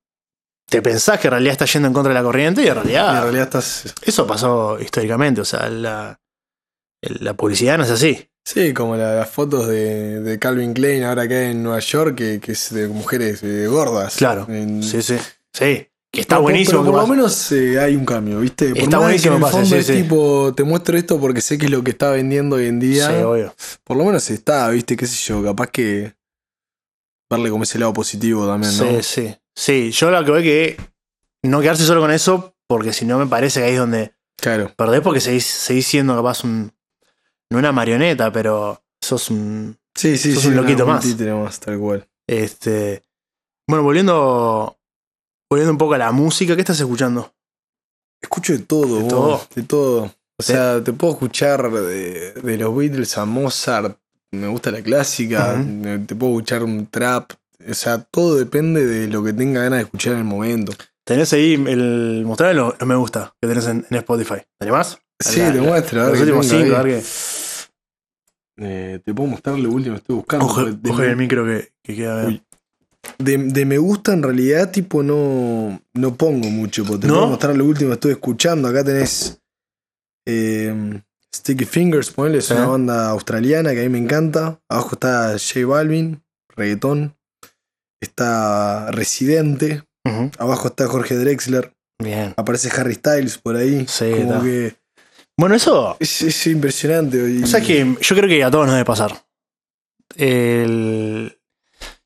[0.69, 2.75] te pensás que en realidad está yendo en contra de la corriente y en Y
[2.75, 3.95] realidad, en realidad estás.
[4.03, 5.41] eso pasó históricamente.
[5.41, 6.19] O sea, la,
[7.03, 8.29] la publicidad no es así.
[8.47, 12.39] Sí, como la- las fotos de, de Calvin Klein ahora acá en Nueva York, que,
[12.39, 14.15] que es de mujeres eh, gordas.
[14.17, 14.47] Claro.
[14.49, 15.17] En- Sí, sí.
[15.53, 15.89] Sí.
[16.13, 16.81] Que está Pero buenísimo.
[16.83, 18.69] Pero por lo menos eh, hay un cambio, ¿viste?
[18.69, 19.93] Por Está de que buenísimo en el pase, fondo sí, es sí.
[20.03, 23.09] tipo, te muestro esto porque sé que es lo que está vendiendo hoy en día.
[23.09, 23.53] Sí, obvio.
[23.83, 24.97] por lo menos está, ¿viste?
[24.97, 25.43] ¿Qué sé yo?
[25.43, 26.15] Capaz que
[27.29, 28.85] darle como ese lado positivo también, ¿no?
[28.85, 29.37] Sí, sí.
[29.57, 30.77] Sí, yo lo que veo es que
[31.43, 34.71] no quedarse solo con eso, porque si no me parece que ahí es donde Claro.
[34.77, 36.73] perdés porque seguís, seguís siendo capaz un.
[37.51, 39.77] No una marioneta, pero sos un.
[39.95, 40.49] Sí, sí, Sos sí.
[40.49, 41.07] un loquito una- más.
[41.21, 42.07] más, tal cual.
[42.29, 43.03] Este.
[43.69, 44.77] Bueno, volviendo.
[45.51, 47.33] Volviendo un poco a la música, ¿qué estás escuchando?
[48.21, 49.47] Escucho de todo, ¿De vos, todo?
[49.55, 50.03] de todo.
[50.39, 50.53] O Sí.
[50.53, 53.97] sea, te puedo escuchar de, de los Beatles a Mozart,
[54.33, 55.63] me gusta la clásica, Ujú.
[55.65, 57.33] me- te puedo escuchar un trap.
[57.69, 60.73] O sea, todo depende de lo que tenga ganas de escuchar en el momento.
[61.05, 62.25] Tenés ahí el.
[62.27, 64.35] Mostrar los, los me gusta que tenés en, en Spotify.
[64.59, 64.99] ¿Te animás?
[65.21, 67.07] Sí, te muestro, a ver Los últimos cinco, a ver qué.
[68.59, 70.47] Eh, te puedo mostrar lo último que estoy buscando.
[70.47, 72.27] Ojo, porque de, ojo el micro que, que queda.
[73.19, 76.85] De- de me gusta en realidad, tipo, no, no pongo mucho.
[76.85, 77.15] Porque te ¿No?
[77.15, 78.67] puedo mostrar lo último que estoy escuchando.
[78.69, 79.41] Acá tenés
[80.27, 81.01] eh,
[81.35, 84.61] Sticky Fingers, ponele, es una banda australiana que a mí me encanta.
[84.69, 86.23] Abajo está J Balvin,
[86.57, 87.15] reggaetón.
[88.01, 89.83] Está Residente.
[90.39, 91.73] Abajo está Jorge Drexler.
[92.03, 92.35] Bien.
[92.37, 93.87] Aparece Harry Styles por ahí.
[93.89, 94.43] Sí, como está.
[94.43, 94.77] que
[95.39, 95.97] Bueno, eso.
[96.01, 97.17] es, es impresionante.
[97.19, 99.13] y- O sea que yo creo que a todos nos debe pasar.
[100.17, 101.39] El-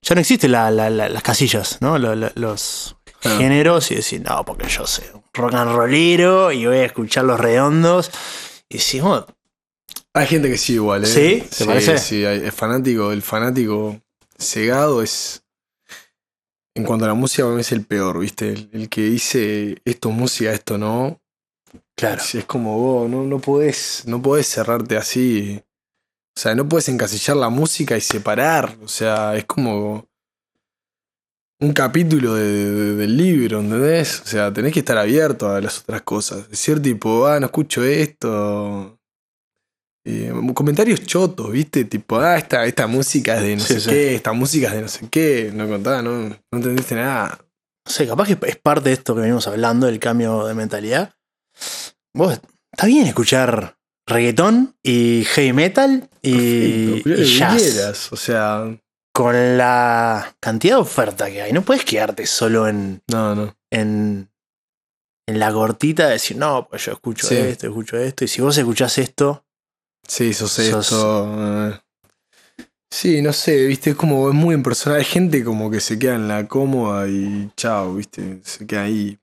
[0.02, 1.98] ya no existen la- la- la- las casillas, ¿no?
[1.98, 3.36] Lo- lo- los Ah.
[3.36, 7.24] géneros y decir, no, porque yo soy un rock and rollero y voy a escuchar
[7.24, 8.10] los redondos.
[8.68, 9.24] Y decimos,
[10.12, 11.06] Hay gente que sí, igual, ¿eh?
[11.06, 11.56] ¿Sí?
[11.56, 11.96] ¿Te parece?
[11.98, 13.12] Sí, es fanático.
[13.12, 14.00] El fanático
[14.36, 15.44] cegado es.
[16.74, 18.48] En cuanto a la música, para mí es el peor, ¿viste?
[18.48, 21.19] El, el que dice esto es música, esto no.
[21.96, 25.60] Claro, Es, es como vos, no, no podés, no podés cerrarte así.
[26.36, 28.76] O sea, no podés encasillar la música y separar.
[28.82, 30.06] O sea, es como
[31.60, 34.22] un capítulo de- de- del libro, ¿entendés?
[34.22, 36.48] O sea, tenés que estar abierto a las otras cosas.
[36.48, 38.96] Decir tipo, ah, no escucho esto.
[40.06, 41.84] Eh, comentarios chotos, ¿viste?
[41.84, 43.90] Tipo, ah, esta, esta música es de no Sí, sé sí.
[43.90, 45.50] qué, esta música es de no sé qué.
[45.52, 47.38] No contá, no, no entendiste nada.
[47.86, 51.14] no sé, capaz que es parte de esto que venimos hablando, del cambio de mentalidad.
[52.14, 52.40] Vos,
[52.72, 53.76] está bien escuchar
[54.06, 58.12] reggaetón y heavy metal y, Perfecto, jazz.
[58.12, 58.76] O sea,
[59.12, 63.56] Con la cantidad de oferta que hay, no puedes quedarte solo en, no, no.
[63.70, 64.28] en,
[65.28, 67.36] en la cortita de decir, no, pues yo escucho Sí.
[67.36, 68.24] esto, escucho esto.
[68.24, 69.44] Y si vos escuchás esto,
[70.08, 71.68] Sí, sos, Sos- esto.
[71.70, 71.80] eh.
[72.92, 74.98] Sí, no sé, viste, es como es muy impersonal.
[74.98, 79.16] Hay gente como que se queda en la cómoda y chao, viste, se queda ahí.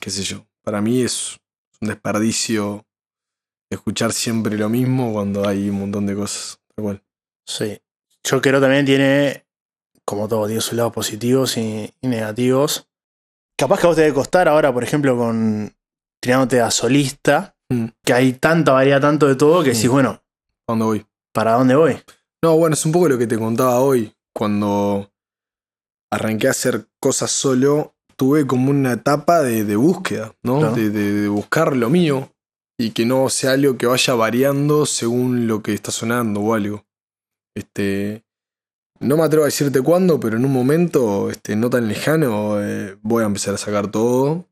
[0.00, 0.44] qué sé yo.
[0.64, 1.38] Para mí es
[1.82, 2.86] un desperdicio
[3.70, 6.60] escuchar siempre lo mismo cuando hay un montón de cosas.
[6.74, 7.02] Cual.
[7.46, 7.78] Sí.
[8.24, 9.46] Yo creo también tiene,
[10.04, 12.88] como todo, tiene sus lados positivos y, y negativos.
[13.58, 15.74] Capaz que a vos te debe costar ahora, por ejemplo, con
[16.20, 17.86] tirándote a solista, Mm.
[18.04, 19.74] que hay tanta variedad, tanto de todo, que Mm.
[19.74, 20.22] decís, bueno,
[20.66, 21.06] ¿Cuándo voy?
[21.32, 21.96] ¿para dónde voy?
[22.42, 24.14] No, bueno, es un poco lo que te contaba hoy.
[24.34, 25.10] Cuando
[26.10, 30.60] arranqué a hacer cosas solo, tuve como una etapa de, de búsqueda, ¿no?
[30.60, 30.76] Claro.
[30.76, 32.30] De, de- de buscar lo mío
[32.78, 36.84] y que no sea algo que vaya variando según lo que está sonando o algo.
[37.56, 38.22] Este,
[39.00, 42.96] no me atrevo a decirte cuándo, pero en un momento este, no tan lejano eh,
[43.02, 44.46] voy a empezar a sacar todo.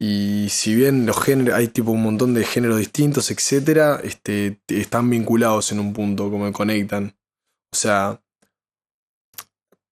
[0.00, 4.80] Y si bien los géneros, hay tipo un montón de géneros distintos, etcétera, este, te-
[4.80, 7.16] están vinculados en un punto, como que conectan.
[7.72, 8.22] O sea,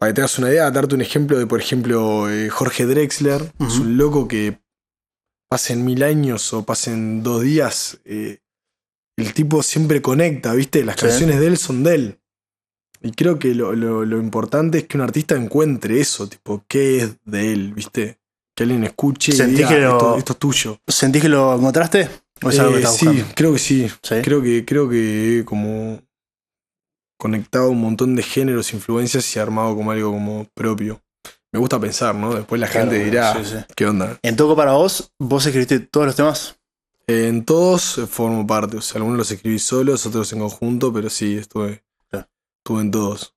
[0.04, 3.78] para que tengas una idea, darte un ejemplo de, por ejemplo, eh, Jorge Drexler, es
[3.78, 4.58] un loco que
[5.50, 8.40] pasen mil años o pasen dos días, eh,
[9.16, 10.84] el tipo siempre conecta, ¿viste?
[10.84, 11.06] Las Sí.
[11.06, 12.18] canciones de él son de él.
[13.00, 16.98] Y creo que lo, lo- lo importante es que un artista encuentre eso, tipo, ¿qué
[16.98, 18.18] es de él, ¿viste?
[18.54, 20.78] Que alguien escuche y diga, que lo- esto, esto es tuyo.
[20.86, 22.10] ¿Sentís que lo encontraste?
[22.42, 23.34] ¿O es algo que Eh, sí, buscando?
[23.34, 23.88] creo que sí.
[24.02, 24.16] Sí.
[24.22, 25.98] Creo que, creo que como
[27.18, 31.00] conectado un montón de géneros, influencias y armado como algo como propio.
[31.52, 32.34] Me gusta pensar, ¿no?
[32.34, 33.64] Después la Claro, gente dirá, sí, sí.
[33.76, 34.18] ¿qué onda?
[34.22, 36.56] En Toco para vos, vos escribiste todos los temas.
[37.06, 41.10] En todos eh, formo parte, o sea, algunos los escribí solos, otros en conjunto, pero
[41.10, 42.28] sí, estuve, Claro.
[42.58, 43.34] estuve en todos.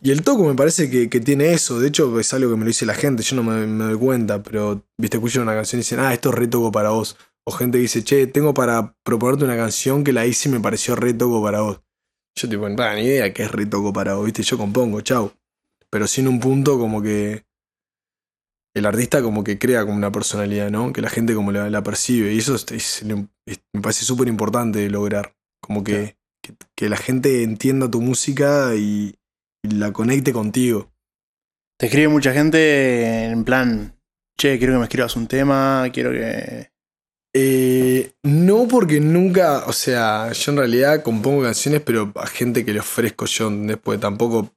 [0.00, 2.64] Y el toco me parece que, que tiene eso, de hecho es algo que me
[2.64, 5.78] lo dice la gente, yo no me, me doy cuenta, pero viste, escuchan una canción
[5.78, 7.16] y dicen, ah, esto es re toco para vos.
[7.44, 10.94] O gente dice, che, tengo para proponerte una canción que la hice y me pareció
[10.94, 11.80] re toco para vos.
[12.38, 15.32] Yo tipo, "Bah, ni idea que es re toco para vos, viste, yo compongo, chau.
[15.90, 17.44] Pero sí en un punto como que
[18.74, 20.92] el artista como que crea como una personalidad, ¿no?
[20.92, 22.32] Que la gente como la, la percibe.
[22.32, 23.02] Y eso es- es-
[23.46, 25.34] es- me parece súper importante lograr.
[25.60, 29.16] Como que, que, que la gente entienda tu música y,
[29.64, 30.92] y la conecte contigo.
[31.78, 33.94] Te escribe mucha gente en plan,
[34.38, 36.70] che, quiero que me escribas un tema, quiero que...
[37.40, 42.72] Eh, no porque nunca, o sea, yo en realidad compongo canciones, pero a gente que
[42.72, 43.48] le ofrezco yo.
[43.82, 44.52] Porque tampoco...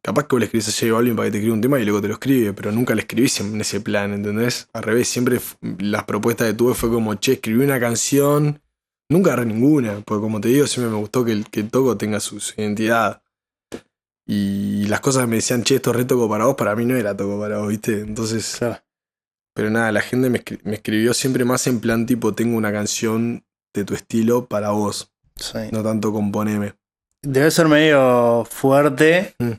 [0.00, 1.84] Capaz que vos le escribís a J Balvin para que te escriba un tema y
[1.84, 4.68] luego te lo escribe, pero nunca le escribí en ese plan, ¿entendés?
[4.72, 5.38] Al revés, siempre
[5.78, 8.62] las propuestas que tuve fue como, che, escribí una canción,
[9.10, 12.40] nunca agarré ninguna, porque como te digo, siempre me gustó que el, toco tenga su,
[12.40, 13.22] su identidad.
[14.26, 16.86] Y las cosas que me decían, che, esto es re toco para vos, para mí
[16.86, 18.00] no era toco para vos, ¿viste?
[18.00, 18.56] Entonces...
[18.58, 18.87] Claro.
[19.58, 22.70] Pero nada, la gente me, escri- me escribió siempre más en plan tipo, tengo una
[22.72, 23.44] canción
[23.74, 25.58] de tu estilo para vos, Sí.
[25.72, 26.74] no tanto componeme.
[27.22, 29.34] Debe ser medio fuerte.
[29.40, 29.52] Mm.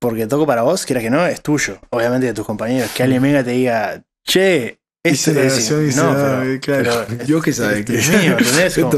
[0.00, 1.78] Porque Toco para vos, quieras que no, es tuyo.
[1.90, 2.90] Obviamente de tus compañeros.
[2.94, 6.10] Que alguien venga y te diga, che, Hice este una es- canción y dice, no,
[6.10, 8.74] ah, pero- claro, pero- Dios que sabe que es mío, ¿entendés?
[8.78, 8.90] Como-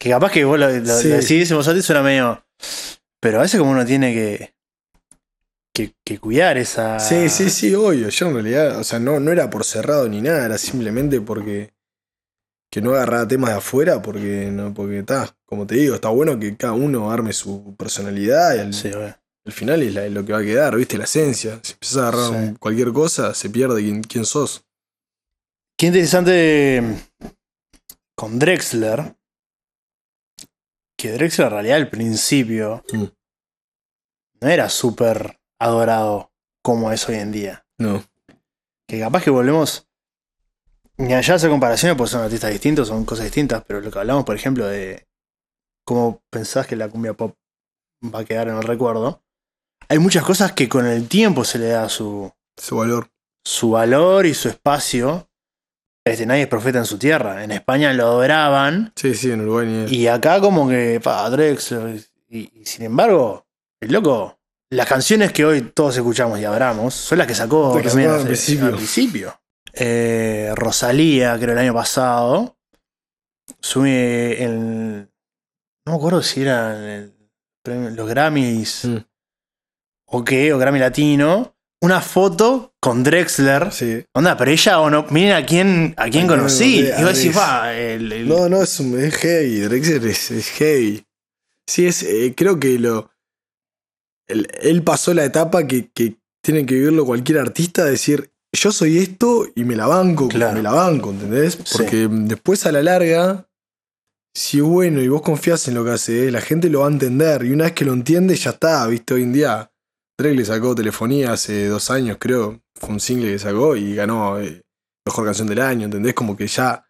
[0.00, 1.08] Que capaz que vos lo, lo- Sí.
[1.10, 2.42] lo decís alta y suena medio.
[3.20, 4.51] Pero a veces como uno tiene que.
[5.74, 6.98] Que, que cuidar esa.
[7.00, 8.08] Sí, sí, sí, obvio.
[8.08, 11.72] Yo en realidad, o sea, no, no era por cerrado ni nada, era simplemente porque
[12.70, 16.38] que no agarraba temas de afuera, porque no, porque está, como te digo, está bueno
[16.38, 20.32] que cada uno arme su personalidad y al, Sí, al final es la- lo que
[20.32, 21.60] va a quedar, viste, la esencia.
[21.62, 22.34] Si empezás a agarrar Sí.
[22.34, 24.64] un- cualquier cosa, se pierde quién, quién sos.
[25.76, 26.82] Qué interesante
[28.14, 29.16] con Drexler.
[30.96, 33.04] Que Drexler en realidad al principio Mm.
[34.40, 36.32] no era súper adorado
[36.62, 37.66] como es hoy en día.
[37.78, 38.04] No.
[38.86, 39.88] Que capaz que volvemos.
[40.98, 44.24] Ni allá hacer comparaciones porque son artistas distintos, son cosas distintas, pero lo que hablamos,
[44.24, 45.06] por ejemplo, de
[45.84, 47.36] cómo pensás que la cumbia pop
[48.04, 49.22] va a quedar en el recuerdo.
[49.88, 53.08] Hay muchas cosas que con el tiempo se le da su, Su valor.
[53.44, 55.28] su valor y su espacio.
[56.04, 57.42] Este, nadie es profeta en su tierra.
[57.42, 58.92] En España lo adoraban.
[58.96, 59.96] Sí, sí, en Uruguay ni.
[59.96, 62.00] Y acá como que, pa, Drexler.
[62.28, 63.46] Y, y sin embargo,
[63.80, 64.38] el loco,
[64.72, 68.24] las canciones que hoy todos escuchamos y adoramos son las que sacó que también al
[68.24, 68.66] principio.
[68.66, 69.40] al principio.
[69.74, 72.56] Eh, Rosalía, creo el año pasado,
[73.60, 75.08] sube el...
[75.86, 77.14] No me acuerdo si era en el
[77.64, 78.96] premio- los Grammys Mm.
[80.08, 83.72] o qué, o Grammy Latino, una foto con Drexler.
[83.72, 84.04] Sí.
[84.14, 86.82] Onda, pero ella o no, miren a quién, a quién conocí.
[86.84, 89.60] conocí, Y vos decís, va, el- el- No, no, es, un- es heavy.
[89.60, 91.04] Drexler es, es heavy.
[91.66, 93.10] Sí, es, eh, creo que lo.
[94.32, 98.98] Él, él pasó la etapa que, que tiene que vivirlo cualquier artista, decir, yo soy
[98.98, 100.54] esto y me la banco, Claro.
[100.54, 101.58] me la banco, ¿entendés?
[101.64, 101.78] Sí.
[101.78, 103.48] Porque después a la larga,
[104.34, 106.90] si es bueno y vos confías en lo que hace, la gente lo va a
[106.90, 107.44] entender.
[107.44, 109.68] Y una vez que lo entiende, ya está, viste, hoy en día.
[110.18, 112.60] Drake le sacó Telefonía hace dos años, creo.
[112.74, 114.62] Fue un single que sacó y ganó eh,
[115.06, 116.14] Mejor Canción del Año, ¿entendés?
[116.14, 116.84] Como que ya,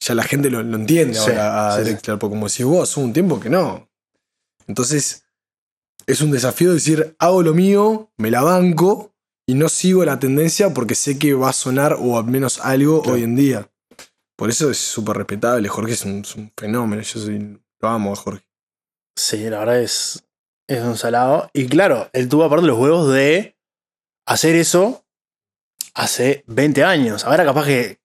[0.00, 3.04] ya la gente lo, lo entiende Sí, ahora a sí, porque como decís vos, hubo
[3.04, 3.88] un tiempo que no.
[4.66, 5.23] Entonces,
[6.06, 9.12] es un desafío decir, hago lo mío, me la banco
[9.46, 13.02] y no sigo la tendencia porque sé que va a sonar o al menos algo
[13.02, 13.16] Claro.
[13.16, 13.70] hoy en día.
[14.36, 15.68] Por eso es súper respetable.
[15.68, 17.02] Jorge es un, es un fenómeno.
[17.02, 18.44] Yo soy, lo amo a Jorge.
[19.16, 20.24] Sí, la verdad es,
[20.68, 21.48] es un salado.
[21.52, 23.56] Y claro, él tuvo aparte los huevos de
[24.26, 25.04] hacer eso
[25.94, 27.24] hace 20 años.
[27.24, 28.00] Ahora capaz que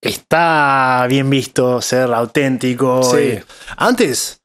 [0.00, 3.02] está bien visto ser auténtico.
[3.02, 3.16] Sí.
[3.38, 3.42] y-
[3.76, 4.37] Antes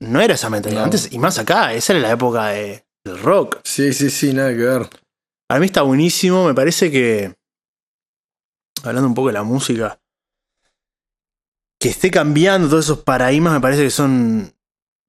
[0.00, 0.80] no era esa mentalidad.
[0.80, 0.84] No.
[0.84, 3.60] Antes, y más acá, esa era la época de- del rock.
[3.64, 4.88] Sí, sí, sí, nada que ver.
[5.48, 6.46] Para mí está buenísimo.
[6.46, 7.34] Me parece que.
[8.84, 9.98] Hablando un poco de la música.
[11.80, 14.52] Que esté cambiando todos esos paradigmas, me parece que son.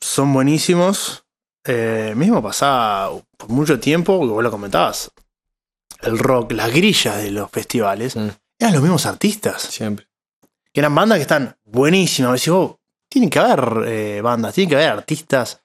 [0.02, 1.26] Son buenísimos.
[1.66, 5.11] Eh, mismo pasaba por mucho tiempo, que vos lo comentabas.
[6.02, 8.30] El rock, las grillas de los festivales, Mm.
[8.60, 9.61] eran los mismos artistas.
[9.64, 10.07] Siempre.
[10.72, 12.34] Que eran bandas que están buenísimas.
[12.34, 12.76] Decís, vos,
[13.10, 15.61] tienen que haber eh, bandas, tienen que haber artistas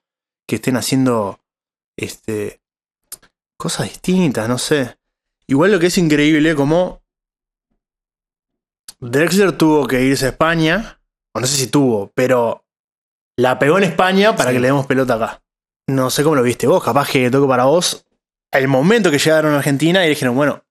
[0.46, 1.38] que estén haciendo
[1.96, 2.60] este,
[3.56, 4.96] cosas distintas, no sé.
[5.46, 7.02] Igual lo que es increíble, como
[9.00, 11.00] Drexler tuvo que irse a España,
[11.32, 12.64] o no sé si tuvo, pero
[13.36, 14.56] la pegó en España para Sí.
[14.56, 15.42] que le demos pelota acá.
[15.86, 18.06] No sé cómo lo viste vos, capaz que toco para vos.
[18.50, 20.62] El momento que llegaron a Argentina y dijeron, bueno,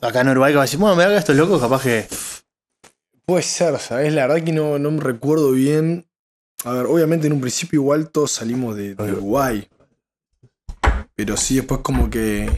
[0.00, 2.08] acá en Uruguay, que va a decir, bueno, me haga estos locos, capaz que.
[3.24, 4.12] Puede ser, ¿sabes?
[4.14, 6.07] La verdad que no, no me recuerdo bien.
[6.64, 9.66] A ver, obviamente en un principio igual todos salimos de, de Uruguay.
[11.14, 12.50] Pero sí, después como que...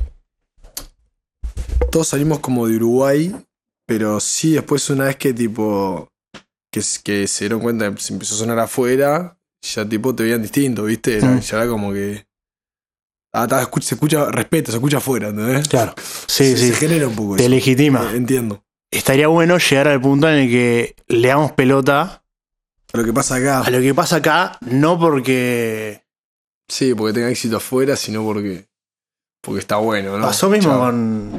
[1.90, 3.34] Todos salimos como de Uruguay,
[3.86, 6.08] pero sí, después una vez que tipo...
[6.72, 10.84] Que, que se dieron cuenta, se empezó a sonar afuera, ya tipo te veían distinto,
[10.84, 11.18] ¿viste?
[11.18, 11.40] Era- Mm.
[11.40, 12.24] Ya era como que...
[13.32, 15.68] Ah, ta, escucha- se escucha respeto, se escucha afuera, ¿entendés?
[15.68, 15.94] Claro.
[16.26, 16.68] Sí, se, sí.
[16.68, 17.50] se genera un poco Te eso.
[17.50, 18.10] legitima.
[18.12, 18.62] Eh, Entiendo.
[18.92, 22.19] Estaría bueno llegar al punto en el que le damos pelota
[22.92, 23.60] A lo que pasa acá.
[23.60, 26.02] a lo que pasa acá, no porque.
[26.68, 28.66] Sí, porque tenga éxito afuera, sino porque.
[29.42, 30.26] Porque está bueno, ¿no?
[30.26, 31.30] Pasó mismo con.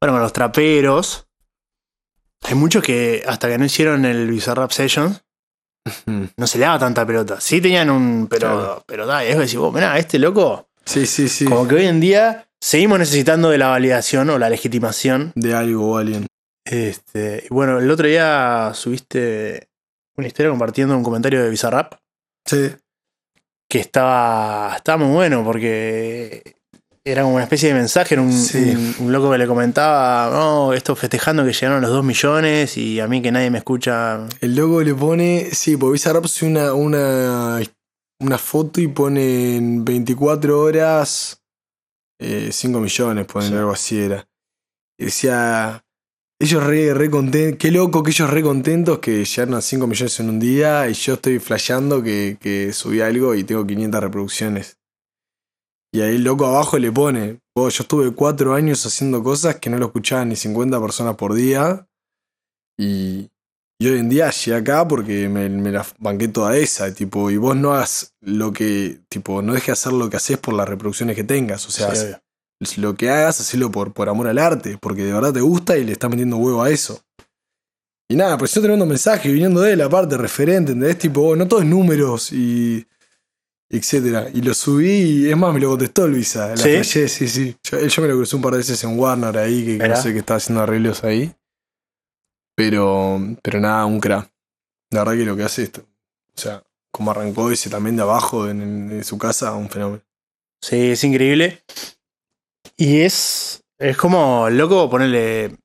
[0.00, 1.26] Bueno, con los traperos.
[2.44, 5.18] Hay muchos que hasta que no hicieron el Bizarrap Session
[6.06, 6.24] Mm.
[6.38, 7.38] no se le daba tanta pelota.
[7.42, 8.26] Sí tenían un.
[8.30, 8.84] Pero, Claro.
[8.86, 10.66] pero da, es decir, vos, mirá, este loco.
[10.86, 11.44] Sí, sí, sí.
[11.44, 15.32] Como que hoy en día seguimos necesitando de la validación o la legitimación.
[15.34, 16.26] De algo o alguien.
[16.64, 19.68] Este, y bueno, el otro día subiste
[20.16, 21.94] una historia compartiendo un comentario de Bizarrap.
[22.46, 22.70] Sí.
[23.68, 26.54] que estaba, estaba muy bueno porque
[27.02, 28.58] era como una especie de mensaje, era un, Sí.
[28.70, 33.00] un- un loco que le comentaba, no, esto festejando que llegaron los dos millones y
[33.00, 34.26] a mí que nadie me escucha.
[34.40, 35.48] El logo le pone.
[35.52, 37.60] Sí, porque Bizarrap sube una, una,
[38.20, 41.40] una foto y pone en 24 horas.
[42.20, 43.56] eh, 5 millones, ponen Sí.
[43.56, 44.24] algo así era.
[44.98, 45.83] Y decía.
[46.44, 47.58] Ellos re, re contentos.
[47.58, 50.92] Qué loco que ellos re contentos que llegaron a 5 millones en un día y
[50.92, 54.78] yo estoy flasheando que, que subí algo y tengo 500 reproducciones.
[55.90, 59.70] Y ahí el loco abajo le pone, "Oh, yo estuve 4 años haciendo cosas que
[59.70, 61.88] no lo escuchaban ni 50 personas por día.
[62.78, 63.30] Y,
[63.80, 66.92] y hoy en día llegué acá porque me, me la banqué toda esa.
[66.92, 70.36] Tipo, y vos no hagas lo que, tipo, no dejes de hacer lo que haces
[70.36, 71.66] por las reproducciones que tengas.
[71.66, 72.22] O sea.
[72.76, 75.84] Lo que hagas, hacelo por, por amor al arte, porque de verdad te gusta y
[75.84, 77.02] le estás metiendo huevo a eso.
[78.08, 80.98] Y nada, pues yo tremendo mensaje viniendo de él, aparte, referente, ¿entendés?
[80.98, 82.86] Tipo, oh, no todo es números y.
[83.70, 84.28] etcétera.
[84.32, 86.48] Y lo subí y es más, me lo contestó Luisa.
[86.48, 86.84] La ¿Sí?
[86.84, 87.56] sí, sí.
[87.64, 89.96] Yo, yo me lo crucé un par de veces en Warner ahí, que, que no
[89.96, 91.34] sé qué estaba haciendo arreglos ahí.
[92.54, 94.30] Pero, pero nada, un crack.
[94.90, 95.80] La verdad que lo que hace esto.
[96.36, 96.62] O sea,
[96.92, 100.02] como arrancó ese también de abajo en, en su casa, un fenómeno.
[100.60, 101.62] Sí, es increíble.
[102.76, 105.56] Y es, es como, loco, ponerle,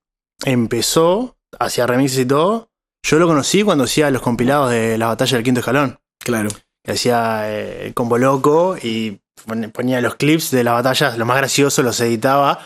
[0.46, 2.70] empezó, hacía remixes y todo.
[3.06, 6.00] Yo lo conocí cuando hacía los compilados de la batalla del quinto escalón.
[6.24, 6.50] Claro.
[6.84, 11.26] que hacía eh, el combo loco y pon- ponía los clips de las batallas, lo
[11.26, 12.60] más gracioso, los editaba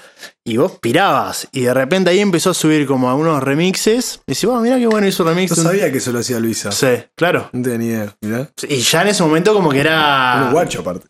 [0.44, 1.48] y vos pirabas.
[1.52, 4.22] Y de repente ahí empezó a subir como algunos remixes.
[4.28, 5.56] Y decís, wow, mira qué bueno hizo remix.
[5.56, 6.72] No sabía que eso lo hacía Luisa.
[6.72, 7.49] Sí, claro.
[7.53, 8.15] No tenía ni idea.
[8.22, 8.49] Mirá.
[8.68, 10.49] Y ya en ese momento como que Un era...
[10.52, 11.07] guacho aparte.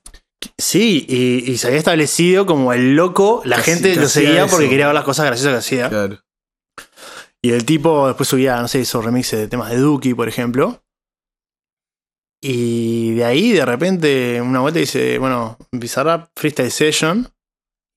[0.57, 3.41] Sí, y, y se había establecido como el loco.
[3.45, 4.51] La Que gente que lo seguía eso.
[4.51, 5.89] porque quería ver las cosas graciosas que hacía.
[5.89, 6.19] Claro.
[7.41, 10.81] Y el tipo después subía, no sé, hizo remixes de temas de Duki, por ejemplo.
[12.41, 17.29] Y de ahí, de repente, una vuelta dice, bueno, Bizarrap Freestyle Session.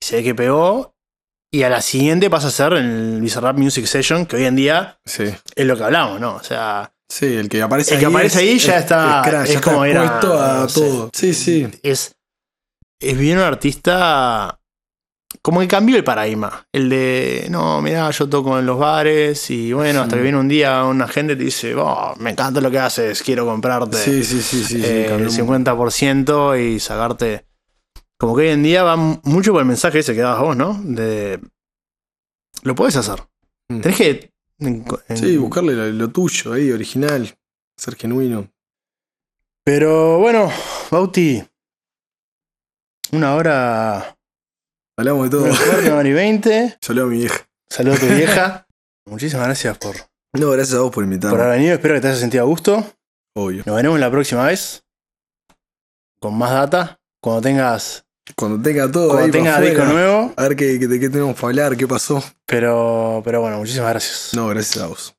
[0.00, 0.94] Y se ve que pegó.
[1.52, 4.98] Y a la siguiente pasa a ser el Bizarrap Music Session, que hoy en día
[5.04, 5.24] Sí.
[5.54, 6.34] es lo que hablamos, ¿no?
[6.36, 9.84] O sea, Sí, el que aparece El que aparece ahí ya está- crack, es como
[9.84, 10.80] está era- a no sé.
[10.80, 11.10] todo.
[11.14, 11.68] Sí, sí.
[11.84, 12.15] es.
[13.00, 14.60] Es bien un artista.
[15.42, 16.66] Como que cambió el paradigma.
[16.72, 20.48] El de, no, mirá, yo toco en los bares y bueno, hasta que viene un
[20.48, 24.24] día una gente y te dice, oh, me encanta lo que haces, quiero comprarte Sí,
[24.24, 24.80] sí, sí, sí.
[24.80, 27.44] sí, eh, el un- 50% y sacarte.
[28.18, 30.80] Como que hoy en día va mucho por el mensaje ese que dabas vos, ¿no?
[30.82, 31.38] De.
[32.62, 33.22] Lo puedes hacer.
[33.68, 33.80] Mm.
[33.80, 34.30] Tenés que.
[34.60, 37.36] en- en- Sí, buscarle lo, lo tuyo ahí, original.
[37.76, 38.48] Ser genuino.
[39.64, 40.50] Pero bueno,
[40.90, 41.42] Bauti.
[43.12, 44.16] Una hora.
[44.98, 45.44] Hablamos de todo.
[45.84, 46.76] Una hora y veinte.
[46.82, 47.46] Saludos a mi vieja.
[47.70, 48.66] Saludos a tu vieja.
[49.08, 49.94] Muchísimas gracias por,
[50.32, 51.40] No, gracias a vos por por invitarme.
[51.40, 51.74] haber venido.
[51.74, 52.84] Espero que te hayas sentido a gusto.
[53.36, 53.62] Obvio.
[53.66, 54.82] Nos veremos la próxima vez.
[56.20, 56.98] Con más data.
[57.22, 58.04] Cuando tengas.
[58.36, 60.32] Cuando tenga todo Cuando ahí pa' tengas disco nuevo.
[60.36, 62.22] A ver qué, qué- de qué tenemos para hablar, qué pasó.
[62.44, 64.30] Pero, pero bueno, muchísimas gracias.
[64.34, 65.15] No, gracias a vos.